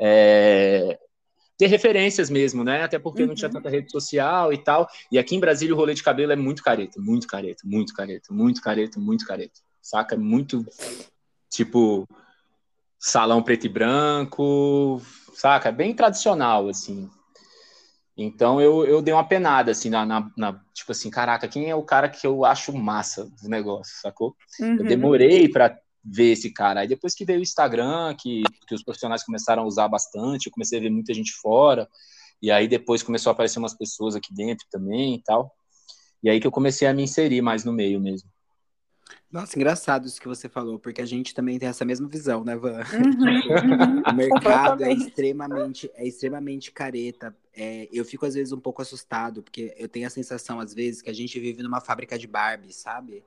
É... 0.00 0.98
Ter 1.58 1.66
referências 1.66 2.30
mesmo, 2.30 2.64
né? 2.64 2.82
Até 2.82 2.98
porque 2.98 3.22
uhum. 3.22 3.28
não 3.28 3.34
tinha 3.34 3.48
uhum. 3.48 3.54
tanta 3.54 3.68
rede 3.68 3.90
social 3.90 4.52
e 4.52 4.58
tal. 4.58 4.88
E 5.10 5.18
aqui 5.18 5.36
em 5.36 5.40
Brasília 5.40 5.74
o 5.74 5.78
rolê 5.78 5.94
de 5.94 6.02
cabelo 6.02 6.32
é 6.32 6.36
muito 6.36 6.62
careta, 6.62 7.00
muito 7.00 7.26
careta, 7.26 7.62
muito 7.64 7.92
careta, 7.92 8.32
muito 8.32 8.60
careta, 8.60 9.00
muito 9.00 9.26
careta. 9.26 9.60
Saca? 9.80 10.16
Muito, 10.16 10.64
tipo, 11.50 12.06
salão 12.98 13.42
preto 13.42 13.66
e 13.66 13.68
branco, 13.68 15.02
saca? 15.34 15.72
Bem 15.72 15.92
tradicional, 15.92 16.68
assim. 16.68 17.10
Então 18.22 18.60
eu, 18.60 18.84
eu 18.84 19.02
dei 19.02 19.12
uma 19.12 19.26
penada, 19.26 19.70
assim, 19.72 19.90
na, 19.90 20.04
na, 20.04 20.30
na, 20.36 20.60
Tipo 20.72 20.92
assim, 20.92 21.10
caraca, 21.10 21.48
quem 21.48 21.68
é 21.68 21.74
o 21.74 21.82
cara 21.82 22.08
que 22.08 22.26
eu 22.26 22.44
acho 22.44 22.72
massa 22.72 23.30
do 23.42 23.48
negócio, 23.48 23.94
sacou? 24.00 24.34
Uhum. 24.60 24.76
Eu 24.78 24.84
demorei 24.84 25.48
para 25.48 25.78
ver 26.04 26.32
esse 26.32 26.50
cara. 26.50 26.80
Aí 26.80 26.88
depois 26.88 27.14
que 27.14 27.24
veio 27.24 27.38
o 27.38 27.42
Instagram, 27.42 28.14
que, 28.18 28.42
que 28.66 28.74
os 28.74 28.82
profissionais 28.82 29.24
começaram 29.24 29.62
a 29.62 29.66
usar 29.66 29.88
bastante, 29.88 30.46
eu 30.46 30.52
comecei 30.52 30.78
a 30.78 30.82
ver 30.82 30.90
muita 30.90 31.14
gente 31.14 31.32
fora. 31.32 31.88
E 32.40 32.50
aí 32.50 32.66
depois 32.66 33.02
começou 33.02 33.30
a 33.30 33.32
aparecer 33.32 33.58
umas 33.58 33.74
pessoas 33.74 34.16
aqui 34.16 34.34
dentro 34.34 34.66
também 34.70 35.14
e 35.14 35.22
tal. 35.22 35.54
E 36.22 36.28
aí 36.28 36.40
que 36.40 36.46
eu 36.46 36.52
comecei 36.52 36.88
a 36.88 36.94
me 36.94 37.02
inserir 37.02 37.40
mais 37.40 37.64
no 37.64 37.72
meio 37.72 38.00
mesmo. 38.00 38.28
Nossa, 39.30 39.56
engraçado 39.56 40.06
isso 40.06 40.20
que 40.20 40.28
você 40.28 40.48
falou, 40.48 40.78
porque 40.78 41.00
a 41.00 41.06
gente 41.06 41.34
também 41.34 41.58
tem 41.58 41.68
essa 41.68 41.84
mesma 41.84 42.06
visão, 42.08 42.44
né, 42.44 42.54
Van? 42.56 42.80
Uhum, 42.80 44.02
o 44.10 44.14
mercado 44.14 44.84
é 44.84 44.92
extremamente, 44.92 45.90
é 45.94 46.06
extremamente 46.06 46.70
careta. 46.70 47.34
É, 47.54 47.88
eu 47.92 48.04
fico, 48.04 48.24
às 48.24 48.34
vezes, 48.34 48.52
um 48.52 48.60
pouco 48.60 48.80
assustado, 48.80 49.42
porque 49.42 49.74
eu 49.76 49.88
tenho 49.88 50.06
a 50.06 50.10
sensação, 50.10 50.58
às 50.58 50.72
vezes, 50.72 51.02
que 51.02 51.10
a 51.10 51.14
gente 51.14 51.38
vive 51.38 51.62
numa 51.62 51.80
fábrica 51.80 52.18
de 52.18 52.26
Barbie, 52.26 52.72
sabe? 52.72 53.22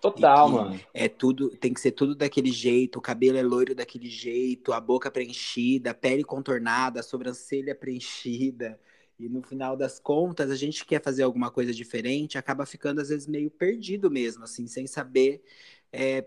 Total, 0.00 0.48
mano. 0.48 0.80
É 0.92 1.08
tudo, 1.08 1.48
tem 1.50 1.72
que 1.72 1.80
ser 1.80 1.92
tudo 1.92 2.14
daquele 2.14 2.52
jeito, 2.52 2.98
o 2.98 3.02
cabelo 3.02 3.38
é 3.38 3.42
loiro 3.42 3.74
daquele 3.74 4.08
jeito, 4.08 4.72
a 4.72 4.80
boca 4.80 5.10
preenchida, 5.10 5.90
a 5.90 5.94
pele 5.94 6.22
contornada, 6.22 7.00
a 7.00 7.02
sobrancelha 7.02 7.74
preenchida. 7.74 8.78
E 9.18 9.28
no 9.28 9.42
final 9.42 9.76
das 9.76 9.98
contas, 9.98 10.50
a 10.50 10.56
gente 10.56 10.84
quer 10.84 11.02
fazer 11.02 11.22
alguma 11.22 11.50
coisa 11.50 11.72
diferente, 11.72 12.36
acaba 12.36 12.66
ficando 12.66 13.00
às 13.00 13.08
vezes 13.08 13.26
meio 13.26 13.50
perdido 13.50 14.10
mesmo, 14.10 14.44
assim, 14.44 14.66
sem 14.66 14.86
saber 14.86 15.42
é, 15.92 16.26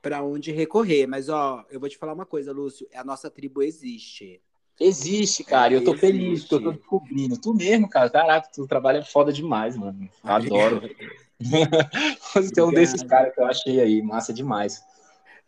para 0.00 0.22
onde 0.22 0.50
recorrer. 0.50 1.06
Mas 1.06 1.28
ó, 1.28 1.64
eu 1.70 1.78
vou 1.78 1.88
te 1.88 1.96
falar 1.96 2.14
uma 2.14 2.26
coisa, 2.26 2.52
Lúcio, 2.52 2.88
a 2.94 3.04
nossa 3.04 3.30
tribo 3.30 3.62
existe. 3.62 4.42
Existe, 4.80 5.44
cara, 5.44 5.72
e 5.72 5.76
eu 5.76 5.84
tô 5.84 5.92
existe. 5.92 6.06
feliz 6.06 6.44
que 6.44 6.54
eu 6.54 6.62
tô 6.62 6.72
descobrindo. 6.72 7.38
Tu 7.38 7.54
mesmo, 7.54 7.88
cara, 7.88 8.10
caraca, 8.10 8.48
tu 8.52 8.66
trabalho 8.66 8.98
é 8.98 9.04
foda 9.04 9.32
demais, 9.32 9.76
mano. 9.76 10.08
Adoro. 10.22 10.82
Você 12.34 12.60
é 12.60 12.64
um 12.64 12.70
desses 12.70 13.02
caras 13.02 13.34
que 13.34 13.40
eu 13.40 13.46
achei 13.46 13.80
aí, 13.80 14.02
massa 14.02 14.32
demais. 14.32 14.82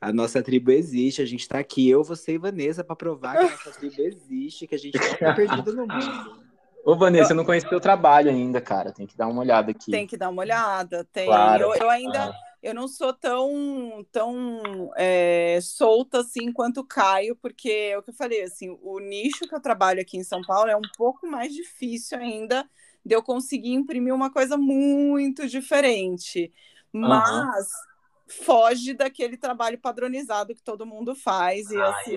A 0.01 0.13
nossa 0.13 0.43
tribo 0.43 0.71
existe, 0.71 1.23
a 1.23 1.25
gente 1.25 1.49
tá 1.49 1.59
aqui, 1.59 1.89
eu, 1.89 2.05
você 2.05 2.33
e 2.35 2.39
Vanessa, 2.39 2.85
para 2.85 2.95
provar 2.95 3.39
que 3.39 3.47
a 3.47 3.51
nossa 3.51 3.71
tribo 3.73 4.03
existe, 4.03 4.67
que 4.67 4.75
a 4.75 4.79
gente 4.79 4.99
não 4.99 5.15
tá 5.17 5.33
perdido 5.33 5.73
no 5.73 5.87
mundo. 5.87 6.45
Ô, 6.85 6.95
Vanessa, 6.95 7.33
eu 7.33 7.37
não 7.37 7.45
conheço 7.45 7.67
teu 7.69 7.81
trabalho 7.81 8.29
ainda, 8.29 8.61
cara. 8.61 8.93
Tem 8.93 9.07
que 9.07 9.17
dar 9.17 9.27
uma 9.27 9.41
olhada 9.41 9.71
aqui. 9.71 9.91
Tem 9.91 10.07
que 10.07 10.19
dar 10.19 10.29
uma 10.29 10.43
olhada. 10.43 11.03
Tem. 11.11 11.25
Claro, 11.25 11.63
eu, 11.63 11.75
eu 11.75 11.89
ainda 11.89 12.35
eu 12.65 12.75
não 12.75 12.89
sou 12.89 13.13
tão, 13.13 14.07
tão 14.11 14.91
é, 14.97 15.59
solta 15.61 16.21
assim 16.21 16.51
quanto 16.51 16.81
o 16.81 16.87
Caio, 16.87 17.37
porque 17.37 17.69
é 17.69 17.99
o 17.99 18.03
que 18.03 18.09
eu 18.09 18.15
falei, 18.15 18.43
assim, 18.43 18.75
o 18.81 18.99
nicho 18.99 19.47
que 19.47 19.55
eu 19.55 19.61
trabalho 19.61 20.01
aqui 20.01 20.17
em 20.17 20.25
São 20.25 20.41
Paulo 20.41 20.71
é 20.71 20.77
um 20.77 20.89
pouco 20.97 21.27
mais 21.27 21.53
difícil 21.53 22.19
ainda 22.19 22.67
de 23.05 23.15
eu 23.15 23.23
conseguir 23.23 23.75
imprimir 23.75 24.15
uma 24.15 24.33
coisa 24.33 24.57
muito 24.57 25.47
diferente. 25.47 26.51
Mas 26.91 27.67
uhum. 27.69 28.45
foge 28.45 28.95
daquele 28.95 29.37
trabalho 29.37 29.79
padronizado 29.79 30.55
que 30.55 30.63
todo 30.63 30.87
mundo 30.87 31.15
faz. 31.15 31.71
E 31.71 31.77
ah, 31.77 31.91
assim, 31.91 32.17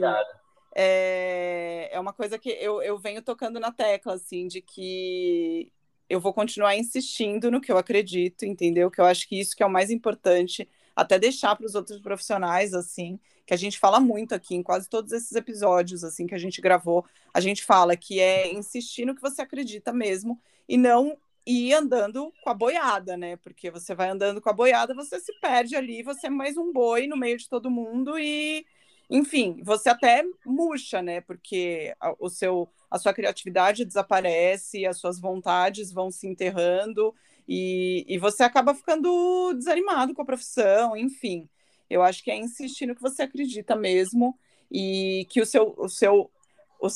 é, 0.74 1.90
é 1.92 2.00
uma 2.00 2.14
coisa 2.14 2.40
que 2.40 2.52
eu, 2.52 2.82
eu 2.82 2.98
venho 2.98 3.22
tocando 3.22 3.60
na 3.60 3.74
tecla, 3.74 4.14
assim, 4.14 4.48
de 4.48 4.62
que 4.62 5.74
eu 6.10 6.20
vou 6.20 6.34
continuar 6.34 6.76
insistindo 6.78 7.52
no 7.52 7.62
que 7.62 7.72
eu 7.72 7.78
acredito, 7.78 8.46
entendeu? 8.46 8.90
Que 8.90 9.02
eu 9.02 9.06
acho 9.06 9.28
que 9.28 9.40
isso 9.40 9.56
que 9.56 9.64
é 9.64 9.66
o 9.66 9.70
mais 9.72 9.90
importante, 9.92 10.68
até 10.96 11.20
deixar 11.20 11.56
para 11.56 11.66
os 11.66 11.76
outros 11.76 12.00
profissionais, 12.00 12.74
assim, 12.74 13.20
que 13.46 13.54
a 13.54 13.58
gente 13.58 13.80
fala 13.80 14.00
muito 14.00 14.34
aqui 14.34 14.56
em 14.56 14.64
quase 14.64 14.90
todos 14.90 15.12
esses 15.12 15.32
episódios, 15.34 16.04
assim, 16.04 16.28
que 16.28 16.36
a 16.36 16.40
gente 16.40 16.62
gravou, 16.62 17.06
a 17.34 17.40
gente 17.40 17.64
fala 17.64 17.96
que 17.96 18.20
é 18.20 18.54
insistir 18.54 19.06
no 19.06 19.16
que 19.16 19.22
você 19.22 19.42
acredita 19.42 19.94
mesmo 19.94 20.42
e 20.68 20.78
não 20.78 21.18
ir 21.46 21.74
andando 21.74 22.34
com 22.44 22.50
a 22.50 22.54
boiada, 22.54 23.16
né? 23.16 23.38
Porque 23.38 23.72
você 23.72 23.96
vai 23.96 24.10
andando 24.10 24.42
com 24.42 24.50
a 24.50 24.54
boiada, 24.54 24.94
você 24.94 25.20
se 25.20 25.32
perde 25.40 25.76
ali, 25.76 26.04
você 26.04 26.28
é 26.28 26.30
mais 26.30 26.58
um 26.58 26.74
boi 26.74 27.08
no 27.08 27.16
meio 27.16 27.38
de 27.38 27.48
todo 27.48 27.72
mundo 27.72 28.20
e, 28.20 28.66
enfim, 29.10 29.62
você 29.64 29.90
até 29.90 30.24
murcha, 30.46 31.02
né? 31.02 31.22
Porque 31.22 31.94
o 32.20 32.30
seu, 32.30 32.70
a 32.92 33.00
sua 33.00 33.14
criatividade 33.14 33.86
desaparece, 33.86 34.86
as 34.86 35.00
suas 35.00 35.20
vontades 35.20 35.92
vão 35.92 36.12
se 36.12 36.28
enterrando 36.28 37.16
e, 37.48 38.06
e 38.08 38.18
você 38.18 38.44
acaba 38.44 38.76
ficando 38.76 39.54
desanimado 39.54 40.14
com 40.14 40.22
a 40.22 40.26
profissão, 40.26 40.96
enfim. 40.98 41.48
Eu 41.90 42.04
acho 42.04 42.22
que 42.22 42.30
é 42.30 42.36
insistir 42.36 42.86
no 42.86 42.96
que 42.96 43.02
você 43.02 43.22
acredita 43.22 43.76
mesmo 43.76 44.38
e 44.70 45.26
que 45.30 45.40
o 45.40 45.46
seu, 45.46 45.74
o 45.78 45.88
seu, 45.88 46.30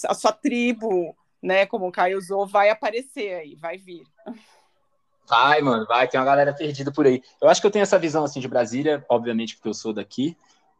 a 0.05 0.13
sua 0.13 0.33
tribo, 0.33 1.15
né, 1.41 1.65
como 1.65 1.87
o 1.87 1.91
Caio 1.91 2.17
usou, 2.17 2.45
vai 2.45 2.69
aparecer 2.69 3.35
aí, 3.35 3.55
vai 3.55 3.77
vir. 3.77 4.03
Vai, 5.29 5.61
mano, 5.61 5.85
vai, 5.85 6.09
tem 6.09 6.19
uma 6.19 6.25
galera 6.25 6.53
perdida 6.53 6.91
por 6.91 7.05
aí. 7.05 7.23
Eu 7.41 7.47
acho 7.47 7.61
que 7.61 7.67
eu 7.67 7.71
tenho 7.71 7.83
essa 7.83 7.97
visão 7.97 8.25
assim 8.25 8.41
de 8.41 8.49
Brasília, 8.49 9.05
obviamente 9.07 9.55
porque 9.55 9.69
eu 9.69 9.73
sou 9.73 9.93
daqui, 9.93 10.35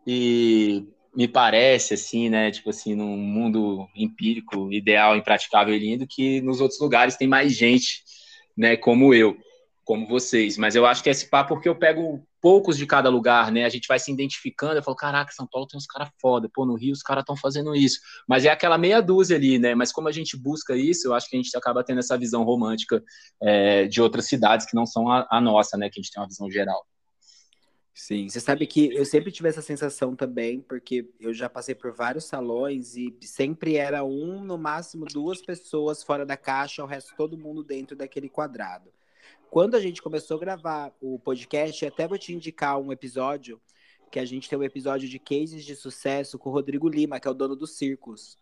e 0.05 0.85
me 1.15 1.27
parece 1.27 1.93
assim, 1.93 2.29
né, 2.29 2.51
tipo 2.51 2.69
assim, 2.69 2.95
num 2.95 3.17
mundo 3.17 3.87
empírico, 3.95 4.71
ideal, 4.71 5.15
impraticável 5.15 5.73
e 5.73 5.79
lindo, 5.79 6.07
que 6.07 6.41
nos 6.41 6.61
outros 6.61 6.79
lugares 6.79 7.17
tem 7.17 7.27
mais 7.27 7.55
gente, 7.55 8.03
né, 8.57 8.77
como 8.77 9.13
eu 9.13 9.37
como 9.83 10.07
vocês, 10.07 10.57
mas 10.57 10.75
eu 10.75 10.85
acho 10.85 11.03
que 11.03 11.09
é 11.09 11.11
esse 11.11 11.29
papo 11.29 11.55
porque 11.55 11.67
eu 11.67 11.75
pego 11.75 12.23
poucos 12.41 12.77
de 12.77 12.85
cada 12.85 13.09
lugar, 13.09 13.51
né? 13.51 13.65
A 13.65 13.69
gente 13.69 13.87
vai 13.87 13.99
se 13.99 14.11
identificando, 14.11 14.75
eu 14.77 14.83
falo, 14.83 14.95
caraca, 14.95 15.31
São 15.31 15.45
Paulo 15.45 15.67
tem 15.67 15.77
uns 15.77 15.85
caras 15.85 16.09
foda, 16.19 16.49
pô, 16.53 16.65
no 16.65 16.75
Rio 16.75 16.91
os 16.93 17.03
caras 17.03 17.21
estão 17.21 17.35
fazendo 17.35 17.75
isso. 17.75 17.99
Mas 18.27 18.45
é 18.45 18.49
aquela 18.49 18.77
meia 18.77 19.01
dúzia 19.01 19.37
ali, 19.37 19.59
né? 19.59 19.75
Mas 19.75 19.91
como 19.91 20.07
a 20.07 20.11
gente 20.11 20.35
busca 20.37 20.75
isso, 20.75 21.07
eu 21.07 21.13
acho 21.13 21.29
que 21.29 21.35
a 21.35 21.41
gente 21.41 21.55
acaba 21.55 21.83
tendo 21.83 21.99
essa 21.99 22.17
visão 22.17 22.43
romântica 22.43 23.03
é, 23.41 23.87
de 23.87 24.01
outras 24.01 24.27
cidades 24.27 24.65
que 24.65 24.75
não 24.75 24.85
são 24.85 25.09
a, 25.11 25.27
a, 25.29 25.39
nossa, 25.39 25.77
né? 25.77 25.89
Que 25.89 25.99
a 25.99 26.01
gente 26.01 26.11
tem 26.11 26.21
uma 26.21 26.27
visão 26.27 26.49
geral. 26.49 26.83
Sim, 27.93 28.29
você 28.29 28.39
sabe 28.39 28.65
que 28.65 28.93
eu 28.95 29.05
sempre 29.05 29.31
tive 29.31 29.49
essa 29.49 29.61
sensação 29.61 30.15
também, 30.15 30.61
porque 30.61 31.09
eu 31.19 31.33
já 31.33 31.49
passei 31.49 31.75
por 31.75 31.91
vários 31.91 32.23
salões 32.23 32.95
e 32.95 33.13
sempre 33.21 33.75
era 33.75 34.03
um, 34.03 34.43
no 34.43 34.57
máximo 34.57 35.05
duas 35.05 35.41
pessoas 35.41 36.01
fora 36.01 36.25
da 36.25 36.37
caixa, 36.37 36.83
o 36.83 36.87
resto 36.87 37.13
todo 37.17 37.37
mundo 37.37 37.63
dentro 37.63 37.95
daquele 37.95 38.29
quadrado. 38.29 38.91
Quando 39.49 39.75
a 39.75 39.81
gente 39.81 40.01
começou 40.01 40.37
a 40.37 40.39
gravar 40.39 40.95
o 41.01 41.19
podcast, 41.19 41.85
até 41.85 42.07
vou 42.07 42.17
te 42.17 42.33
indicar 42.33 42.79
um 42.79 42.91
episódio, 42.91 43.59
que 44.09 44.19
a 44.19 44.25
gente 44.25 44.49
tem 44.49 44.57
um 44.57 44.63
episódio 44.63 45.09
de 45.09 45.19
cases 45.19 45.65
de 45.65 45.75
sucesso 45.75 46.39
com 46.39 46.49
o 46.49 46.53
Rodrigo 46.53 46.87
Lima, 46.87 47.19
que 47.19 47.27
é 47.27 47.31
o 47.31 47.33
dono 47.33 47.55
do 47.55 47.67
Circos. 47.67 48.37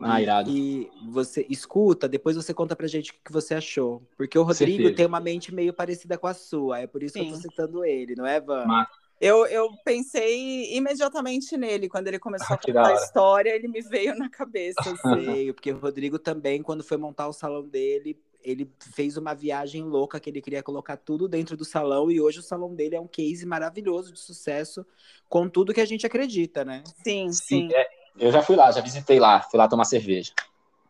Ah, 0.00 0.20
irado. 0.20 0.50
E 0.50 0.90
você 1.10 1.46
escuta, 1.48 2.08
depois 2.08 2.36
você 2.36 2.54
conta 2.54 2.74
pra 2.74 2.86
gente 2.86 3.10
o 3.10 3.14
que 3.24 3.32
você 3.32 3.54
achou. 3.54 4.02
Porque 4.16 4.38
o 4.38 4.42
Rodrigo 4.42 4.78
Certeza. 4.78 4.96
tem 4.96 5.06
uma 5.06 5.20
mente 5.20 5.54
meio 5.54 5.72
parecida 5.72 6.16
com 6.16 6.26
a 6.26 6.34
sua, 6.34 6.80
é 6.80 6.86
por 6.86 7.02
isso 7.02 7.14
Sim. 7.14 7.24
que 7.24 7.30
eu 7.30 7.34
tô 7.34 7.40
citando 7.40 7.84
ele, 7.84 8.14
não 8.14 8.26
é, 8.26 8.40
Van? 8.40 8.64
Mas... 8.64 8.88
Eu, 9.20 9.46
eu 9.46 9.70
pensei 9.84 10.74
imediatamente 10.76 11.56
nele, 11.56 11.88
quando 11.88 12.08
ele 12.08 12.18
começou 12.18 12.48
ah, 12.50 12.54
a 12.54 12.58
contar 12.58 12.88
a 12.88 12.94
história, 12.94 13.54
ele 13.54 13.68
me 13.68 13.80
veio 13.80 14.16
na 14.16 14.28
cabeça. 14.28 14.80
Assim. 14.80 15.24
Veio, 15.24 15.54
porque 15.54 15.70
o 15.70 15.78
Rodrigo 15.78 16.18
também, 16.18 16.60
quando 16.60 16.82
foi 16.82 16.96
montar 16.96 17.28
o 17.28 17.32
salão 17.32 17.62
dele, 17.62 18.20
ele 18.42 18.68
fez 18.80 19.16
uma 19.16 19.32
viagem 19.32 19.84
louca 19.84 20.18
que 20.18 20.28
ele 20.28 20.40
queria 20.40 20.60
colocar 20.60 20.96
tudo 20.96 21.28
dentro 21.28 21.56
do 21.56 21.64
salão 21.64 22.10
e 22.10 22.20
hoje 22.20 22.40
o 22.40 22.42
salão 22.42 22.74
dele 22.74 22.96
é 22.96 23.00
um 23.00 23.06
case 23.06 23.46
maravilhoso 23.46 24.12
de 24.12 24.18
sucesso 24.18 24.84
com 25.28 25.48
tudo 25.48 25.72
que 25.72 25.80
a 25.80 25.86
gente 25.86 26.04
acredita, 26.04 26.64
né? 26.64 26.82
Sim, 27.04 27.30
sim. 27.32 27.68
sim. 27.68 27.74
É, 27.74 27.86
eu 28.18 28.30
já 28.30 28.42
fui 28.42 28.56
lá, 28.56 28.70
já 28.70 28.80
visitei 28.80 29.18
lá, 29.18 29.40
fui 29.42 29.58
lá 29.58 29.68
tomar 29.68 29.84
cerveja. 29.84 30.32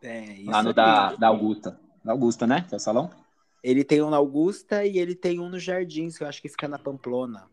É, 0.02 0.42
lá 0.46 0.62
no 0.62 0.72
da, 0.72 1.14
da 1.14 1.28
Augusta. 1.28 1.78
Da 2.04 2.12
Augusta, 2.12 2.46
né? 2.46 2.64
Que 2.68 2.74
é 2.74 2.76
o 2.76 2.80
salão? 2.80 3.10
Ele 3.62 3.84
tem 3.84 4.02
um 4.02 4.10
na 4.10 4.16
Augusta 4.16 4.84
e 4.84 4.98
ele 4.98 5.14
tem 5.14 5.38
um 5.38 5.48
no 5.48 5.58
Jardins, 5.58 6.18
que 6.18 6.24
eu 6.24 6.28
acho 6.28 6.42
que 6.42 6.48
fica 6.48 6.66
na 6.66 6.78
Pamplona. 6.78 7.48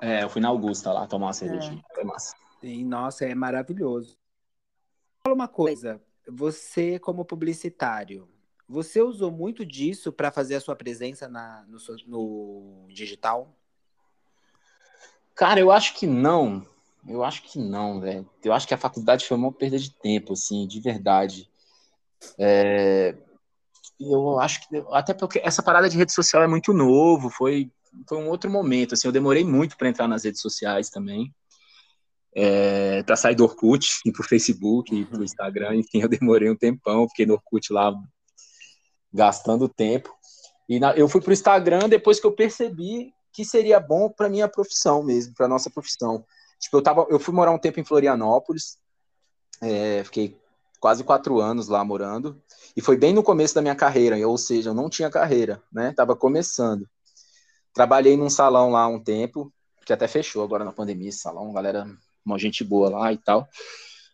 É, 0.00 0.22
eu 0.22 0.30
fui 0.30 0.40
na 0.40 0.48
Augusta 0.48 0.90
lá 0.92 1.06
tomar 1.06 1.26
uma 1.26 1.32
cerveja. 1.34 1.72
É. 1.72 1.94
Foi 1.94 2.04
massa. 2.04 2.34
Sim, 2.60 2.84
nossa, 2.84 3.26
é 3.26 3.34
maravilhoso. 3.34 4.16
Fala 5.22 5.34
uma 5.34 5.48
coisa, 5.48 6.00
você 6.26 6.98
como 6.98 7.24
publicitário, 7.24 8.26
você 8.66 9.02
usou 9.02 9.30
muito 9.30 9.66
disso 9.66 10.12
para 10.12 10.30
fazer 10.30 10.54
a 10.54 10.60
sua 10.60 10.76
presença 10.76 11.28
na, 11.28 11.64
no, 11.66 11.78
no, 12.06 12.86
digital? 12.88 13.54
Cara, 15.34 15.60
eu 15.60 15.70
acho 15.70 15.94
que 15.94 16.06
não. 16.06 16.64
Eu 17.06 17.24
acho 17.24 17.42
que 17.42 17.58
não, 17.58 18.00
velho. 18.00 18.28
Eu 18.44 18.52
acho 18.52 18.68
que 18.68 18.74
a 18.74 18.78
faculdade 18.78 19.26
foi 19.26 19.36
uma 19.36 19.52
perda 19.52 19.78
de 19.78 19.90
tempo, 19.90 20.34
assim, 20.34 20.66
de 20.66 20.80
verdade. 20.80 21.50
É... 22.38 23.16
Eu 23.98 24.38
acho 24.40 24.66
que 24.68 24.84
até 24.92 25.12
porque 25.12 25.40
essa 25.44 25.62
parada 25.62 25.88
de 25.88 25.96
rede 25.96 26.12
social 26.12 26.42
é 26.42 26.46
muito 26.46 26.72
novo, 26.72 27.28
foi 27.30 27.70
foi 28.08 28.18
um 28.18 28.28
outro 28.28 28.50
momento, 28.50 28.94
assim, 28.94 29.08
eu 29.08 29.12
demorei 29.12 29.44
muito 29.44 29.76
para 29.76 29.88
entrar 29.88 30.08
nas 30.08 30.24
redes 30.24 30.40
sociais 30.40 30.90
também. 30.90 31.34
É, 32.32 33.02
para 33.02 33.16
sair 33.16 33.34
do 33.34 33.42
Orkut, 33.42 34.00
ir 34.06 34.12
pro 34.12 34.22
Facebook, 34.22 34.94
ir 34.94 35.06
pro 35.06 35.24
Instagram, 35.24 35.76
enfim, 35.76 36.02
eu 36.02 36.08
demorei 36.08 36.48
um 36.48 36.56
tempão, 36.56 37.08
fiquei 37.08 37.26
no 37.26 37.34
Orkut 37.34 37.72
lá 37.72 37.92
gastando 39.12 39.68
tempo. 39.68 40.14
E 40.68 40.78
na, 40.78 40.94
eu 40.94 41.08
fui 41.08 41.20
para 41.20 41.30
o 41.30 41.32
Instagram 41.32 41.88
depois 41.88 42.20
que 42.20 42.26
eu 42.26 42.32
percebi 42.32 43.12
que 43.32 43.44
seria 43.44 43.80
bom 43.80 44.08
para 44.08 44.28
minha 44.28 44.48
profissão 44.48 45.02
mesmo, 45.02 45.34
para 45.34 45.48
nossa 45.48 45.70
profissão. 45.70 46.24
Tipo, 46.60 46.76
eu, 46.76 46.82
tava, 46.82 47.06
eu 47.08 47.18
fui 47.18 47.34
morar 47.34 47.50
um 47.52 47.58
tempo 47.58 47.80
em 47.80 47.84
Florianópolis, 47.84 48.78
é, 49.62 50.04
fiquei 50.04 50.36
quase 50.78 51.02
quatro 51.02 51.40
anos 51.40 51.68
lá 51.68 51.84
morando, 51.84 52.40
e 52.76 52.80
foi 52.80 52.96
bem 52.96 53.12
no 53.12 53.22
começo 53.22 53.54
da 53.54 53.62
minha 53.62 53.74
carreira, 53.74 54.16
ou 54.28 54.38
seja, 54.38 54.70
eu 54.70 54.74
não 54.74 54.88
tinha 54.88 55.10
carreira, 55.10 55.62
né? 55.72 55.92
Tava 55.94 56.14
começando. 56.14 56.88
Trabalhei 57.74 58.16
num 58.16 58.30
salão 58.30 58.70
lá 58.70 58.86
um 58.86 59.02
tempo, 59.02 59.52
que 59.84 59.92
até 59.92 60.06
fechou 60.06 60.42
agora 60.42 60.64
na 60.64 60.72
pandemia, 60.72 61.08
esse 61.08 61.18
salão, 61.18 61.52
galera, 61.52 61.86
uma 62.24 62.38
gente 62.38 62.62
boa 62.62 62.90
lá 62.90 63.12
e 63.12 63.18
tal. 63.18 63.48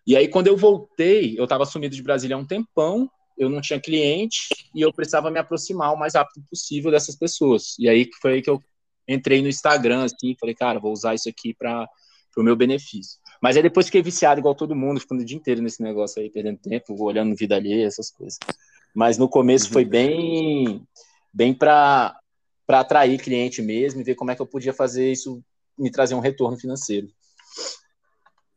E 0.07 0.17
aí, 0.17 0.29
quando 0.29 0.47
eu 0.47 0.57
voltei, 0.57 1.35
eu 1.39 1.47
tava 1.47 1.67
sumido 1.67 1.95
de 1.95 2.03
Brasília 2.03 2.37
há 2.37 2.39
um 2.39 2.47
tempão, 2.47 3.11
eu 3.37 3.51
não 3.51 3.61
tinha 3.61 3.81
cliente 3.81 4.49
e 4.75 4.81
eu 4.81 4.93
precisava 4.93 5.31
me 5.31 5.39
aproximar 5.39 5.93
o 5.93 5.99
mais 5.99 6.15
rápido 6.15 6.45
possível 6.49 6.91
dessas 6.91 7.17
pessoas. 7.17 7.77
E 7.79 7.89
aí 7.89 8.09
foi 8.23 8.41
que 8.41 8.49
eu 8.49 8.63
entrei 9.07 9.43
no 9.43 9.49
Instagram, 9.49 10.05
assim, 10.05 10.37
falei, 10.41 10.55
cara, 10.55 10.81
vou 10.81 10.93
usar 10.93 11.15
isso 11.15 11.29
aqui 11.29 11.55
para 11.55 11.89
o 12.37 12.43
meu 12.43 12.57
benefício. 12.57 13.19
Mas 13.41 13.57
aí 13.57 13.63
depois 13.63 13.87
fiquei 13.87 14.03
viciado 14.03 14.41
igual 14.41 14.55
todo 14.55 14.77
mundo, 14.77 15.01
ficando 15.01 15.23
o 15.23 15.25
dia 15.25 15.37
inteiro 15.37 15.63
nesse 15.63 15.83
negócio 15.83 16.21
aí, 16.21 16.31
perdendo 16.31 16.59
tempo, 16.59 16.95
olhando 17.03 17.35
vida 17.35 17.57
alheia, 17.57 17.87
essas 17.87 18.11
coisas. 18.11 18.39
Mas 18.95 19.19
no 19.19 19.29
começo 19.29 19.71
foi 19.71 19.85
bem, 19.85 20.83
bem 21.33 21.53
para 21.53 22.19
atrair 22.69 23.21
cliente 23.21 23.61
mesmo 23.61 24.01
e 24.01 24.05
ver 24.05 24.15
como 24.15 24.31
é 24.31 24.35
que 24.35 24.43
eu 24.43 24.47
podia 24.47 24.73
fazer 24.73 25.11
isso 25.11 25.43
me 25.79 25.91
trazer 25.91 26.15
um 26.15 26.21
retorno 26.21 26.59
financeiro. 26.59 27.09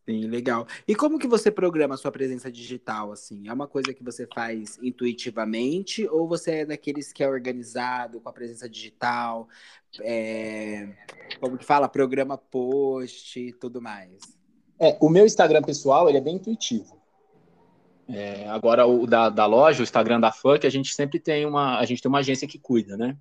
Sim, 0.09 0.21
legal. 0.21 0.65
E 0.87 0.95
como 0.95 1.19
que 1.19 1.27
você 1.27 1.51
programa 1.51 1.93
a 1.93 1.97
sua 1.97 2.11
presença 2.11 2.51
digital, 2.51 3.11
assim? 3.11 3.47
É 3.47 3.53
uma 3.53 3.67
coisa 3.67 3.93
que 3.93 4.03
você 4.03 4.25
faz 4.33 4.79
intuitivamente 4.81 6.07
ou 6.09 6.27
você 6.27 6.61
é 6.61 6.65
daqueles 6.65 7.13
que 7.13 7.23
é 7.23 7.29
organizado 7.29 8.19
com 8.19 8.27
a 8.27 8.33
presença 8.33 8.67
digital? 8.67 9.47
É... 10.01 10.89
Como 11.39 11.59
que 11.59 11.63
fala? 11.63 11.87
Programa 11.87 12.39
post 12.39 13.39
e 13.39 13.53
tudo 13.53 13.79
mais. 13.79 14.17
É, 14.79 14.97
o 14.99 15.09
meu 15.09 15.27
Instagram 15.27 15.61
pessoal, 15.61 16.09
ele 16.09 16.17
é 16.17 16.21
bem 16.21 16.37
intuitivo. 16.37 16.99
É, 18.07 18.49
agora, 18.49 18.87
o 18.87 19.05
da, 19.05 19.29
da 19.29 19.45
loja, 19.45 19.81
o 19.81 19.83
Instagram 19.83 20.19
da 20.19 20.31
Funk, 20.31 20.65
a 20.65 20.71
gente 20.71 20.91
sempre 20.91 21.19
tem 21.19 21.45
uma, 21.45 21.77
a 21.77 21.85
gente 21.85 22.01
tem 22.01 22.09
uma 22.09 22.17
agência 22.17 22.47
que 22.47 22.57
cuida, 22.57 22.97
né? 22.97 23.15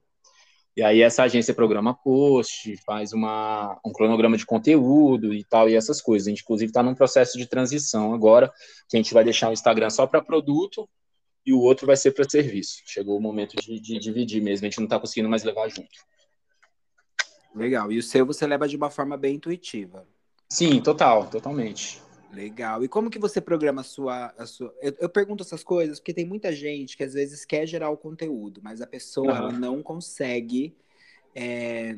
E 0.79 0.83
aí 0.85 1.03
essa 1.03 1.25
agência 1.25 1.53
programa 1.53 1.93
post, 1.93 2.77
faz 2.87 3.13
uma, 3.13 3.81
um 3.85 3.91
cronograma 3.91 4.37
de 4.37 4.47
conteúdo 4.47 5.35
e 5.35 5.43
tal, 5.43 5.69
e 5.69 5.75
essas 5.75 6.01
coisas. 6.01 6.29
A 6.29 6.31
gente, 6.31 6.43
inclusive, 6.43 6.71
está 6.71 6.85
num 6.85 6.95
processo 6.95 7.37
de 7.37 7.47
transição 7.47 8.15
agora, 8.15 8.49
que 8.89 8.97
a 8.97 9.03
gente 9.03 9.13
vai 9.13 9.25
deixar 9.25 9.51
o 9.51 9.53
Instagram 9.53 9.91
só 9.91 10.07
para 10.07 10.23
produto 10.23 10.89
e 11.45 11.53
o 11.53 11.59
outro 11.59 11.85
vai 11.85 11.97
ser 11.97 12.13
para 12.13 12.31
serviço. 12.31 12.81
Chegou 12.87 13.19
o 13.19 13.21
momento 13.21 13.57
de, 13.61 13.81
de 13.81 13.99
dividir 13.99 14.41
mesmo, 14.41 14.67
a 14.67 14.71
gente 14.71 14.79
não 14.79 14.85
está 14.85 15.01
conseguindo 15.01 15.29
mais 15.29 15.43
levar 15.43 15.69
junto. 15.69 15.99
Legal. 17.57 17.91
E 17.91 17.99
o 17.99 18.03
seu 18.03 18.25
você 18.25 18.47
leva 18.47 18.69
de 18.69 18.77
uma 18.77 18.89
forma 18.89 19.17
bem 19.17 19.35
intuitiva. 19.35 20.07
Sim, 20.49 20.81
total, 20.81 21.27
totalmente. 21.29 22.01
Legal. 22.33 22.85
E 22.85 22.89
como 22.89 23.11
que 23.11 23.19
você 23.19 23.41
programa 23.41 23.81
a 23.81 23.85
sua. 23.85 24.35
A 24.37 24.47
sua... 24.47 24.75
Eu, 24.83 24.95
eu, 25.01 25.09
pergunto 25.09 25.43
essas 25.43 25.65
coisas 25.65 25.99
porque 25.99 26.13
tem 26.13 26.27
muita 26.27 26.53
gente 26.53 26.97
que 26.97 27.03
às 27.03 27.15
vezes 27.15 27.45
quer 27.45 27.67
gerar 27.67 27.91
o 27.91 27.97
conteúdo, 27.97 28.61
mas 28.63 28.81
a 28.81 28.87
pessoa 28.87 29.47
uhum. 29.47 29.59
não 29.59 29.83
consegue 29.83 30.77
é, 31.35 31.97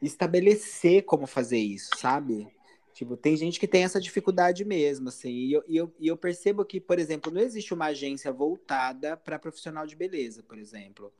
estabelecer 0.00 1.04
como 1.04 1.26
fazer 1.26 1.58
isso, 1.58 1.90
sabe? 1.96 2.48
Tipo, 2.98 3.16
tem 3.16 3.36
gente 3.36 3.60
que 3.60 3.68
tem 3.68 3.84
essa 3.84 4.00
dificuldade 4.00 4.64
mesmo, 4.64 5.08
assim. 5.08 5.30
E 5.30 5.52
eu, 5.52 5.64
e 5.68 5.76
eu, 5.76 5.94
e 6.00 6.08
eu 6.08 6.16
percebo 6.16 6.64
que, 6.64 6.80
por 6.80 6.98
exemplo, 6.98 7.30
não 7.30 7.40
existe 7.40 7.72
uma 7.72 7.86
agência 7.86 8.32
voltada 8.32 9.16
para 9.16 9.38
profissional 9.38 9.86
de 9.86 9.94
beleza, 9.94 10.42
por 10.42 10.58
exemplo. 10.58 11.12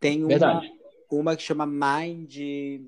Tem 0.00 0.24
uma, 0.24 0.62
uma 1.08 1.36
que 1.36 1.42
chama 1.42 1.66
Mind. 1.66 2.82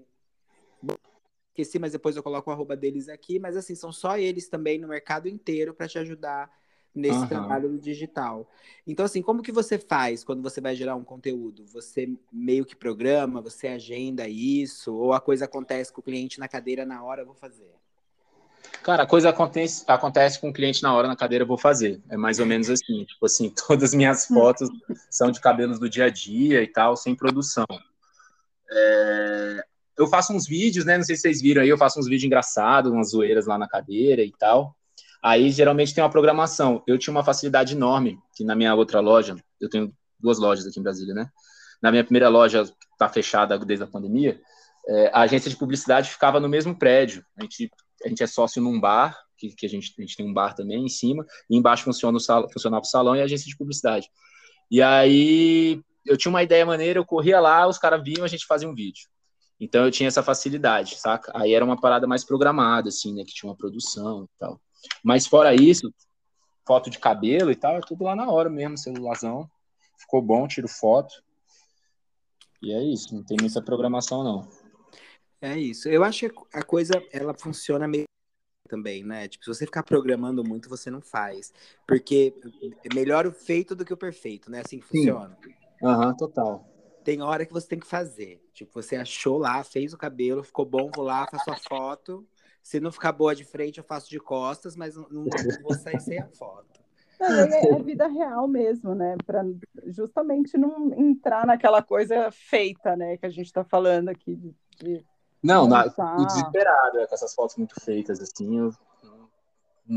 Esqueci, 1.53 1.79
mas 1.79 1.93
depois 1.93 2.17
eu 2.17 2.23
coloco 2.23 2.49
o 2.51 2.53
arroba 2.53 2.75
deles 2.75 3.09
aqui. 3.09 3.39
Mas, 3.39 3.57
assim, 3.57 3.75
são 3.75 3.93
só 3.93 4.17
eles 4.17 4.49
também 4.49 4.79
no 4.79 4.89
mercado 4.89 5.29
inteiro 5.29 5.75
para 5.75 5.87
te 5.87 5.99
ajudar 5.99 6.51
nesse 6.95 7.19
uhum. 7.19 7.27
trabalho 7.27 7.79
digital. 7.79 8.51
Então, 8.87 9.05
assim, 9.05 9.23
como 9.23 9.43
que 9.43 9.53
você 9.53 9.79
faz 9.79 10.25
quando 10.25 10.43
você 10.43 10.61
vai 10.61 10.75
gerar 10.75 10.97
um 10.97 11.05
conteúdo? 11.05 11.65
Você 11.67 12.11
meio 12.33 12.65
que 12.65 12.77
programa, 12.77 13.41
você 13.41 13.69
agenda 13.69 14.29
isso, 14.29 14.95
ou 14.95 15.13
a 15.13 15.21
coisa 15.21 15.45
acontece 15.45 15.93
com 15.93 16.01
o 16.01 16.05
cliente 16.05 16.41
na 16.41 16.49
cadeira 16.49 16.85
na 16.85 17.03
hora, 17.03 17.25
vou 17.25 17.35
fazer? 17.35 17.71
Cara, 18.83 19.05
a 19.05 19.07
coisa 19.07 19.31
acontece, 19.31 19.85
acontece 19.87 20.41
com 20.41 20.51
o 20.51 20.53
cliente 20.53 20.83
na 20.83 20.93
hora 20.93 21.07
na 21.07 21.17
cadeira, 21.17 21.45
eu 21.45 21.49
vou 21.49 21.59
fazer. 21.59 22.01
É 22.09 22.17
mais 22.17 22.39
ou 22.39 22.47
menos 22.47 22.69
assim. 22.69 23.05
Tipo 23.07 23.27
assim, 23.27 23.51
todas 23.51 23.91
as 23.91 23.95
minhas 23.95 24.27
fotos 24.27 24.69
são 25.11 25.31
de 25.31 25.41
cabelos 25.41 25.79
do 25.79 25.89
dia 25.89 26.07
a 26.07 26.11
dia 26.11 26.63
e 26.63 26.67
tal, 26.67 26.97
sem 26.97 27.15
produção. 27.15 27.67
É... 28.71 29.65
Eu 29.99 30.07
faço 30.07 30.33
uns 30.33 30.47
vídeos, 30.47 30.85
né? 30.85 30.97
Não 30.97 31.05
sei 31.05 31.17
se 31.17 31.23
vocês 31.23 31.41
viram 31.41 31.63
aí, 31.63 31.69
eu 31.69 31.79
faço 31.79 31.99
uns 31.99 32.07
vídeos 32.07 32.25
engraçados, 32.25 32.91
umas 32.91 33.11
zoeiras 33.11 33.47
lá 33.47 33.59
na 33.59 33.69
cadeira 33.69 34.23
e 34.23 34.33
tal. 34.39 34.75
Aí 35.23 35.51
geralmente 35.51 35.95
tem 35.95 36.03
uma 36.03 36.11
programação. 36.11 36.83
Eu 36.87 36.99
tinha 36.99 37.13
uma 37.13 37.25
facilidade 37.25 37.75
enorme 37.75 38.19
que 38.35 38.45
na 38.45 38.55
minha 38.55 38.75
outra 38.75 39.01
loja, 39.01 39.37
eu 39.61 39.69
tenho 39.69 39.93
duas 40.19 40.39
lojas 40.39 40.67
aqui 40.67 40.81
em 40.81 40.83
Brasília, 40.83 41.15
né? 41.15 41.29
Na 41.83 41.91
minha 41.91 42.05
primeira 42.05 42.29
loja, 42.29 42.63
está 42.93 43.09
fechada 43.09 43.59
desde 43.59 43.85
a 43.85 43.89
pandemia, 43.89 44.41
é, 44.89 45.11
a 45.13 45.21
agência 45.21 45.51
de 45.51 45.57
publicidade 45.57 46.11
ficava 46.11 46.41
no 46.41 46.49
mesmo 46.49 46.77
prédio. 46.77 47.25
A 47.37 47.43
gente 47.43 47.71
a 48.05 48.09
gente 48.09 48.23
é 48.23 48.27
sócio 48.27 48.61
num 48.61 48.81
bar, 48.81 49.17
que, 49.37 49.51
que 49.55 49.67
a, 49.67 49.69
gente, 49.69 49.95
a 49.99 50.03
gente 50.03 50.17
tem 50.17 50.27
um 50.27 50.35
bar 50.35 50.55
também 50.55 50.85
em 50.85 50.89
cima, 50.89 51.25
e 51.49 51.57
embaixo 51.57 51.85
funciona 51.85 52.17
o 52.17 52.21
salão, 52.21 52.49
funcionava 52.51 52.83
o 52.83 52.89
salão 52.89 53.17
e 53.17 53.21
a 53.21 53.25
agência 53.25 53.49
de 53.49 53.57
publicidade. 53.57 54.09
E 54.71 54.83
aí 54.83 55.81
eu 56.05 56.17
tinha 56.17 56.31
uma 56.31 56.43
ideia 56.43 56.67
maneira, 56.67 56.99
eu 56.99 57.05
corria 57.05 57.41
lá, 57.41 57.67
os 57.67 57.79
caras 57.79 58.03
viam, 58.03 58.25
a 58.25 58.29
gente 58.29 58.47
fazia 58.47 58.69
um 58.69 58.75
vídeo. 58.75 59.09
Então 59.63 59.85
eu 59.85 59.93
tinha 59.93 60.09
essa 60.09 60.25
facilidade, 60.25 60.97
saca? 60.97 61.31
Aí 61.37 61.55
era 61.55 61.65
uma 61.65 61.81
parada 61.81 62.05
mais 62.05 62.25
programada, 62.25 62.89
assim, 62.89 63.15
né? 63.15 63.23
Que 63.25 63.33
tinha 63.33 63.49
uma 63.49 63.57
produção 63.57 64.25
e 64.25 64.29
tal. 64.37 64.61
Mas 65.05 65.25
fora 65.25 65.55
isso, 65.55 65.95
foto 66.67 66.91
de 66.91 66.99
cabelo 66.99 67.49
e 67.49 67.55
tal, 67.55 67.77
é 67.77 67.81
tudo 67.81 68.03
lá 68.03 68.17
na 68.17 68.29
hora 68.29 68.51
mesmo, 68.51 68.77
celularzão. 68.77 69.49
Ficou 69.97 70.21
bom, 70.21 70.49
tiro 70.49 70.67
foto. 70.67 71.15
E 72.61 72.73
é 72.73 72.83
isso, 72.83 73.15
não 73.15 73.23
tem 73.23 73.37
muita 73.41 73.63
programação, 73.63 74.25
não. 74.25 74.49
É 75.41 75.57
isso. 75.57 75.89
Eu 75.89 76.03
acho 76.03 76.29
que 76.29 76.35
a 76.53 76.65
coisa 76.65 77.01
ela 77.13 77.33
funciona 77.33 77.87
meio 77.87 78.03
também, 78.69 79.05
né? 79.05 79.29
Tipo, 79.29 79.45
se 79.45 79.55
você 79.55 79.65
ficar 79.65 79.85
programando 79.85 80.43
muito, 80.43 80.69
você 80.69 80.91
não 80.91 81.01
faz. 81.01 81.53
Porque 81.87 82.35
é 82.85 82.93
melhor 82.93 83.29
o 83.29 83.33
feito 83.33 83.77
do 83.77 83.85
que 83.85 83.95
o 83.95 83.97
perfeito, 83.97 84.51
né? 84.51 84.63
Assim 84.65 84.81
que 84.81 84.87
funciona. 84.87 85.39
Aham, 85.81 86.09
uhum, 86.09 86.17
total. 86.17 86.72
Tem 87.05 87.21
hora 87.23 87.45
que 87.45 87.53
você 87.53 87.69
tem 87.69 87.79
que 87.79 87.87
fazer. 87.87 88.43
Tipo, 88.53 88.81
você 88.83 88.97
achou 88.97 89.39
lá, 89.39 89.63
fez 89.65 89.93
o 89.93 89.99
cabelo, 89.99 90.43
ficou 90.43 90.65
bom, 90.65 90.91
vou 90.95 91.05
lá, 91.05 91.27
faço 91.31 91.51
a 91.51 91.57
foto. 91.57 92.27
Se 92.63 92.79
não 92.79 92.93
ficar 92.93 93.13
boa 93.13 93.35
de 93.35 93.45
frente, 93.45 93.79
eu 93.79 93.85
faço 93.85 94.09
de 94.09 94.21
costas, 94.21 94.77
mas 94.77 94.95
não, 94.95 95.09
não 95.11 95.25
vou 95.63 95.75
sair 95.75 96.01
sem 96.01 96.19
a 96.19 96.29
foto. 96.29 96.81
É, 97.21 97.75
é 97.75 97.83
vida 97.83 98.07
real 98.09 98.49
mesmo, 98.49 98.95
né? 98.95 99.17
Para 99.25 99.45
justamente 99.87 100.57
não 100.57 100.93
entrar 100.95 101.47
naquela 101.47 101.83
coisa 101.83 102.31
feita, 102.31 102.97
né? 102.97 103.17
Que 103.17 103.27
a 103.27 103.31
gente 103.31 103.47
está 103.47 103.65
falando 103.65 104.09
aqui 104.09 104.35
de, 104.35 104.55
de 104.79 105.05
não, 105.43 105.67
na, 105.67 105.87
o 105.87 106.25
desesperado, 106.25 107.01
é, 107.01 107.07
com 107.07 107.15
essas 107.15 107.35
fotos 107.35 107.57
muito 107.57 107.75
feitas, 107.81 108.21
assim, 108.21 108.59
eu, 108.59 108.73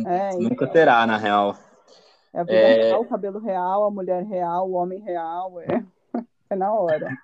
é, 0.08 0.36
nunca 0.36 0.64
então. 0.64 0.72
terá, 0.72 1.06
na 1.06 1.18
real. 1.18 1.56
É 2.34 2.40
a 2.40 2.44
vida 2.44 2.58
é... 2.58 2.84
real, 2.88 3.02
o 3.02 3.08
cabelo 3.08 3.40
real, 3.40 3.84
a 3.84 3.92
mulher 3.92 4.24
real, 4.24 4.70
o 4.70 4.74
homem 4.74 5.00
real, 5.00 5.62
é, 5.62 5.86
na 6.56 6.74
hora. 6.74 7.18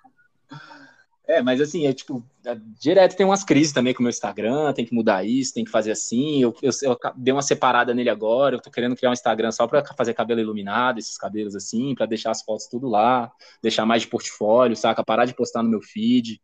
É, 1.27 1.41
mas 1.41 1.61
assim, 1.61 1.87
é 1.87 1.93
tipo, 1.93 2.25
é, 2.45 2.57
direto 2.79 3.15
tem 3.15 3.25
umas 3.25 3.43
crises 3.43 3.71
também 3.71 3.93
com 3.93 3.99
o 3.99 4.03
meu 4.03 4.09
Instagram, 4.09 4.73
tem 4.73 4.85
que 4.85 4.93
mudar 4.93 5.23
isso, 5.23 5.53
tem 5.53 5.63
que 5.63 5.71
fazer 5.71 5.91
assim. 5.91 6.41
Eu, 6.41 6.53
eu, 6.61 6.71
eu, 6.81 6.97
dei 7.15 7.33
uma 7.33 7.41
separada 7.41 7.93
nele 7.93 8.09
agora, 8.09 8.55
eu 8.55 8.61
tô 8.61 8.69
querendo 8.69 8.95
criar 8.95 9.11
um 9.11 9.13
Instagram 9.13 9.51
só 9.51 9.65
para 9.67 9.83
fazer 9.95 10.13
cabelo 10.13 10.41
iluminado, 10.41 10.99
esses 10.99 11.17
cabelos 11.17 11.55
assim, 11.55 11.95
para 11.95 12.05
deixar 12.05 12.31
as 12.31 12.41
fotos 12.41 12.67
tudo 12.67 12.89
lá, 12.89 13.31
deixar 13.61 13.85
mais 13.85 14.01
de 14.01 14.09
portfólio, 14.09 14.75
saca? 14.75 15.03
Parar 15.03 15.25
de 15.25 15.33
postar 15.33 15.63
no 15.63 15.69
meu 15.69 15.81
feed 15.81 16.41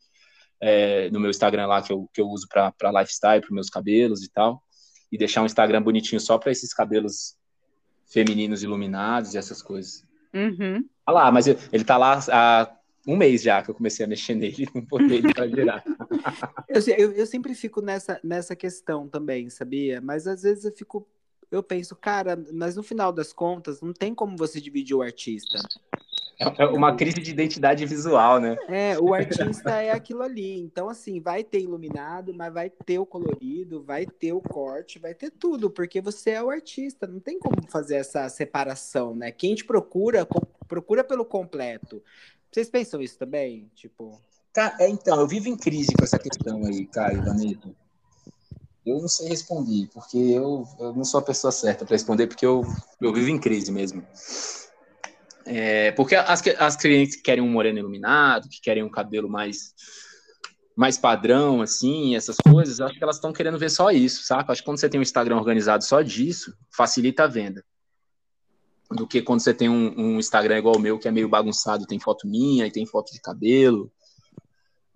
é, 0.60 1.10
no 1.12 1.20
meu 1.20 1.30
Instagram 1.30 1.68
lá 1.68 1.82
que 1.82 1.92
eu, 1.92 2.10
que 2.14 2.22
eu 2.22 2.28
uso 2.28 2.48
para 2.48 3.00
lifestyle, 3.00 3.42
para 3.42 3.54
meus 3.54 3.70
cabelos 3.70 4.24
e 4.24 4.32
tal, 4.32 4.62
e 5.12 5.18
deixar 5.18 5.42
um 5.42 5.46
Instagram 5.46 5.82
bonitinho 5.82 6.20
só 6.20 6.38
para 6.38 6.52
esses 6.52 6.74
cabelos 6.74 7.36
femininos 8.06 8.64
iluminados 8.64 9.34
e 9.34 9.38
essas 9.38 9.62
coisas. 9.62 10.04
Uhum. 10.34 10.84
Ah 11.06 11.12
lá, 11.12 11.32
mas 11.32 11.48
ele 11.48 11.84
tá 11.84 11.98
lá 11.98 12.20
há 12.32 12.77
um 13.08 13.16
mês 13.16 13.42
já 13.42 13.64
que 13.64 13.72
eu 13.72 13.76
comecei 13.76 14.06
a 14.06 14.10
mexer 14.10 14.36
nele, 14.36 14.68
não 14.76 14.82
botei 14.82 15.20
ele 15.20 15.56
girar. 15.56 15.84
eu, 16.68 16.82
eu, 16.98 17.12
eu 17.14 17.26
sempre 17.26 17.56
fico 17.56 17.82
nessa, 17.82 18.20
nessa 18.24 18.56
questão 18.56 19.08
também, 19.08 19.50
sabia? 19.50 20.02
Mas 20.02 20.28
às 20.28 20.44
vezes 20.44 20.66
eu 20.66 20.72
fico 20.72 21.08
eu 21.50 21.64
penso, 21.64 21.96
cara, 21.96 22.38
mas 22.52 22.76
no 22.76 22.84
final 22.84 23.12
das 23.12 23.32
contas, 23.32 23.82
não 23.82 23.94
tem 23.94 24.14
como 24.14 24.36
você 24.36 24.60
dividir 24.60 24.96
o 24.96 25.02
artista. 25.02 25.58
É, 26.40 26.64
é 26.64 26.66
uma 26.68 26.96
crise 26.96 27.20
de 27.20 27.32
identidade 27.32 27.86
visual, 27.86 28.40
né? 28.40 28.56
É, 28.68 29.00
o 29.00 29.14
artista 29.14 29.82
é 29.82 29.92
aquilo 29.92 30.22
ali. 30.22 30.60
Então, 30.60 30.88
assim, 30.88 31.20
vai 31.20 31.44
ter 31.44 31.62
iluminado, 31.62 32.34
mas 32.34 32.54
vai 32.54 32.70
ter 32.70 33.00
o 33.00 33.06
colorido, 33.06 33.82
vai 33.82 34.06
ter 34.06 34.34
o 34.34 34.42
corte, 34.42 35.00
vai 35.00 35.16
ter 35.16 35.32
tudo, 35.32 35.70
porque 35.70 36.00
você 36.00 36.32
é 36.32 36.44
o 36.44 36.50
artista. 36.50 37.08
Não 37.08 37.20
tem 37.20 37.40
como 37.40 37.68
fazer 37.70 37.96
essa 37.96 38.30
separação, 38.30 39.16
né? 39.16 39.32
Quem 39.32 39.56
te 39.56 39.66
procura, 39.66 40.28
procura 40.68 41.04
pelo 41.04 41.26
completo. 41.26 42.04
Vocês 42.52 42.70
pensam 42.70 43.02
isso 43.02 43.18
também? 43.18 43.70
Tipo. 43.76 44.22
É, 44.80 44.90
então, 44.90 45.20
eu 45.20 45.28
vivo 45.28 45.48
em 45.48 45.56
crise 45.56 45.94
com 45.96 46.04
essa 46.04 46.18
questão 46.18 46.66
aí, 46.66 46.88
Caio, 46.88 47.24
Vanessa. 47.24 47.76
Eu 48.86 49.00
não 49.02 49.08
sei 49.08 49.28
responder, 49.28 49.88
porque 49.94 50.18
eu, 50.18 50.66
eu 50.80 50.94
não 50.94 51.04
sou 51.04 51.20
a 51.20 51.24
pessoa 51.24 51.52
certa 51.52 51.86
para 51.86 51.94
responder, 51.94 52.26
porque 52.28 52.46
eu, 52.46 52.64
eu 53.02 53.14
vivo 53.14 53.30
em 53.30 53.38
crise 53.38 53.72
mesmo. 53.72 54.02
É, 55.46 55.92
porque 55.92 56.16
as, 56.16 56.42
as 56.58 56.76
clientes 56.76 57.18
que 57.18 57.22
querem 57.22 57.44
um 57.44 57.50
moreno 57.50 57.80
iluminado, 57.80 58.50
que 58.50 58.62
querem 58.62 58.84
um 58.84 58.90
cabelo 58.90 59.30
mais 59.30 59.74
mais 60.78 60.96
padrão, 60.96 61.60
assim, 61.60 62.16
essas 62.16 62.36
coisas, 62.38 62.80
acho 62.80 62.94
que 62.94 63.04
elas 63.04 63.16
estão 63.16 63.34
querendo 63.34 63.58
ver 63.58 63.72
só 63.72 63.90
isso, 63.90 64.24
saca? 64.24 64.52
Acho 64.52 64.62
que 64.62 64.66
quando 64.66 64.80
você 64.80 64.88
tem 64.88 65.00
um 65.00 65.02
Instagram 65.02 65.38
organizado 65.38 65.84
só 65.84 66.04
disso, 66.04 66.56
facilita 66.70 67.24
a 67.24 67.28
venda. 67.28 67.66
Do 68.90 69.06
que 69.06 69.22
quando 69.22 69.42
você 69.42 69.54
tem 69.54 69.68
um, 69.68 69.94
um 69.98 70.20
Instagram 70.20 70.60
igual 70.60 70.76
o 70.78 70.80
meu, 70.80 70.98
que 70.98 71.08
é 71.08 71.12
meio 71.12 71.28
bagunçado, 71.28 71.86
tem 71.86 72.00
foto 72.00 72.28
minha 72.28 72.66
e 72.66 72.72
tem 72.72 72.86
foto 72.86 73.12
de 73.12 73.20
cabelo. 73.20 73.92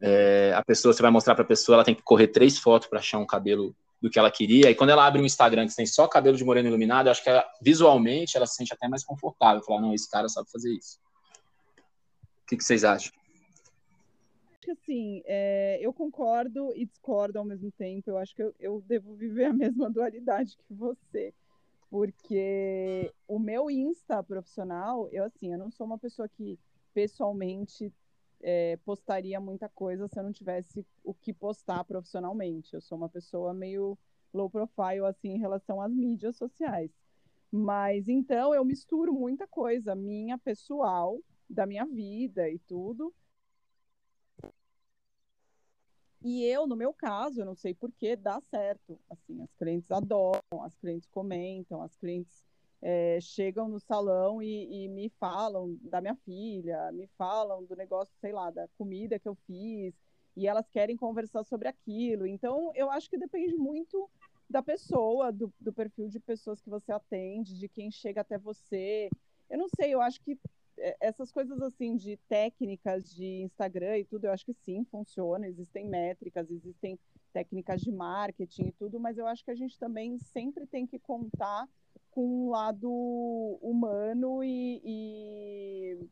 É, 0.02 0.54
a 0.56 0.64
pessoa, 0.64 0.94
você 0.94 1.02
vai 1.02 1.12
mostrar 1.12 1.36
para 1.36 1.44
a 1.44 1.48
pessoa, 1.48 1.76
ela 1.76 1.84
tem 1.84 1.94
que 1.94 2.02
correr 2.02 2.28
três 2.28 2.58
fotos 2.58 2.88
para 2.88 3.00
achar 3.00 3.20
um 3.20 3.26
cabelo 3.26 3.76
do 4.02 4.10
que 4.10 4.18
ela 4.18 4.32
queria. 4.32 4.70
E 4.70 4.76
quando 4.76 4.90
ela 4.90 5.06
abre 5.06 5.22
um 5.22 5.26
Instagram 5.26 5.68
que 5.68 5.76
tem 5.76 5.86
só 5.86 6.08
cabelo 6.08 6.36
de 6.36 6.44
moreno 6.44 6.70
iluminado, 6.70 7.08
eu 7.08 7.12
acho 7.12 7.24
que 7.24 7.30
ela, 7.30 7.46
visualmente 7.62 8.36
ela 8.36 8.48
se 8.48 8.56
sente 8.56 8.74
até 8.74 8.88
mais 8.88 9.04
confortável. 9.04 9.62
Falar, 9.64 9.82
não, 9.82 9.94
esse 9.94 10.10
cara 10.10 10.28
sabe 10.28 10.50
fazer 10.50 10.72
isso. 10.74 10.98
O 12.44 12.48
que, 12.48 12.58
que 12.58 12.64
vocês 12.64 12.84
acham? 12.84 13.14
Assim, 14.70 15.22
é, 15.26 15.80
eu 15.82 15.94
concordo 15.94 16.74
e 16.76 16.86
discordo 16.86 17.38
ao 17.38 17.46
mesmo 17.46 17.72
tempo. 17.72 18.10
Eu 18.10 18.18
acho 18.18 18.34
que 18.34 18.42
eu, 18.42 18.56
eu 18.60 18.82
devo 18.88 19.16
viver 19.16 19.46
a 19.46 19.54
mesma 19.54 19.90
dualidade 19.90 20.58
que 20.58 20.74
você 20.74 21.34
porque 21.92 23.14
o 23.28 23.38
meu 23.38 23.70
Insta 23.70 24.24
profissional, 24.24 25.10
eu 25.12 25.26
assim, 25.26 25.52
eu 25.52 25.60
não 25.60 25.70
sou 25.70 25.86
uma 25.86 26.00
pessoa 26.00 26.30
que 26.30 26.58
pessoalmente 26.94 27.94
é, 28.42 28.78
postaria 28.78 29.42
muita 29.42 29.68
coisa 29.68 30.08
se 30.08 30.18
eu 30.18 30.24
não 30.24 30.32
tivesse 30.32 30.88
o 31.04 31.14
que 31.14 31.34
postar 31.34 31.84
profissionalmente. 31.84 32.74
Eu 32.74 32.80
sou 32.80 32.98
uma 32.98 33.10
pessoa 33.10 33.54
meio 33.54 34.00
low 34.34 34.50
profile 34.50 35.06
assim 35.06 35.32
em 35.32 35.40
relação 35.40 35.82
às 35.82 35.92
mídias 35.92 36.38
sociais. 36.38 36.90
Mas 37.52 38.08
então 38.08 38.56
eu 38.56 38.64
misturo 38.64 39.14
muita 39.14 39.46
coisa 39.46 39.94
minha 39.94 40.38
pessoal, 40.38 41.20
da 41.50 41.66
minha 41.66 41.86
vida 41.86 42.50
e 42.50 42.58
tudo. 42.60 43.14
E 46.24 46.46
eu, 46.46 46.68
no 46.68 46.76
meu 46.76 46.94
caso, 46.94 47.42
eu 47.42 47.46
não 47.46 47.56
sei 47.56 47.74
por 47.74 47.92
que 47.92 48.16
dá 48.16 48.40
certo. 48.42 49.00
Assim, 49.10 49.42
as 49.42 49.54
clientes 49.56 49.92
adoram, 49.92 50.42
as 50.64 50.76
clientes 50.76 51.10
comentam, 51.10 51.82
as 51.82 51.96
clientes 51.96 52.46
é, 52.82 53.20
chegam 53.22 53.68
no 53.68 53.80
salão 53.80 54.42
e, 54.42 54.86
e, 54.86 54.88
me 54.88 55.10
falam 55.20 55.78
da 55.82 56.00
minha 56.00 56.16
filha, 56.16 56.92
me 56.92 57.08
falam 57.18 57.64
do 57.64 57.76
negócio, 57.76 58.14
sei 58.20 58.32
lá, 58.32 58.52
da 58.52 58.68
comida 58.78 59.20
que 59.20 59.28
eu 59.28 59.36
fiz, 59.48 59.94
e 60.36 60.48
elas 60.48 60.70
querem 60.70 60.96
conversar 60.96 61.44
sobre 61.44 61.68
aquilo. 61.68 62.26
Então, 62.26 62.72
eu 62.76 62.90
acho 62.90 63.10
que 63.10 63.18
depende 63.18 63.56
muito 63.56 64.10
da 64.50 64.62
pessoa, 64.62 65.32
do, 65.32 65.52
do 65.60 65.74
perfil 65.74 66.08
de 66.08 66.20
pessoas 66.20 66.62
que 66.62 66.70
você 66.70 66.92
atende, 66.92 67.58
de 67.58 67.68
quem 67.68 67.90
chega 67.90 68.22
até 68.22 68.38
você. 68.38 69.10
Eu 69.50 69.58
não 69.58 69.68
sei, 69.76 69.94
eu 69.94 70.02
acho 70.02 70.22
que 70.22 70.38
essas 71.00 71.32
coisas 71.32 71.62
assim 71.62 71.96
de 71.96 72.18
técnicas 72.28 73.14
de 73.14 73.44
Instagram 73.44 74.00
e 74.00 74.06
tudo, 74.06 74.26
eu 74.26 74.32
acho 74.32 74.46
que 74.46 74.54
sim, 74.54 74.86
funciona. 74.86 75.48
Existem 75.48 75.88
métricas, 75.88 76.50
existem 76.50 77.00
técnicas 77.34 77.82
de 77.82 77.92
marketing 77.92 78.68
e 78.68 78.72
tudo, 78.74 79.00
mas 79.00 79.18
eu 79.18 79.28
acho 79.28 79.44
que 79.44 79.52
a 79.52 79.56
gente 79.56 79.78
também 79.80 80.18
sempre 80.18 80.66
tem 80.66 80.86
que 80.86 81.00
contar 81.00 81.68
com 82.10 82.26
um 82.26 82.50
lado 82.50 82.90
humano 83.62 84.44
e, 84.44 84.82
e 84.84 86.10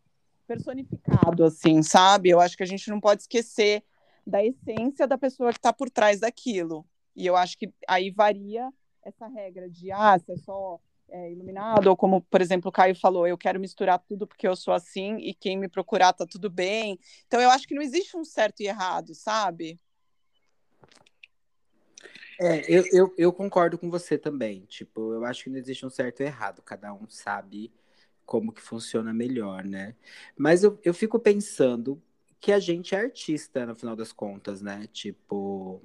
personificado, 0.47 1.43
assim, 1.43 1.83
sabe? 1.83 2.29
Eu 2.29 2.39
acho 2.39 2.55
que 2.55 2.63
a 2.63 2.67
gente 2.67 2.89
não 2.89 2.99
pode 2.99 3.21
esquecer 3.21 3.83
da 4.25 4.43
essência 4.43 5.07
da 5.07 5.17
pessoa 5.17 5.51
que 5.51 5.59
está 5.59 5.73
por 5.73 5.89
trás 5.89 6.19
daquilo. 6.19 6.85
E 7.15 7.25
eu 7.25 7.35
acho 7.35 7.57
que 7.57 7.73
aí 7.87 8.11
varia 8.11 8.71
essa 9.03 9.27
regra 9.27 9.69
de, 9.69 9.91
ah, 9.91 10.17
se 10.17 10.31
é 10.31 10.37
só 10.37 10.79
é, 11.11 11.31
iluminado, 11.31 11.87
ou 11.87 11.97
como, 11.97 12.21
por 12.21 12.41
exemplo, 12.41 12.69
o 12.69 12.71
Caio 12.71 12.95
falou, 12.95 13.27
eu 13.27 13.37
quero 13.37 13.59
misturar 13.59 13.99
tudo 13.99 14.27
porque 14.27 14.47
eu 14.47 14.55
sou 14.55 14.73
assim 14.73 15.17
e 15.17 15.33
quem 15.33 15.57
me 15.57 15.67
procurar 15.67 16.13
tá 16.13 16.25
tudo 16.25 16.49
bem. 16.49 16.99
Então 17.27 17.41
eu 17.41 17.49
acho 17.49 17.67
que 17.67 17.75
não 17.75 17.81
existe 17.81 18.15
um 18.17 18.23
certo 18.23 18.61
e 18.61 18.67
errado, 18.67 19.13
sabe? 19.13 19.79
É, 22.39 22.63
eu, 22.73 22.85
eu, 22.93 23.13
eu 23.17 23.33
concordo 23.33 23.77
com 23.77 23.89
você 23.89 24.17
também. 24.17 24.61
Tipo, 24.65 25.13
eu 25.13 25.25
acho 25.25 25.43
que 25.43 25.49
não 25.49 25.57
existe 25.57 25.85
um 25.85 25.89
certo 25.89 26.21
e 26.21 26.25
errado. 26.25 26.61
Cada 26.61 26.93
um 26.93 27.07
sabe 27.09 27.71
como 28.25 28.53
que 28.53 28.61
funciona 28.61 29.13
melhor, 29.13 29.65
né? 29.65 29.95
Mas 30.37 30.63
eu, 30.63 30.79
eu 30.83 30.93
fico 30.93 31.19
pensando 31.19 32.01
que 32.39 32.53
a 32.53 32.59
gente 32.59 32.95
é 32.95 32.99
artista, 32.99 33.65
no 33.65 33.75
final 33.75 33.95
das 33.95 34.13
contas, 34.13 34.61
né? 34.61 34.87
Tipo, 34.93 35.81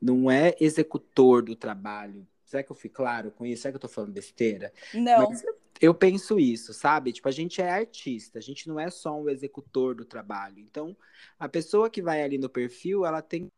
não 0.00 0.30
é 0.30 0.54
executor 0.60 1.42
do 1.42 1.56
trabalho. 1.56 2.26
Será 2.48 2.62
que 2.62 2.72
eu 2.72 2.76
fui 2.76 2.88
claro 2.88 3.30
com 3.30 3.44
isso? 3.44 3.62
Será 3.62 3.72
que 3.72 3.76
eu 3.76 3.80
tô 3.80 3.88
falando 3.88 4.10
besteira? 4.10 4.72
Não. 4.94 5.28
Mas 5.28 5.44
eu 5.80 5.94
penso 5.94 6.40
isso, 6.40 6.72
sabe? 6.72 7.12
Tipo, 7.12 7.28
a 7.28 7.32
gente 7.32 7.60
é 7.60 7.70
artista, 7.70 8.38
a 8.38 8.42
gente 8.42 8.66
não 8.66 8.80
é 8.80 8.88
só 8.88 9.14
um 9.20 9.28
executor 9.28 9.94
do 9.94 10.04
trabalho. 10.04 10.58
Então, 10.58 10.96
a 11.38 11.46
pessoa 11.46 11.90
que 11.90 12.00
vai 12.00 12.22
ali 12.22 12.38
no 12.38 12.48
perfil, 12.48 13.04
ela 13.04 13.20
tem 13.20 13.48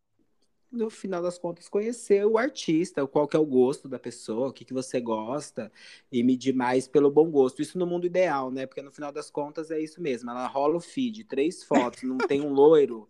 no 0.72 0.90
final 0.90 1.22
das 1.22 1.38
contas, 1.38 1.68
conhecer 1.68 2.24
o 2.24 2.36
artista, 2.36 3.06
qual 3.06 3.26
que 3.26 3.36
é 3.36 3.40
o 3.40 3.46
gosto 3.46 3.88
da 3.88 3.98
pessoa, 3.98 4.48
o 4.48 4.52
que, 4.52 4.64
que 4.64 4.74
você 4.74 5.00
gosta, 5.00 5.70
e 6.10 6.22
medir 6.22 6.54
mais 6.54 6.86
pelo 6.86 7.10
bom 7.10 7.30
gosto. 7.30 7.62
Isso 7.62 7.78
no 7.78 7.86
mundo 7.86 8.06
ideal, 8.06 8.50
né? 8.50 8.66
Porque 8.66 8.82
no 8.82 8.92
final 8.92 9.12
das 9.12 9.30
contas 9.30 9.70
é 9.70 9.80
isso 9.80 10.00
mesmo. 10.00 10.30
Ela 10.30 10.46
rola 10.46 10.76
o 10.76 10.80
feed, 10.80 11.24
três 11.24 11.62
fotos, 11.62 12.02
não 12.02 12.18
tem 12.18 12.40
um 12.40 12.52
loiro, 12.52 13.08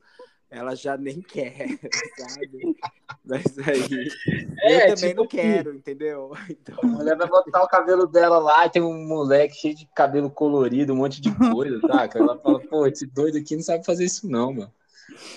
ela 0.50 0.74
já 0.74 0.96
nem 0.96 1.20
quer, 1.22 1.78
sabe? 2.18 2.76
Mas 3.24 3.44
aí 3.58 4.08
é, 4.62 4.90
eu 4.90 4.94
também 4.94 5.10
tipo 5.10 5.22
não 5.22 5.26
quero, 5.26 5.70
que... 5.70 5.78
entendeu? 5.78 6.32
Então... 6.50 6.76
A 6.82 6.86
mulher 6.86 7.16
vai 7.16 7.28
botar 7.28 7.62
o 7.62 7.68
cabelo 7.68 8.06
dela 8.06 8.38
lá 8.38 8.66
e 8.66 8.70
tem 8.70 8.82
um 8.82 9.06
moleque 9.06 9.54
cheio 9.54 9.74
de 9.74 9.86
cabelo 9.94 10.30
colorido, 10.30 10.92
um 10.92 10.96
monte 10.96 11.20
de 11.20 11.32
coisa, 11.34 11.80
tá? 11.80 12.08
Ela 12.14 12.38
fala, 12.38 12.60
pô, 12.60 12.86
esse 12.86 13.06
doido 13.06 13.38
aqui 13.38 13.54
não 13.54 13.62
sabe 13.62 13.84
fazer 13.84 14.04
isso, 14.04 14.28
não, 14.28 14.52
mano. 14.52 14.72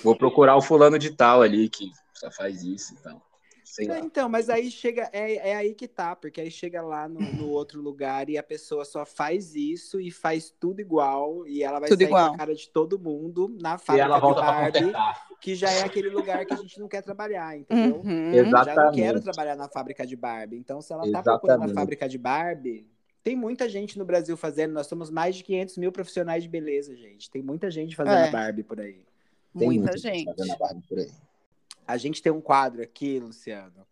Vou 0.03 0.15
procurar 0.15 0.55
o 0.55 0.61
fulano 0.61 0.97
de 0.97 1.11
tal 1.11 1.41
ali 1.41 1.69
que 1.69 1.91
só 2.13 2.31
faz 2.31 2.63
isso, 2.63 2.95
então. 2.99 3.21
É, 3.79 3.99
então, 3.99 4.29
mas 4.29 4.49
aí 4.49 4.69
chega, 4.69 5.09
é, 5.11 5.49
é 5.49 5.55
aí 5.55 5.73
que 5.73 5.87
tá, 5.87 6.15
porque 6.15 6.39
aí 6.39 6.51
chega 6.51 6.81
lá 6.81 7.09
no, 7.09 7.19
no, 7.19 7.49
outro 7.49 7.81
lugar 7.81 8.29
e 8.29 8.37
a 8.37 8.43
pessoa 8.43 8.85
só 8.85 9.05
faz 9.05 9.55
isso 9.55 9.99
e 9.99 10.11
faz 10.11 10.53
tudo 10.59 10.79
igual, 10.79 11.47
e 11.47 11.63
ela 11.63 11.79
vai 11.79 11.89
tudo 11.89 11.99
sair 11.99 12.07
igual. 12.07 12.29
com 12.29 12.35
a 12.35 12.37
cara 12.37 12.53
de 12.53 12.69
todo 12.69 12.99
mundo 12.99 13.55
na 13.59 13.77
fábrica 13.79 14.19
de 14.19 14.35
Barbie, 14.35 14.93
que 15.41 15.55
já 15.55 15.71
é 15.71 15.81
aquele 15.81 16.09
lugar 16.09 16.45
que 16.45 16.53
a 16.53 16.57
gente 16.57 16.79
não 16.79 16.87
quer 16.87 17.01
trabalhar, 17.01 17.57
entendeu? 17.57 18.01
Uhum. 18.03 18.33
Exatamente. 18.33 18.75
Já 18.75 18.85
não 18.85 18.91
quero 18.91 19.21
trabalhar 19.21 19.55
na 19.55 19.67
fábrica 19.67 20.05
de 20.05 20.15
Barbie. 20.15 20.57
Então, 20.57 20.79
se 20.79 20.93
ela 20.93 21.01
tá 21.03 21.07
Exatamente. 21.07 21.39
procurando 21.41 21.67
na 21.67 21.73
fábrica 21.73 22.07
de 22.07 22.17
Barbie, 22.17 22.87
tem 23.23 23.35
muita 23.35 23.67
gente 23.67 23.97
no 23.97 24.05
Brasil 24.05 24.37
fazendo, 24.37 24.73
nós 24.73 24.85
somos 24.85 25.09
mais 25.09 25.35
de 25.37 25.43
500 25.43 25.77
mil 25.77 25.91
profissionais 25.91 26.43
de 26.43 26.49
beleza, 26.49 26.95
gente. 26.95 27.31
Tem 27.31 27.41
muita 27.41 27.71
gente 27.71 27.95
fazendo 27.95 28.25
é. 28.25 28.29
Barbie 28.29 28.63
por 28.63 28.79
aí. 28.79 29.05
Tem 29.57 29.67
muita, 29.67 29.83
muita 29.83 29.97
gente. 29.97 30.25
Fazendo 30.25 30.57
Barbie 30.57 30.83
por 30.87 30.99
aí. 30.99 31.11
A 31.87 31.97
gente 31.97 32.21
tem 32.21 32.31
um 32.31 32.41
quadro 32.41 32.81
aqui, 32.81 33.19
Luciano, 33.19 33.85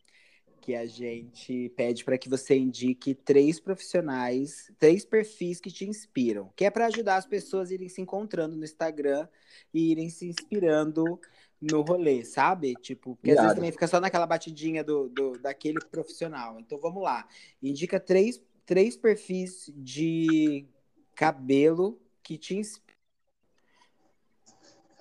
que 0.61 0.75
a 0.75 0.85
gente 0.85 1.69
pede 1.75 2.05
para 2.05 2.17
que 2.17 2.29
você 2.29 2.55
indique 2.55 3.15
três 3.15 3.59
profissionais, 3.59 4.71
três 4.77 5.03
perfis 5.03 5.59
que 5.59 5.71
te 5.71 5.85
inspiram, 5.85 6.51
que 6.55 6.63
é 6.63 6.69
para 6.69 6.85
ajudar 6.85 7.17
as 7.17 7.25
pessoas 7.25 7.71
a 7.71 7.73
irem 7.73 7.89
se 7.89 7.99
encontrando 7.99 8.55
no 8.55 8.63
Instagram 8.63 9.27
e 9.73 9.91
irem 9.91 10.09
se 10.09 10.27
inspirando 10.27 11.19
no 11.59 11.81
rolê, 11.81 12.23
sabe? 12.23 12.73
Tipo, 12.75 13.15
porque 13.15 13.31
às 13.31 13.39
vezes 13.39 13.55
também 13.55 13.71
fica 13.71 13.87
só 13.87 13.99
naquela 13.99 14.25
batidinha 14.25 14.83
do, 14.83 15.09
do, 15.09 15.37
daquele 15.39 15.79
profissional. 15.79 16.59
Então 16.59 16.77
vamos 16.79 17.01
lá. 17.03 17.27
Indica 17.61 17.99
três, 17.99 18.41
três 18.65 18.95
perfis 18.95 19.71
de 19.75 20.65
cabelo 21.15 21.99
que 22.23 22.37
te 22.37 22.55
inspiram 22.55 22.90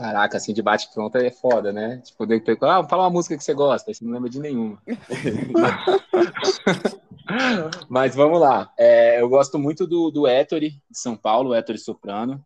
Caraca, 0.01 0.39
assim, 0.39 0.55
de 0.55 0.63
bate-pronto 0.63 1.19
é 1.19 1.31
foda, 1.31 1.75
né? 1.75 1.99
Tipo, 1.99 2.25
eu 2.25 2.43
pergunto, 2.43 2.65
ah, 2.65 2.83
fala 2.89 3.03
uma 3.03 3.11
música 3.11 3.37
que 3.37 3.45
você 3.45 3.53
gosta, 3.53 3.93
você 3.93 4.03
não 4.03 4.15
lembra 4.15 4.31
de 4.31 4.41
nenhuma. 4.41 4.83
Mas 7.87 8.15
vamos 8.15 8.41
lá. 8.41 8.73
É, 8.79 9.21
eu 9.21 9.29
gosto 9.29 9.59
muito 9.59 9.87
do, 9.87 10.11
do 10.11 10.27
Ettore, 10.27 10.71
de 10.71 10.99
São 10.99 11.15
Paulo, 11.15 11.55
Ettore 11.55 11.77
Soprano. 11.77 12.43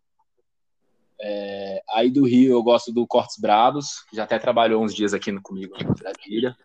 É, 1.17 1.81
aí 1.91 2.11
do 2.11 2.25
Rio 2.25 2.51
eu 2.51 2.61
gosto 2.61 2.91
do 2.91 3.07
Cortes 3.07 3.39
Bravos, 3.39 4.01
que 4.09 4.17
já 4.17 4.25
até 4.25 4.37
trabalhou 4.37 4.83
uns 4.83 4.93
dias 4.93 5.13
aqui 5.13 5.31
no, 5.31 5.41
comigo 5.41 5.77
em 5.79 5.93
Brasília. 5.93 6.57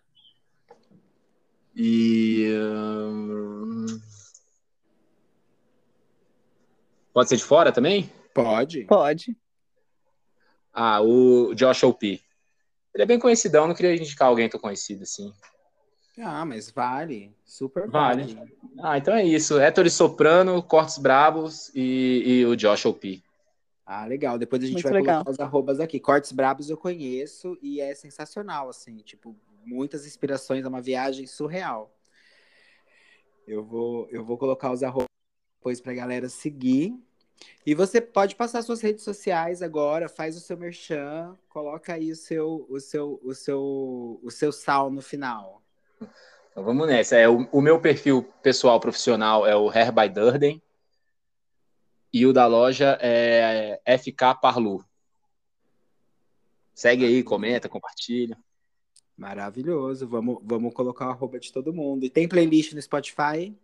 E. 1.76 2.53
Hum... 2.53 3.87
Pode 7.14 7.29
ser 7.29 7.37
de 7.37 7.44
fora 7.44 7.70
também? 7.70 8.11
Pode. 8.35 8.87
Pode. 8.87 9.37
Ah, 10.72 11.00
o 11.02 11.54
Josh 11.54 11.83
O.P. 11.83 12.20
Ele 12.94 13.02
é 13.02 13.06
bem 13.06 13.18
conhecidão, 13.18 13.68
não 13.68 13.74
queria 13.74 13.94
indicar 13.94 14.28
alguém 14.28 14.48
tão 14.48 14.61
conhecido 14.61 15.02
assim. 15.02 15.33
Ah, 16.18 16.44
mas 16.44 16.70
vale. 16.70 17.35
Super 17.44 17.88
vale. 17.88 18.35
vale. 18.35 18.56
Ah, 18.83 18.98
então 18.98 19.14
é 19.14 19.24
isso. 19.24 19.59
Héctor 19.59 19.88
Soprano, 19.90 20.62
Cortes 20.62 20.98
Brabos 20.98 21.70
e, 21.74 22.22
e 22.26 22.46
o 22.46 22.56
Josh 22.56 22.85
O.P. 22.85 23.22
Ah, 23.87 24.04
legal. 24.06 24.38
Depois 24.38 24.62
a 24.62 24.66
gente 24.66 24.74
Muito 24.74 24.85
vai 24.85 24.92
legal. 24.92 25.24
colocar 25.24 25.30
os 25.30 25.40
arrobas 25.40 25.80
aqui. 25.80 25.98
Cortes 25.98 26.33
Brabos 26.33 26.68
eu 26.70 26.76
conheço 26.76 27.59
e 27.62 27.80
é 27.80 27.94
sensacional, 27.94 28.68
assim. 28.68 28.98
Tipo, 28.98 29.37
muitas 29.64 30.06
inspirações, 30.06 30.64
é 30.64 30.68
uma 30.68 30.80
viagem 30.80 31.26
surreal. 31.26 31.94
Eu 33.46 33.64
vou, 33.64 34.09
eu 34.11 34.24
vou 34.24 34.38
colocar 34.38 34.70
os 34.70 34.83
arrobas 34.83 35.09
depois 35.59 35.80
pra 35.80 35.92
galera 35.92 36.28
seguir. 36.28 36.94
E 37.64 37.74
você 37.74 38.00
pode 38.00 38.35
passar 38.35 38.62
suas 38.62 38.81
redes 38.81 39.05
sociais 39.05 39.62
agora, 39.62 40.09
faz 40.09 40.37
o 40.37 40.40
seu 40.40 40.57
merchan, 40.57 41.37
coloca 41.48 41.94
aí 41.94 42.11
o 42.11 42.16
seu, 42.16 42.66
o 42.68 42.81
seu, 42.81 43.20
o 43.22 43.35
seu, 43.35 44.20
o 44.22 44.31
seu 44.31 44.53
sal 44.53 44.90
no 44.90 45.03
final. 45.03 45.62
Então 46.50 46.64
vamos 46.64 46.87
nessa. 46.87 47.16
É, 47.16 47.29
o, 47.29 47.48
o 47.53 47.61
meu 47.61 47.81
perfil 47.81 48.22
pessoal 48.42 48.81
profissional 48.81 49.46
é 49.46 49.55
o 49.55 49.70
Hair 49.70 49.92
by 49.92 50.09
Durden 50.09 50.62
e 52.12 52.26
o 52.26 52.33
da 52.33 52.46
loja 52.46 52.98
é 53.00 53.81
FK 53.98 54.40
Parlu. 54.40 54.85
Segue 56.74 57.05
aí, 57.05 57.22
comenta, 57.22 57.68
compartilha. 57.68 58.38
Maravilhoso. 59.16 60.09
Vamos, 60.09 60.38
vamos 60.42 60.72
colocar 60.72 61.09
o 61.09 61.11
arroba 61.11 61.38
de 61.38 61.53
todo 61.53 61.74
mundo. 61.74 62.05
E 62.05 62.11
tem 62.11 62.26
playlist 62.26 62.72
no 62.72 62.81
Spotify? 62.81 63.55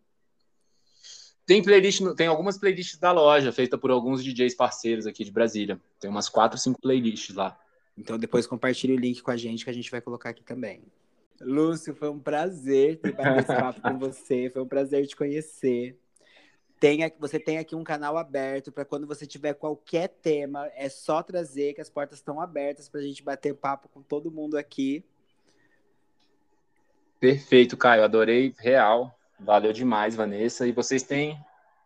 Tem 1.46 1.62
playlist, 1.62 2.02
tem 2.16 2.26
algumas 2.26 2.58
playlists 2.58 2.98
da 2.98 3.12
loja, 3.12 3.52
feita 3.52 3.78
por 3.78 3.92
alguns 3.92 4.22
DJs 4.22 4.56
parceiros 4.56 5.06
aqui 5.06 5.24
de 5.24 5.30
Brasília. 5.30 5.80
Tem 6.00 6.10
umas 6.10 6.28
quatro, 6.28 6.58
cinco 6.58 6.80
playlists 6.80 7.36
lá. 7.36 7.56
Então 7.96 8.18
depois 8.18 8.48
compartilhe 8.48 8.94
o 8.94 8.98
link 8.98 9.22
com 9.22 9.30
a 9.30 9.36
gente 9.36 9.64
que 9.64 9.70
a 9.70 9.72
gente 9.72 9.90
vai 9.90 10.00
colocar 10.00 10.30
aqui 10.30 10.42
também. 10.42 10.82
Lúcio, 11.40 11.94
foi 11.94 12.10
um 12.10 12.18
prazer 12.18 12.98
ter 12.98 13.12
batido 13.12 13.38
esse 13.38 13.46
papo 13.46 13.80
com 13.80 13.98
você. 13.98 14.50
Foi 14.50 14.60
um 14.60 14.66
prazer 14.66 15.06
te 15.06 15.14
conhecer. 15.14 15.96
Tenha, 16.80 17.10
você 17.18 17.38
tem 17.38 17.58
aqui 17.58 17.74
um 17.74 17.84
canal 17.84 18.18
aberto 18.18 18.72
para 18.72 18.84
quando 18.84 19.06
você 19.06 19.26
tiver 19.26 19.54
qualquer 19.54 20.08
tema, 20.08 20.70
é 20.74 20.90
só 20.90 21.22
trazer 21.22 21.72
que 21.72 21.80
as 21.80 21.88
portas 21.88 22.18
estão 22.18 22.38
abertas 22.38 22.86
para 22.86 23.00
a 23.00 23.02
gente 23.02 23.22
bater 23.22 23.54
papo 23.54 23.88
com 23.88 24.02
todo 24.02 24.30
mundo 24.30 24.58
aqui. 24.58 25.02
Perfeito, 27.18 27.76
Caio. 27.78 28.04
Adorei, 28.04 28.54
real. 28.58 29.15
Valeu 29.38 29.72
demais, 29.72 30.14
Vanessa. 30.14 30.66
E 30.66 30.72
vocês 30.72 31.02
têm 31.02 31.38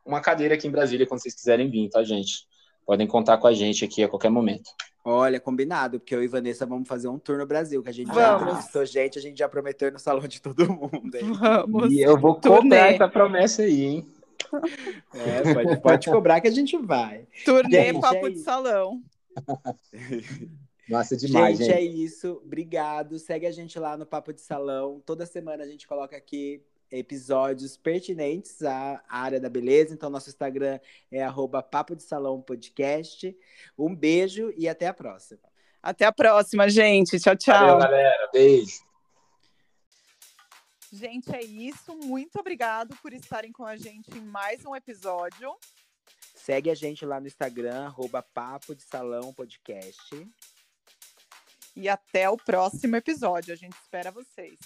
uma 0.05 0.20
cadeira 0.20 0.55
aqui 0.55 0.68
em 0.68 0.70
Brasília 0.70 1.07
quando 1.07 1.20
vocês 1.20 1.34
quiserem 1.34 1.68
vir, 1.70 1.88
tá, 1.90 2.03
gente? 2.03 2.46
Podem 2.86 3.07
contar 3.07 3.38
com 3.38 3.46
a 3.46 3.53
gente 3.53 3.84
aqui 3.84 4.03
a 4.03 4.09
qualquer 4.09 4.30
momento. 4.30 4.70
Olha, 5.05 5.40
combinado, 5.40 5.98
porque 5.98 6.14
eu 6.14 6.22
e 6.22 6.28
Vanessa 6.28 6.66
vamos 6.66 6.86
fazer 6.86 7.09
um 7.09 7.18
tour 7.18 7.38
no 7.38 7.46
Brasil, 7.46 7.82
que 7.82 7.88
a 7.88 7.92
gente 7.92 8.09
vamos. 8.09 8.22
já 8.22 8.36
entrevistou 8.36 8.84
gente, 8.84 9.18
a 9.18 9.22
gente 9.22 9.38
já 9.38 9.48
prometeu 9.48 9.90
no 9.90 9.98
salão 9.98 10.26
de 10.28 10.40
todo 10.42 10.70
mundo. 10.70 11.14
Hein? 11.14 11.32
Vamos. 11.32 11.92
E 11.92 12.01
eu 12.01 12.18
vou 12.18 12.34
cobrar 12.34 12.92
essa 12.92 13.09
promessa 13.09 13.62
aí, 13.62 13.82
hein? 13.82 14.07
É, 15.14 15.55
pode, 15.55 15.80
pode 15.80 16.11
cobrar 16.11 16.40
que 16.40 16.48
a 16.48 16.51
gente 16.51 16.76
vai. 16.76 17.26
Turnê 17.44 17.86
gente, 17.86 18.01
Papo 18.01 18.26
é 18.26 18.30
de 18.30 18.38
Salão. 18.40 19.03
Nossa, 20.88 21.16
demais, 21.16 21.57
gente, 21.57 21.68
gente. 21.68 21.78
é 21.78 21.82
isso. 21.82 22.42
Obrigado. 22.44 23.18
Segue 23.18 23.46
a 23.46 23.53
gente 23.53 23.78
lá 23.78 23.96
no 23.96 24.05
Papo 24.05 24.32
de 24.32 24.40
Salão. 24.40 25.01
Toda 25.07 25.24
semana 25.24 25.62
a 25.62 25.66
gente 25.66 25.86
coloca 25.86 26.16
aqui 26.16 26.62
episódios 26.91 27.76
pertinentes 27.76 28.62
à 28.62 29.03
área 29.09 29.41
da 29.41 29.49
beleza. 29.49 29.95
Então, 29.95 30.11
nosso 30.11 30.28
Instagram 30.28 30.80
é 31.11 31.22
arroba 31.22 31.62
Papo 31.62 31.95
de 31.95 32.03
Salão 32.03 32.41
Podcast. 32.41 33.36
Um 33.78 33.95
beijo 33.95 34.53
e 34.57 34.68
até 34.68 34.86
a 34.86 34.95
próxima. 34.95 35.41
Até 35.82 36.05
a 36.05 36.12
próxima, 36.12 36.68
gente. 36.68 37.18
Tchau, 37.18 37.36
tchau. 37.36 37.55
Valeu, 37.55 37.78
galera. 37.78 38.30
Beijo. 38.32 38.80
Gente, 40.93 41.34
é 41.34 41.43
isso. 41.43 41.95
Muito 41.95 42.38
obrigado 42.38 42.97
por 43.01 43.12
estarem 43.12 43.53
com 43.53 43.64
a 43.64 43.76
gente 43.76 44.11
em 44.16 44.20
mais 44.20 44.64
um 44.66 44.74
episódio. 44.74 45.57
Segue 46.34 46.70
a 46.70 46.74
gente 46.74 47.07
lá 47.07 47.20
no 47.20 47.28
Instagram, 47.28 47.86
arroba 47.86 48.22
Papo 48.22 48.74
de 48.74 48.82
Salão 48.82 49.32
Podcast. 49.32 50.28
E 51.76 51.88
até 51.88 52.28
o 52.28 52.36
próximo 52.36 52.97
episódio. 52.97 53.53
A 53.55 53.57
gente 53.57 53.74
espera 53.74 54.11
vocês. 54.11 54.59